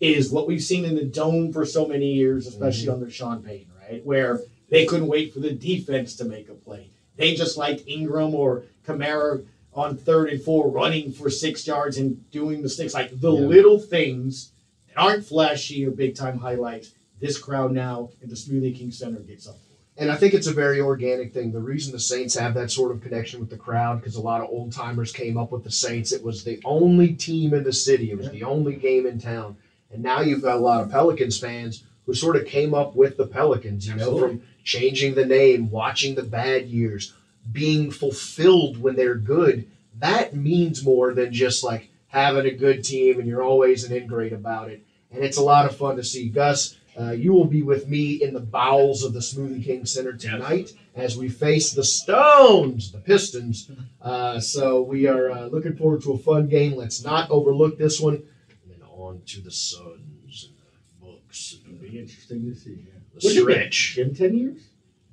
is 0.00 0.30
what 0.32 0.48
we've 0.48 0.62
seen 0.62 0.86
in 0.86 0.94
the 0.94 1.04
dome 1.04 1.52
for 1.52 1.66
so 1.66 1.86
many 1.86 2.14
years, 2.14 2.46
especially 2.46 2.86
mm-hmm. 2.86 3.02
under 3.02 3.10
Sean 3.10 3.42
Payton, 3.42 3.70
right? 3.82 4.02
Where 4.02 4.40
They 4.70 4.86
couldn't 4.86 5.08
wait 5.08 5.34
for 5.34 5.40
the 5.40 5.52
defense 5.52 6.16
to 6.16 6.24
make 6.24 6.48
a 6.48 6.54
play. 6.54 6.88
They 7.16 7.34
just 7.34 7.58
liked 7.58 7.82
Ingram 7.86 8.34
or 8.34 8.62
Kamara 8.86 9.44
on 9.78 9.96
third 9.96 10.28
and 10.30 10.42
four 10.42 10.68
running 10.68 11.12
for 11.12 11.30
six 11.30 11.66
yards 11.66 11.96
and 11.98 12.28
doing 12.30 12.60
mistakes. 12.62 12.94
Like 12.94 13.20
the 13.20 13.32
Yeah. 13.32 13.40
little 13.40 13.78
things 13.78 14.50
that 14.88 14.98
aren't 15.00 15.24
flashy 15.24 15.86
or 15.86 15.90
big 15.90 16.14
time 16.16 16.38
highlights, 16.38 16.90
this 17.20 17.38
crowd 17.38 17.72
now 17.72 18.10
in 18.22 18.28
the 18.28 18.34
Smoothie 18.34 18.76
King 18.76 18.90
Center 18.90 19.20
gets 19.20 19.46
up. 19.46 19.56
And 19.96 20.12
I 20.12 20.16
think 20.16 20.32
it's 20.32 20.46
a 20.46 20.52
very 20.52 20.80
organic 20.80 21.32
thing. 21.32 21.50
The 21.50 21.58
reason 21.60 21.92
the 21.92 21.98
Saints 21.98 22.36
have 22.36 22.54
that 22.54 22.70
sort 22.70 22.92
of 22.92 23.00
connection 23.02 23.40
with 23.40 23.50
the 23.50 23.56
crowd, 23.56 24.00
because 24.00 24.14
a 24.14 24.20
lot 24.20 24.40
of 24.40 24.48
old 24.48 24.72
timers 24.72 25.10
came 25.10 25.36
up 25.36 25.50
with 25.50 25.64
the 25.64 25.72
Saints. 25.72 26.12
It 26.12 26.22
was 26.22 26.44
the 26.44 26.60
only 26.64 27.14
team 27.14 27.52
in 27.52 27.64
the 27.64 27.72
city. 27.72 28.10
It 28.12 28.18
was 28.18 28.30
the 28.30 28.44
only 28.44 28.76
game 28.76 29.06
in 29.06 29.18
town. 29.18 29.56
And 29.92 30.02
now 30.02 30.20
you've 30.20 30.42
got 30.42 30.56
a 30.56 30.60
lot 30.60 30.82
of 30.82 30.90
Pelicans 30.90 31.38
fans 31.38 31.82
who 32.06 32.14
sort 32.14 32.36
of 32.36 32.46
came 32.46 32.74
up 32.74 32.94
with 32.94 33.16
the 33.16 33.26
Pelicans, 33.26 33.88
you 33.88 33.94
know, 33.94 34.18
from 34.18 34.42
changing 34.62 35.14
the 35.14 35.26
name, 35.26 35.70
watching 35.70 36.14
the 36.14 36.22
bad 36.22 36.66
years, 36.68 37.12
being 37.52 37.90
fulfilled 37.90 38.78
when 38.78 38.96
they're 38.96 39.14
good. 39.14 39.66
That 39.98 40.34
means 40.34 40.84
more 40.84 41.14
than 41.14 41.32
just 41.32 41.64
like 41.64 41.90
having 42.08 42.46
a 42.46 42.50
good 42.54 42.84
team 42.84 43.18
and 43.18 43.28
you're 43.28 43.42
always 43.42 43.84
an 43.84 43.96
ingrate 43.96 44.32
about 44.32 44.70
it. 44.70 44.82
And 45.10 45.24
it's 45.24 45.38
a 45.38 45.42
lot 45.42 45.66
of 45.66 45.76
fun 45.76 45.96
to 45.96 46.04
see. 46.04 46.28
Gus, 46.28 46.76
uh, 46.98 47.12
you 47.12 47.32
will 47.32 47.44
be 47.46 47.62
with 47.62 47.88
me 47.88 48.22
in 48.22 48.34
the 48.34 48.40
bowels 48.40 49.04
of 49.04 49.12
the 49.12 49.20
Smoothie 49.20 49.64
King 49.64 49.86
Center 49.86 50.12
tonight 50.14 50.72
as 50.94 51.16
we 51.16 51.28
face 51.28 51.72
the 51.72 51.84
Stones, 51.84 52.92
the 52.92 52.98
Pistons. 52.98 53.70
Uh, 54.02 54.40
so 54.40 54.82
we 54.82 55.06
are 55.06 55.30
uh, 55.30 55.46
looking 55.46 55.76
forward 55.76 56.02
to 56.02 56.12
a 56.12 56.18
fun 56.18 56.48
game. 56.48 56.74
Let's 56.74 57.04
not 57.04 57.30
overlook 57.30 57.78
this 57.78 58.00
one. 58.00 58.14
And 58.14 58.24
then 58.68 58.82
on 58.90 59.22
to 59.26 59.40
the 59.40 59.50
Suns 59.50 60.48
and 60.48 60.56
the 60.58 61.06
Bucks 61.06 61.56
It'll 61.64 61.78
be 61.80 61.98
interesting 61.98 62.52
to 62.52 62.58
see. 62.58 62.70
Yeah. 62.70 62.92
the 63.14 63.20
What's 63.26 63.38
stretch. 63.38 63.94
Jim, 63.94 64.14
10 64.14 64.38
years? 64.38 64.67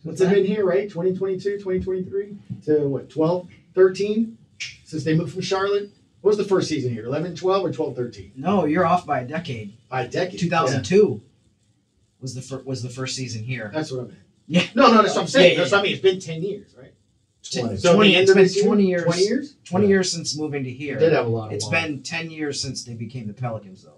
Since 0.05 0.21
I've 0.21 0.29
been 0.29 0.45
here, 0.45 0.65
right? 0.65 0.87
2022, 0.89 1.57
2023 1.57 2.37
to 2.65 2.87
what, 2.87 3.09
12, 3.09 3.49
13? 3.73 4.37
Since 4.85 5.03
they 5.03 5.15
moved 5.15 5.33
from 5.33 5.41
Charlotte? 5.41 5.89
What 6.21 6.29
was 6.29 6.37
the 6.37 6.43
first 6.43 6.69
season 6.69 6.93
here? 6.93 7.05
11, 7.05 7.35
12 7.35 7.65
or 7.65 7.71
12, 7.71 7.95
13? 7.95 8.31
No, 8.35 8.65
you're 8.65 8.85
off 8.85 9.05
by 9.05 9.21
a 9.21 9.27
decade. 9.27 9.73
By 9.89 10.03
a 10.03 10.07
decade. 10.07 10.39
2002 10.39 11.21
was 12.21 12.33
the 12.35 12.41
fir- 12.41 12.63
was 12.65 12.81
the 12.83 12.89
first 12.89 13.15
season 13.15 13.43
here. 13.43 13.69
That's 13.73 13.91
what 13.91 14.01
I 14.01 14.03
meant. 14.07 14.19
Yeah. 14.47 14.63
No, 14.75 14.91
no, 14.91 15.01
that's 15.01 15.15
what 15.15 15.21
I'm 15.23 15.27
saying. 15.27 15.53
Yeah, 15.53 15.59
That's 15.59 15.71
what 15.71 15.79
I 15.79 15.83
mean. 15.83 15.93
It's 15.93 16.01
been 16.01 16.19
10 16.19 16.41
years, 16.43 16.75
right? 16.77 16.93
Twenty. 17.51 17.77
So 17.77 17.93
20 17.95 18.09
the 18.09 18.15
end 18.15 18.29
it's 18.29 18.55
been 18.55 18.65
20 18.65 18.85
years. 18.87 19.03
20 19.03 19.21
years? 19.21 19.55
20 19.65 19.85
Yeah. 19.85 19.89
years 19.89 20.11
since 20.11 20.37
moving 20.37 20.63
to 20.63 20.71
here. 20.71 20.97
Did 20.97 21.13
have 21.13 21.25
a 21.27 21.29
lot 21.29 21.47
of 21.47 21.53
It's 21.53 21.65
wine. 21.65 21.93
been 21.93 22.03
10 22.03 22.31
years 22.31 22.59
since 22.59 22.83
they 22.83 22.93
became 22.95 23.27
the 23.27 23.33
Pelicans, 23.33 23.83
though. 23.83 23.97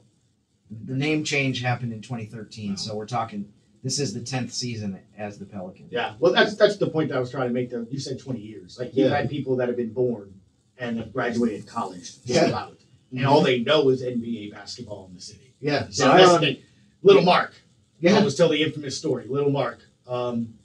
The 0.86 0.96
name 0.96 1.24
change 1.24 1.62
happened 1.62 1.94
in 1.94 2.02
2013, 2.02 2.76
so 2.76 2.94
we're 2.96 3.06
talking. 3.06 3.54
This 3.84 4.00
is 4.00 4.14
the 4.14 4.20
10th 4.20 4.52
season 4.52 5.00
as 5.18 5.38
the 5.40 5.46
Pelicans. 5.46 5.92
Yeah. 5.92 6.16
Well, 6.20 6.34
that's 6.34 6.56
that's 6.56 6.78
the 6.78 6.88
point 6.90 7.10
that 7.10 7.18
I 7.18 7.20
was 7.20 7.32
trying 7.32 7.48
to 7.48 7.54
make. 7.54 7.70
There, 7.70 7.86
you 7.90 8.00
said 8.00 8.20
20 8.20 8.40
years. 8.40 8.78
Like 8.80 8.90
you've 8.96 9.10
Yeah. 9.10 9.16
had 9.18 9.30
people 9.30 9.56
that 9.58 9.68
have 9.68 9.78
been 9.78 9.94
born 9.94 10.34
and 10.78 10.98
have 10.98 11.14
graduated 11.14 11.68
college, 11.68 12.14
Yeah. 12.26 12.48
yeah. 12.48 12.58
out, 12.58 12.78
and 13.12 13.26
all 13.26 13.42
they 13.42 13.60
know 13.60 13.90
is 13.90 14.02
NBA 14.04 14.52
basketball 14.52 15.08
in 15.10 15.16
the 15.16 15.22
city. 15.22 15.54
Yeah. 15.62 15.86
So 15.90 16.06
Zion. 16.06 16.40
thing. 16.42 16.58
Little 17.04 17.22
Mark. 17.24 17.54
Yeah. 18.00 18.16
I'll 18.16 18.24
just 18.24 18.38
tell 18.38 18.50
the 18.50 18.62
infamous 18.62 18.98
story. 18.98 19.26
Little 19.28 19.52
Mark. 19.52 19.80
Um, 20.08 20.56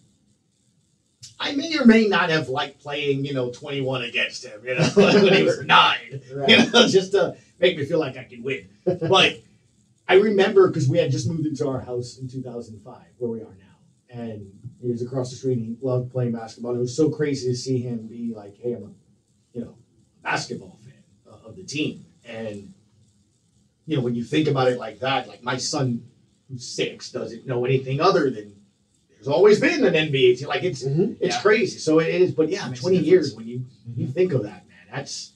I 1.39 1.55
may 1.55 1.77
or 1.79 1.85
may 1.85 2.07
not 2.09 2.31
have 2.31 2.49
liked 2.49 2.81
playing, 2.81 3.25
you 3.25 3.35
know, 3.35 3.51
21 3.51 4.03
against 4.03 4.45
him, 4.45 4.61
you 4.65 4.75
know, 4.77 4.85
when 4.95 5.33
he 5.35 5.43
was 5.43 5.63
nine, 5.65 6.21
Right. 6.33 6.49
you 6.49 6.57
know, 6.71 6.89
just 6.89 7.13
to 7.13 7.37
make 7.61 7.77
me 7.77 7.85
feel 7.85 7.99
like 7.99 8.17
I 8.17 8.25
could 8.25 8.43
win. 8.45 8.69
But 8.85 9.41
I 10.09 10.15
remember 10.15 10.69
because 10.69 10.89
we 10.89 10.99
had 10.99 11.11
just 11.11 11.27
moved 11.27 11.47
into 11.47 11.67
our 11.67 11.81
house 11.81 12.17
in 12.17 12.27
2005, 12.27 13.01
where 13.19 13.31
we 13.31 13.41
are 13.41 13.55
now, 13.59 13.77
and 14.09 14.59
he 14.81 14.91
was 14.91 15.01
across 15.01 15.31
the 15.31 15.37
street 15.37 15.57
and 15.59 15.65
he 15.65 15.77
loved 15.81 16.11
playing 16.11 16.33
basketball. 16.33 16.71
And 16.73 16.79
it 16.79 16.81
was 16.81 16.95
so 16.95 17.09
crazy 17.09 17.49
to 17.49 17.55
see 17.55 17.79
him 17.79 18.07
be 18.07 18.33
like, 18.35 18.57
hey, 18.59 18.73
I'm 18.73 18.83
a, 18.85 18.91
you 19.53 19.63
know, 19.63 19.77
basketball 20.23 20.79
fan 20.83 20.93
of 21.45 21.55
the 21.55 21.63
team. 21.63 22.05
And, 22.25 22.71
you 23.87 23.97
know, 23.97 24.03
when 24.03 24.15
you 24.15 24.23
think 24.23 24.49
about 24.49 24.69
it 24.69 24.77
like 24.79 24.99
that, 25.01 25.27
like 25.27 25.43
my 25.43 25.57
son 25.57 26.03
who's 26.49 26.65
six 26.65 27.09
doesn't 27.09 27.47
know 27.47 27.65
anything 27.65 28.01
other 28.01 28.29
than 28.29 28.57
there's 29.09 29.29
always 29.29 29.59
been 29.61 29.85
an 29.85 29.95
NBA 29.95 30.37
team. 30.39 30.49
Like 30.49 30.65
it's 30.65 30.83
Mhm. 30.83 31.17
it's 31.21 31.37
Yeah. 31.37 31.41
crazy. 31.41 31.79
So 31.79 32.01
it 32.01 32.09
is, 32.11 32.33
but 32.33 32.49
yeah, 32.49 32.67
twenty 32.69 32.99
years 32.99 33.33
when 33.33 33.47
you 33.47 33.63
you 33.95 34.07
think 34.07 34.33
of 34.33 34.43
that, 34.43 34.67
man, 34.67 34.87
that's 34.91 35.33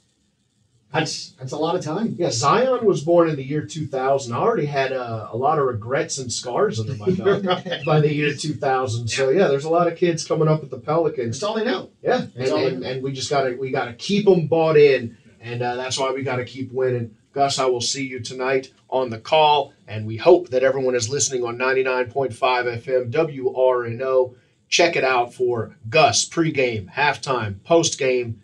that's 1.00 1.30
that's 1.30 1.52
a 1.52 1.56
lot 1.56 1.74
of 1.76 1.84
time. 1.84 2.16
Yeah, 2.18 2.30
Zion 2.30 2.84
was 2.84 3.02
born 3.02 3.28
in 3.28 3.36
the 3.36 3.44
year 3.44 3.64
2000. 3.64 4.32
I 4.32 4.36
already 4.36 4.66
had 4.66 4.92
uh, 4.92 5.28
a 5.30 5.36
lot 5.36 5.58
of 5.58 5.66
regrets 5.66 6.18
and 6.18 6.32
scars 6.32 6.80
under 6.80 6.94
my 6.94 7.10
belt 7.10 7.44
by 7.86 8.00
the 8.00 8.12
year 8.12 8.34
2000. 8.34 9.08
So 9.08 9.30
yeah, 9.30 9.48
there's 9.48 9.64
a 9.64 9.70
lot 9.70 9.86
of 9.86 9.96
kids 9.96 10.26
coming 10.26 10.48
up 10.48 10.60
with 10.60 10.70
the 10.70 10.78
Pelicans. 10.78 11.36
That's 11.36 11.42
all 11.42 11.56
they 11.56 11.64
know. 11.64 11.90
Yeah, 12.02 12.26
and, 12.36 12.50
all 12.50 12.66
and, 12.66 12.80
know. 12.80 12.88
and 12.88 13.02
we 13.02 13.12
just 13.12 13.30
gotta 13.30 13.56
we 13.58 13.70
gotta 13.70 13.94
keep 13.94 14.26
them 14.26 14.46
bought 14.46 14.76
in, 14.76 15.16
and 15.40 15.62
uh, 15.62 15.76
that's 15.76 15.98
why 15.98 16.12
we 16.12 16.22
gotta 16.22 16.44
keep 16.44 16.72
winning. 16.72 17.16
Gus, 17.36 17.58
I 17.58 17.66
will 17.66 17.82
see 17.82 18.06
you 18.06 18.20
tonight 18.20 18.72
on 18.88 19.10
the 19.10 19.18
call, 19.18 19.74
and 19.86 20.06
we 20.06 20.16
hope 20.16 20.48
that 20.48 20.62
everyone 20.62 20.94
is 20.94 21.10
listening 21.10 21.44
on 21.44 21.58
99.5 21.58 22.32
FM 22.32 23.10
WRNO. 23.10 24.34
Check 24.70 24.96
it 24.96 25.04
out 25.04 25.34
for 25.34 25.76
Gus 25.88 26.26
pregame, 26.26 26.90
halftime, 26.90 27.56
postgame. 27.60 28.36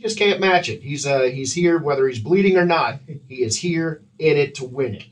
Just 0.00 0.18
can't 0.18 0.40
match 0.40 0.70
it. 0.70 0.82
He's 0.82 1.06
uh 1.06 1.24
he's 1.24 1.52
here 1.52 1.78
whether 1.78 2.08
he's 2.08 2.20
bleeding 2.20 2.56
or 2.56 2.64
not. 2.64 3.00
He 3.28 3.42
is 3.42 3.56
here 3.56 4.02
in 4.18 4.38
it 4.38 4.54
to 4.54 4.64
win 4.64 4.94
it. 4.94 5.04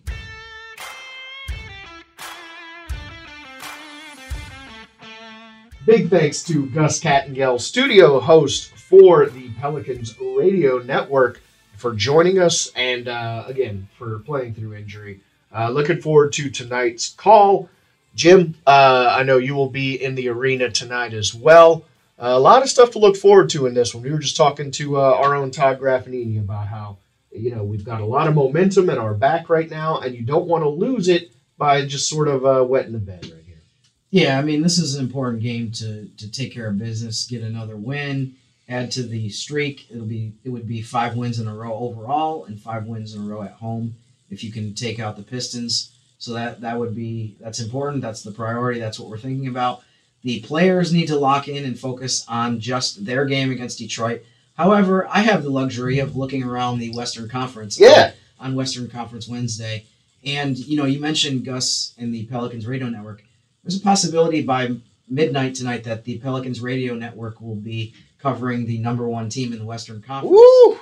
Big 5.85 6.09
thanks 6.09 6.43
to 6.45 6.67
Gus 6.71 7.01
Kattengell, 7.01 7.61
studio 7.61 8.19
host 8.19 8.71
for 8.77 9.27
the 9.27 9.51
Pelicans 9.61 10.15
Radio 10.21 10.79
Network, 10.79 11.43
for 11.77 11.95
joining 11.95 12.39
us 12.39 12.73
and 12.75 13.09
uh, 13.09 13.45
again 13.47 13.89
for 13.99 14.21
playing 14.21 14.55
through 14.55 14.75
injury. 14.75 15.21
Uh, 15.55 15.69
looking 15.69 16.01
forward 16.01 16.33
to 16.33 16.49
tonight's 16.49 17.11
call. 17.11 17.69
Jim, 18.15 18.55
uh, 18.67 19.15
I 19.15 19.23
know 19.23 19.37
you 19.37 19.55
will 19.55 19.69
be 19.69 20.03
in 20.03 20.15
the 20.15 20.29
arena 20.29 20.71
tonight 20.71 21.13
as 21.13 21.35
well. 21.35 21.85
Uh, 22.21 22.33
a 22.35 22.39
lot 22.39 22.63
of 22.63 22.69
stuff 22.69 22.91
to 22.91 22.99
look 22.99 23.17
forward 23.17 23.49
to 23.51 23.67
in 23.67 23.75
this 23.75 23.95
one. 23.95 24.03
We 24.03 24.11
were 24.11 24.19
just 24.19 24.37
talking 24.37 24.73
to 24.73 24.97
uh, 24.99 25.15
our 25.23 25.37
own 25.37 25.53
Todd 25.53 25.79
Graffagnini 25.79 26.41
about 26.41 26.67
how 26.67 26.99
you 27.31 27.55
know 27.55 27.63
we've 27.63 27.85
got 27.85 28.01
a 28.01 28.05
lot 28.05 28.27
of 28.27 28.35
momentum 28.35 28.91
at 28.91 28.99
our 28.99 29.15
back 29.15 29.49
right 29.49 29.71
now, 29.71 30.01
and 30.01 30.15
you 30.15 30.23
don't 30.23 30.47
want 30.47 30.65
to 30.65 30.69
lose 30.69 31.09
it 31.09 31.31
by 31.57 31.87
just 31.87 32.09
sort 32.09 32.27
of 32.27 32.45
uh, 32.45 32.65
wetting 32.65 32.93
the 32.93 32.99
bed 32.99 33.25
right 33.25 33.45
here. 33.47 33.61
Yeah, 34.11 34.39
I 34.39 34.43
mean, 34.43 34.63
this 34.63 34.79
is 34.79 34.97
an 34.97 35.05
important 35.05 35.43
game 35.43 35.71
to 35.73 36.09
to 36.17 36.31
take 36.31 36.53
care 36.53 36.67
of 36.67 36.79
business, 36.79 37.27
get 37.27 37.43
another 37.43 37.77
win, 37.77 38.35
add 38.69 38.91
to 38.93 39.05
the 39.05 39.29
streak. 39.29 39.87
It'll 39.89 40.05
be 40.05 40.33
it 40.43 40.51
would 40.51 40.67
be 40.67 40.83
five 40.83 41.15
wins 41.15 41.39
in 41.39 41.47
a 41.47 41.55
row 41.55 41.73
overall 41.73 42.47
and 42.47 42.61
five 42.61 42.87
wins 42.87 43.15
in 43.15 43.23
a 43.23 43.25
row 43.25 43.43
at 43.43 43.53
home 43.53 43.95
if 44.29 44.43
you 44.43 44.51
can 44.51 44.75
take 44.75 44.99
out 44.99 45.17
the 45.17 45.23
Pistons. 45.23 45.93
So 46.19 46.33
that 46.33 46.63
that 46.63 46.79
would 46.79 46.97
be 46.97 47.37
that's 47.39 47.61
important. 47.61 48.03
That's 48.03 48.23
the 48.23 48.33
priority. 48.33 48.81
That's 48.81 48.99
what 48.99 49.09
we're 49.09 49.19
thinking 49.19 49.47
about. 49.47 49.83
The 50.29 50.41
players 50.41 50.93
need 50.93 51.07
to 51.07 51.17
lock 51.19 51.49
in 51.49 51.65
and 51.65 51.81
focus 51.81 52.23
on 52.29 52.61
just 52.61 53.07
their 53.07 53.25
game 53.25 53.51
against 53.51 53.79
Detroit. 53.79 54.25
However, 54.59 55.09
I 55.09 55.23
have 55.23 55.43
the 55.43 55.49
luxury 55.49 56.01
of 56.01 56.17
looking 56.17 56.43
around 56.43 56.81
the 56.81 56.91
Western 56.91 57.31
Conference 57.31 57.81
Yeah. 57.81 58.13
on 58.39 58.55
Western 58.55 58.91
Conference 58.91 59.27
Wednesday. 59.27 59.87
And 60.23 60.59
you 60.59 60.77
know, 60.77 60.85
you 60.85 61.01
mentioned 61.01 61.47
Gus 61.47 61.95
and 61.97 62.13
the 62.13 62.27
Pelicans 62.27 62.67
radio 62.67 62.91
network. 62.91 63.23
There's 63.65 63.79
a 63.79 63.81
possibility 63.81 64.43
by 64.43 64.73
midnight 65.09 65.55
tonight 65.55 65.85
that 65.85 66.05
the 66.05 66.19
Pelicans 66.19 66.61
radio 66.61 66.95
network 66.95 67.41
will 67.41 67.57
be 67.57 67.95
covering 68.19 68.67
the 68.67 68.77
number 68.77 69.09
one 69.09 69.31
team 69.31 69.55
in 69.55 69.59
the 69.59 69.65
Western 69.65 70.03
Conference. 70.03 70.37
Woo! 70.39 70.79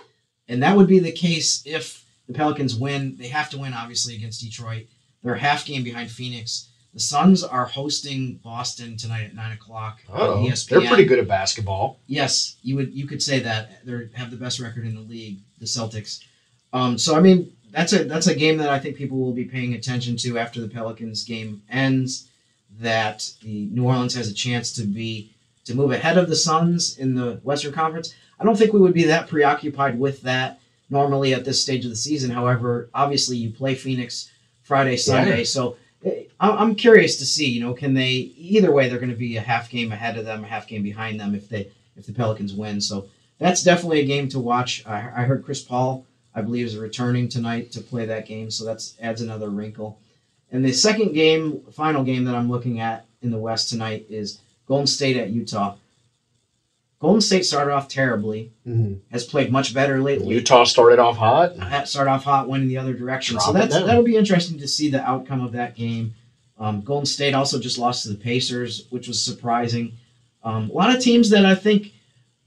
And 0.49 0.61
that 0.65 0.77
would 0.77 0.89
be 0.89 0.99
the 0.99 1.13
case 1.13 1.63
if 1.65 2.05
the 2.27 2.35
Pelicans 2.35 2.75
win. 2.75 3.15
They 3.17 3.29
have 3.29 3.51
to 3.51 3.59
win, 3.59 3.75
obviously, 3.75 4.17
against 4.17 4.41
Detroit. 4.43 4.87
They're 5.23 5.35
a 5.35 5.39
half 5.39 5.65
game 5.65 5.85
behind 5.85 6.11
Phoenix. 6.11 6.67
The 6.97 7.03
Suns 7.03 7.45
are 7.45 7.67
hosting 7.67 8.41
Boston 8.43 8.97
tonight 8.97 9.25
at 9.25 9.35
nine 9.35 9.53
o'clock 9.53 10.01
on 10.09 10.19
Oh, 10.19 10.37
ESPN. 10.49 10.69
they're 10.81 10.89
pretty 10.89 11.05
good 11.05 11.19
at 11.19 11.29
basketball. 11.29 11.99
Yes, 12.07 12.57
you 12.63 12.75
would 12.77 12.95
you 12.95 13.07
could 13.07 13.23
say 13.23 13.39
that 13.41 13.85
they 13.85 14.09
have 14.15 14.31
the 14.31 14.39
best 14.39 14.61
record 14.61 14.87
in 14.87 14.95
the 14.95 15.03
league, 15.03 15.37
the 15.59 15.67
Celtics. 15.67 16.21
Um, 16.73 16.97
so 16.97 17.15
I 17.15 17.21
mean 17.21 17.53
that's 17.71 17.93
a 17.93 18.05
that's 18.05 18.29
a 18.29 18.35
game 18.35 18.57
that 18.57 18.71
I 18.71 18.79
think 18.79 18.97
people 18.97 19.19
will 19.19 19.35
be 19.35 19.45
paying 19.45 19.75
attention 19.75 20.17
to 20.19 20.39
after 20.39 20.59
the 20.59 20.69
Pelicans 20.69 21.23
game 21.23 21.61
ends. 21.71 22.29
That 22.81 23.31
the 23.43 23.69
New 23.73 23.85
Orleans 23.85 24.15
has 24.15 24.29
a 24.31 24.35
chance 24.35 24.73
to 24.77 24.83
be 24.85 25.31
to 25.67 25.75
move 25.75 25.91
ahead 25.93 26.17
of 26.17 26.31
the 26.31 26.37
Suns 26.37 26.97
in 26.97 27.15
the 27.15 27.41
Western 27.43 27.73
Conference. 27.75 28.15
I 28.41 28.45
don't 28.45 28.57
think 28.57 28.73
we 28.73 28.81
would 28.81 28.95
be 28.95 29.05
that 29.05 29.29
preoccupied 29.29 29.99
with 29.99 30.23
that 30.23 30.61
normally 30.89 31.35
at 31.35 31.45
this 31.45 31.61
stage 31.61 31.85
of 31.85 31.91
the 31.91 31.97
season. 31.97 32.31
However, 32.31 32.89
obviously 32.95 33.37
you 33.37 33.51
play 33.51 33.75
Phoenix 33.75 34.31
Friday, 34.63 34.97
Sunday, 34.97 35.45
so 35.45 35.73
eh, 35.73 35.75
I- 35.75 35.77
I'm 36.39 36.75
curious 36.75 37.17
to 37.17 37.27
see. 37.27 37.49
You 37.49 37.61
know, 37.61 37.75
can 37.75 37.95
they 37.95 38.11
either 38.11 38.73
way? 38.73 38.89
They're 38.89 38.99
going 38.99 39.11
to 39.11 39.17
be 39.17 39.37
a 39.37 39.41
half 39.41 39.71
game 39.71 39.93
ahead 39.93 40.19
of 40.19 40.25
them, 40.25 40.45
a 40.45 40.47
half 40.47 40.69
game 40.69 40.83
behind 40.83 41.19
them 41.19 41.35
if 41.35 41.49
they 41.49 41.71
if 41.97 42.07
the 42.07 42.13
Pelicans 42.13 42.53
win. 42.53 42.81
So 42.81 43.09
that's 43.39 43.63
definitely 43.63 44.01
a 44.01 44.07
game 44.07 44.29
to 44.29 44.41
watch. 44.41 44.85
I, 44.87 44.97
I 44.97 45.25
heard 45.25 45.45
Chris 45.45 45.63
Paul, 45.63 46.07
I 46.35 46.43
believe, 46.43 46.67
is 46.67 46.77
returning 46.77 47.29
tonight 47.29 47.73
to 47.73 47.81
play 47.81 48.05
that 48.07 48.27
game, 48.27 48.51
so 48.51 48.65
that 48.67 48.83
adds 49.01 49.21
another 49.21 49.49
wrinkle. 49.49 49.99
And 50.53 50.65
the 50.65 50.73
second 50.73 51.13
game, 51.13 51.63
final 51.73 52.05
game 52.05 52.25
that 52.25 52.35
I'm 52.35 52.51
looking 52.51 52.81
at 52.81 53.07
in 53.23 53.31
the 53.31 53.39
West 53.39 53.69
tonight 53.69 54.07
is 54.09 54.41
Golden 54.67 54.87
State 54.87 55.17
at 55.17 55.31
Utah. 55.31 55.77
Golden 57.07 57.21
State 57.21 57.45
started 57.47 57.73
off 57.73 57.87
terribly, 57.89 58.53
Mm-hmm. 58.67 58.95
has 59.13 59.23
played 59.25 59.53
much 59.53 59.73
better 59.73 60.01
lately. 60.03 60.35
Utah 60.35 60.65
started 60.65 60.99
off 60.99 61.17
hot. 61.17 61.57
That 61.57 61.89
started 61.89 62.11
off 62.11 62.25
hot, 62.25 62.49
went 62.49 62.65
in 62.65 62.69
the 62.69 62.79
other 62.79 62.95
direction. 62.95 63.39
so 63.39 63.53
Drop 63.53 63.65
it 63.65 63.71
that's 63.71 63.85
that'll 63.87 64.03
be 64.03 64.17
interesting 64.17 64.59
to 64.59 64.67
see 64.67 64.91
the 64.91 65.01
outcome 65.09 65.41
of 65.41 65.53
that 65.53 65.77
game. 65.77 66.15
Um, 66.59 66.81
Golden 66.81 67.07
State 67.07 67.33
also 67.35 67.61
just 67.61 67.79
lost 67.79 68.03
to 68.03 68.09
the 68.09 68.17
Pacers, 68.17 68.87
which 68.91 69.07
was 69.07 69.23
surprising. 69.25 69.93
Um, 70.43 70.69
a 70.71 70.73
lot 70.73 70.95
of 70.95 71.01
teams 71.01 71.31
that 71.31 71.47
I 71.47 71.55
think 71.55 71.93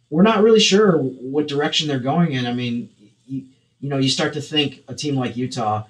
we're 0.09 0.23
not 0.23 0.43
really 0.43 0.59
sure 0.59 0.97
what 0.97 1.47
direction 1.47 1.87
they're 1.87 1.99
going 1.99 2.33
in. 2.33 2.45
I 2.45 2.53
mean, 2.53 2.89
you, 3.25 3.45
you 3.79 3.89
know, 3.89 3.97
you 3.97 4.09
start 4.09 4.33
to 4.33 4.41
think 4.41 4.83
a 4.89 4.93
team 4.95 5.15
like 5.15 5.37
Utah, 5.37 5.83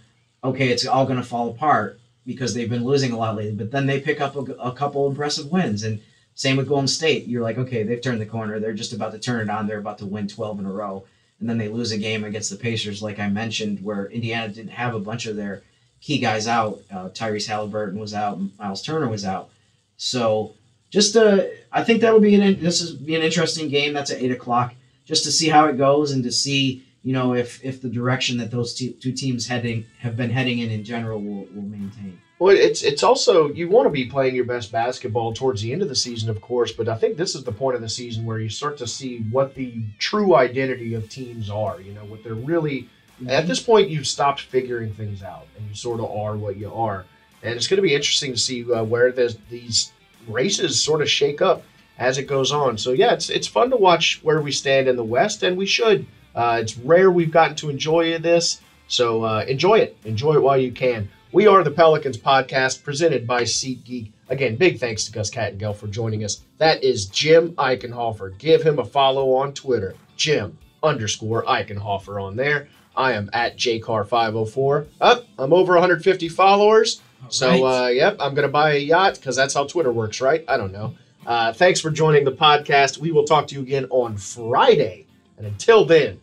okay, 0.43 0.67
it's 0.69 0.85
all 0.85 1.05
going 1.05 1.17
to 1.21 1.25
fall 1.25 1.49
apart 1.49 1.99
because 2.25 2.53
they've 2.53 2.69
been 2.69 2.83
losing 2.85 3.11
a 3.13 3.17
lot 3.17 3.35
lately. 3.35 3.55
But 3.55 3.71
then 3.71 3.87
they 3.87 3.99
pick 3.99 4.21
up 4.21 4.35
a, 4.35 4.41
a 4.61 4.73
couple 4.73 5.07
impressive 5.09 5.49
wins, 5.51 5.83
and 5.83 6.01
same 6.39 6.55
with 6.55 6.69
Golden 6.69 6.87
State. 6.87 7.27
You're 7.27 7.43
like, 7.43 7.57
okay, 7.57 7.83
they've 7.83 8.01
turned 8.01 8.21
the 8.21 8.25
corner. 8.25 8.61
They're 8.61 8.71
just 8.71 8.93
about 8.93 9.11
to 9.11 9.19
turn 9.19 9.41
it 9.41 9.49
on. 9.49 9.67
They're 9.67 9.77
about 9.77 9.97
to 9.97 10.05
win 10.05 10.25
12 10.25 10.59
in 10.59 10.65
a 10.65 10.71
row, 10.71 11.03
and 11.41 11.49
then 11.49 11.57
they 11.57 11.67
lose 11.67 11.91
a 11.91 11.97
game 11.97 12.23
against 12.23 12.49
the 12.49 12.55
Pacers, 12.55 13.03
like 13.03 13.19
I 13.19 13.27
mentioned, 13.27 13.83
where 13.83 14.05
Indiana 14.05 14.47
didn't 14.47 14.71
have 14.71 14.95
a 14.95 15.01
bunch 15.01 15.25
of 15.25 15.35
their 15.35 15.63
key 15.99 16.17
guys 16.17 16.47
out. 16.47 16.79
Uh, 16.89 17.09
Tyrese 17.09 17.47
Halliburton 17.47 17.99
was 17.99 18.13
out. 18.13 18.39
Miles 18.57 18.81
Turner 18.81 19.09
was 19.09 19.25
out. 19.25 19.49
So 19.97 20.53
just 20.89 21.17
uh, 21.17 21.43
I 21.73 21.83
think 21.83 21.99
that'll 21.99 22.21
be 22.21 22.35
an 22.35 22.61
this 22.61 22.79
is 22.79 22.93
be 22.93 23.15
an 23.15 23.21
interesting 23.21 23.67
game. 23.67 23.91
That's 23.91 24.09
at 24.09 24.21
eight 24.21 24.31
o'clock, 24.31 24.73
just 25.03 25.25
to 25.25 25.33
see 25.33 25.49
how 25.49 25.65
it 25.65 25.77
goes 25.77 26.13
and 26.13 26.23
to 26.23 26.31
see 26.31 26.85
you 27.03 27.11
know 27.11 27.35
if 27.35 27.61
if 27.65 27.81
the 27.81 27.89
direction 27.89 28.37
that 28.37 28.49
those 28.49 28.73
two, 28.73 28.91
two 28.91 29.11
teams 29.11 29.47
heading 29.47 29.87
have 29.99 30.15
been 30.15 30.29
heading 30.29 30.59
in 30.59 30.71
in 30.71 30.85
general 30.85 31.21
will, 31.21 31.47
will 31.53 31.63
maintain. 31.63 32.21
Well, 32.39 32.55
it's 32.55 32.83
it's 32.83 33.03
also 33.03 33.49
you 33.49 33.67
want 33.67 33.85
to 33.85 33.89
be 33.89 34.05
playing 34.05 34.33
your 34.33 34.45
best 34.45 34.71
basketball 34.71 35.33
towards 35.33 35.61
the 35.61 35.73
end 35.73 35.81
of 35.81 35.89
the 35.89 35.95
season, 35.95 36.29
of 36.29 36.39
course, 36.39 36.71
but 36.71 36.87
I 36.87 36.95
think 36.95 37.17
this 37.17 37.35
is 37.35 37.43
the 37.43 37.51
point 37.51 37.75
of 37.75 37.81
the 37.81 37.89
season 37.89 38.25
where 38.25 38.39
you 38.39 38.47
start 38.47 38.77
to 38.77 38.87
see 38.87 39.19
what 39.29 39.55
the 39.55 39.83
true 39.97 40.33
identity 40.35 40.93
of 40.93 41.09
teams 41.09 41.49
are. 41.49 41.81
You 41.81 41.91
know, 41.91 42.05
what 42.05 42.23
they're 42.23 42.33
really. 42.33 42.87
At 43.27 43.47
this 43.47 43.59
point, 43.59 43.89
you've 43.89 44.07
stopped 44.07 44.39
figuring 44.39 44.93
things 44.93 45.21
out, 45.21 45.47
and 45.57 45.67
you 45.67 45.75
sort 45.75 45.99
of 45.99 46.09
are 46.09 46.37
what 46.37 46.55
you 46.55 46.73
are. 46.73 47.05
And 47.43 47.53
it's 47.55 47.67
going 47.67 47.75
to 47.75 47.81
be 47.81 47.93
interesting 47.93 48.31
to 48.31 48.39
see 48.39 48.63
uh, 48.71 48.85
where 48.85 49.11
this, 49.11 49.35
these 49.49 49.91
races 50.25 50.81
sort 50.81 51.01
of 51.01 51.09
shake 51.09 51.41
up 51.41 51.63
as 51.97 52.17
it 52.17 52.23
goes 52.23 52.53
on. 52.53 52.77
So 52.77 52.93
yeah, 52.93 53.11
it's 53.11 53.29
it's 53.29 53.47
fun 53.47 53.69
to 53.71 53.75
watch 53.75 54.21
where 54.23 54.39
we 54.39 54.53
stand 54.53 54.87
in 54.87 54.95
the 54.95 55.03
West, 55.03 55.43
and 55.43 55.57
we 55.57 55.65
should. 55.65 56.05
Uh, 56.33 56.59
it's 56.61 56.77
rare 56.77 57.11
we've 57.11 57.31
gotten 57.31 57.57
to 57.57 57.69
enjoy 57.69 58.17
this, 58.19 58.61
so 58.87 59.25
uh, 59.25 59.43
enjoy 59.45 59.79
it. 59.79 59.97
Enjoy 60.05 60.35
it 60.35 60.41
while 60.41 60.57
you 60.57 60.71
can. 60.71 61.09
We 61.31 61.45
are 61.47 61.63
the 61.63 61.71
Pelicans 61.71 62.17
podcast 62.17 62.83
presented 62.83 63.27
by 63.27 63.43
SeatGeek. 63.43 64.11
Again, 64.29 64.55
big 64.55 64.79
thanks 64.79 65.05
to 65.05 65.11
Gus 65.11 65.29
Kattengell 65.29 65.75
for 65.75 65.87
joining 65.87 66.23
us. 66.23 66.41
That 66.57 66.83
is 66.83 67.05
Jim 67.05 67.53
Eichenhofer. 67.53 68.37
Give 68.39 68.61
him 68.63 68.79
a 68.79 68.85
follow 68.85 69.33
on 69.35 69.53
Twitter, 69.53 69.95
Jim 70.17 70.57
underscore 70.81 71.43
Eichenhofer 71.45 72.21
on 72.21 72.35
there. 72.35 72.67
I 72.95 73.13
am 73.13 73.29
at 73.33 73.57
JCar504. 73.57 74.87
Up, 75.01 75.25
I'm 75.37 75.53
over 75.53 75.73
150 75.73 76.29
followers. 76.29 77.01
So, 77.29 77.49
Right. 77.63 77.85
uh, 77.85 77.87
yep, 77.89 78.17
I'm 78.19 78.33
going 78.33 78.47
to 78.47 78.51
buy 78.51 78.73
a 78.73 78.79
yacht 78.79 79.15
because 79.15 79.35
that's 79.35 79.53
how 79.53 79.65
Twitter 79.65 79.91
works, 79.91 80.21
right? 80.21 80.43
I 80.47 80.57
don't 80.57 80.71
know. 80.71 80.95
Uh, 81.27 81.53
thanks 81.53 81.79
for 81.79 81.91
joining 81.91 82.25
the 82.25 82.31
podcast. 82.31 82.97
We 82.97 83.11
will 83.11 83.25
talk 83.25 83.47
to 83.49 83.55
you 83.55 83.61
again 83.61 83.85
on 83.91 84.17
Friday. 84.17 85.05
And 85.37 85.45
until 85.45 85.85
then, 85.85 86.19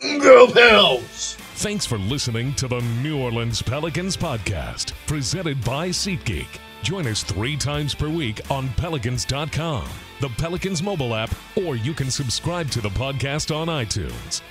go 0.00 0.48
Pels! 0.50 1.36
Thanks 1.56 1.86
for 1.86 1.98
listening 1.98 2.54
to 2.54 2.66
the 2.66 2.80
New 3.02 3.18
Orleans 3.20 3.62
Pelicans 3.62 4.16
podcast, 4.16 4.92
presented 5.06 5.62
by 5.64 5.90
SeatGeek. 5.90 6.46
Join 6.82 7.06
us 7.06 7.22
three 7.22 7.56
times 7.56 7.94
per 7.94 8.08
week 8.08 8.40
on 8.50 8.68
Pelicans.com, 8.70 9.86
the 10.20 10.28
Pelicans 10.30 10.82
mobile 10.82 11.14
app, 11.14 11.32
or 11.56 11.76
you 11.76 11.94
can 11.94 12.10
subscribe 12.10 12.68
to 12.70 12.80
the 12.80 12.88
podcast 12.88 13.54
on 13.54 13.68
iTunes. 13.68 14.42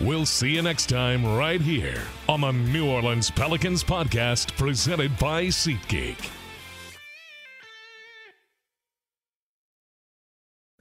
We'll 0.00 0.26
see 0.26 0.54
you 0.56 0.62
next 0.62 0.88
time 0.88 1.24
right 1.24 1.60
here 1.60 2.02
on 2.28 2.40
the 2.40 2.52
New 2.52 2.90
Orleans 2.90 3.30
Pelicans 3.30 3.84
podcast, 3.84 4.56
presented 4.56 5.16
by 5.18 5.44
SeatGeek. 5.44 6.30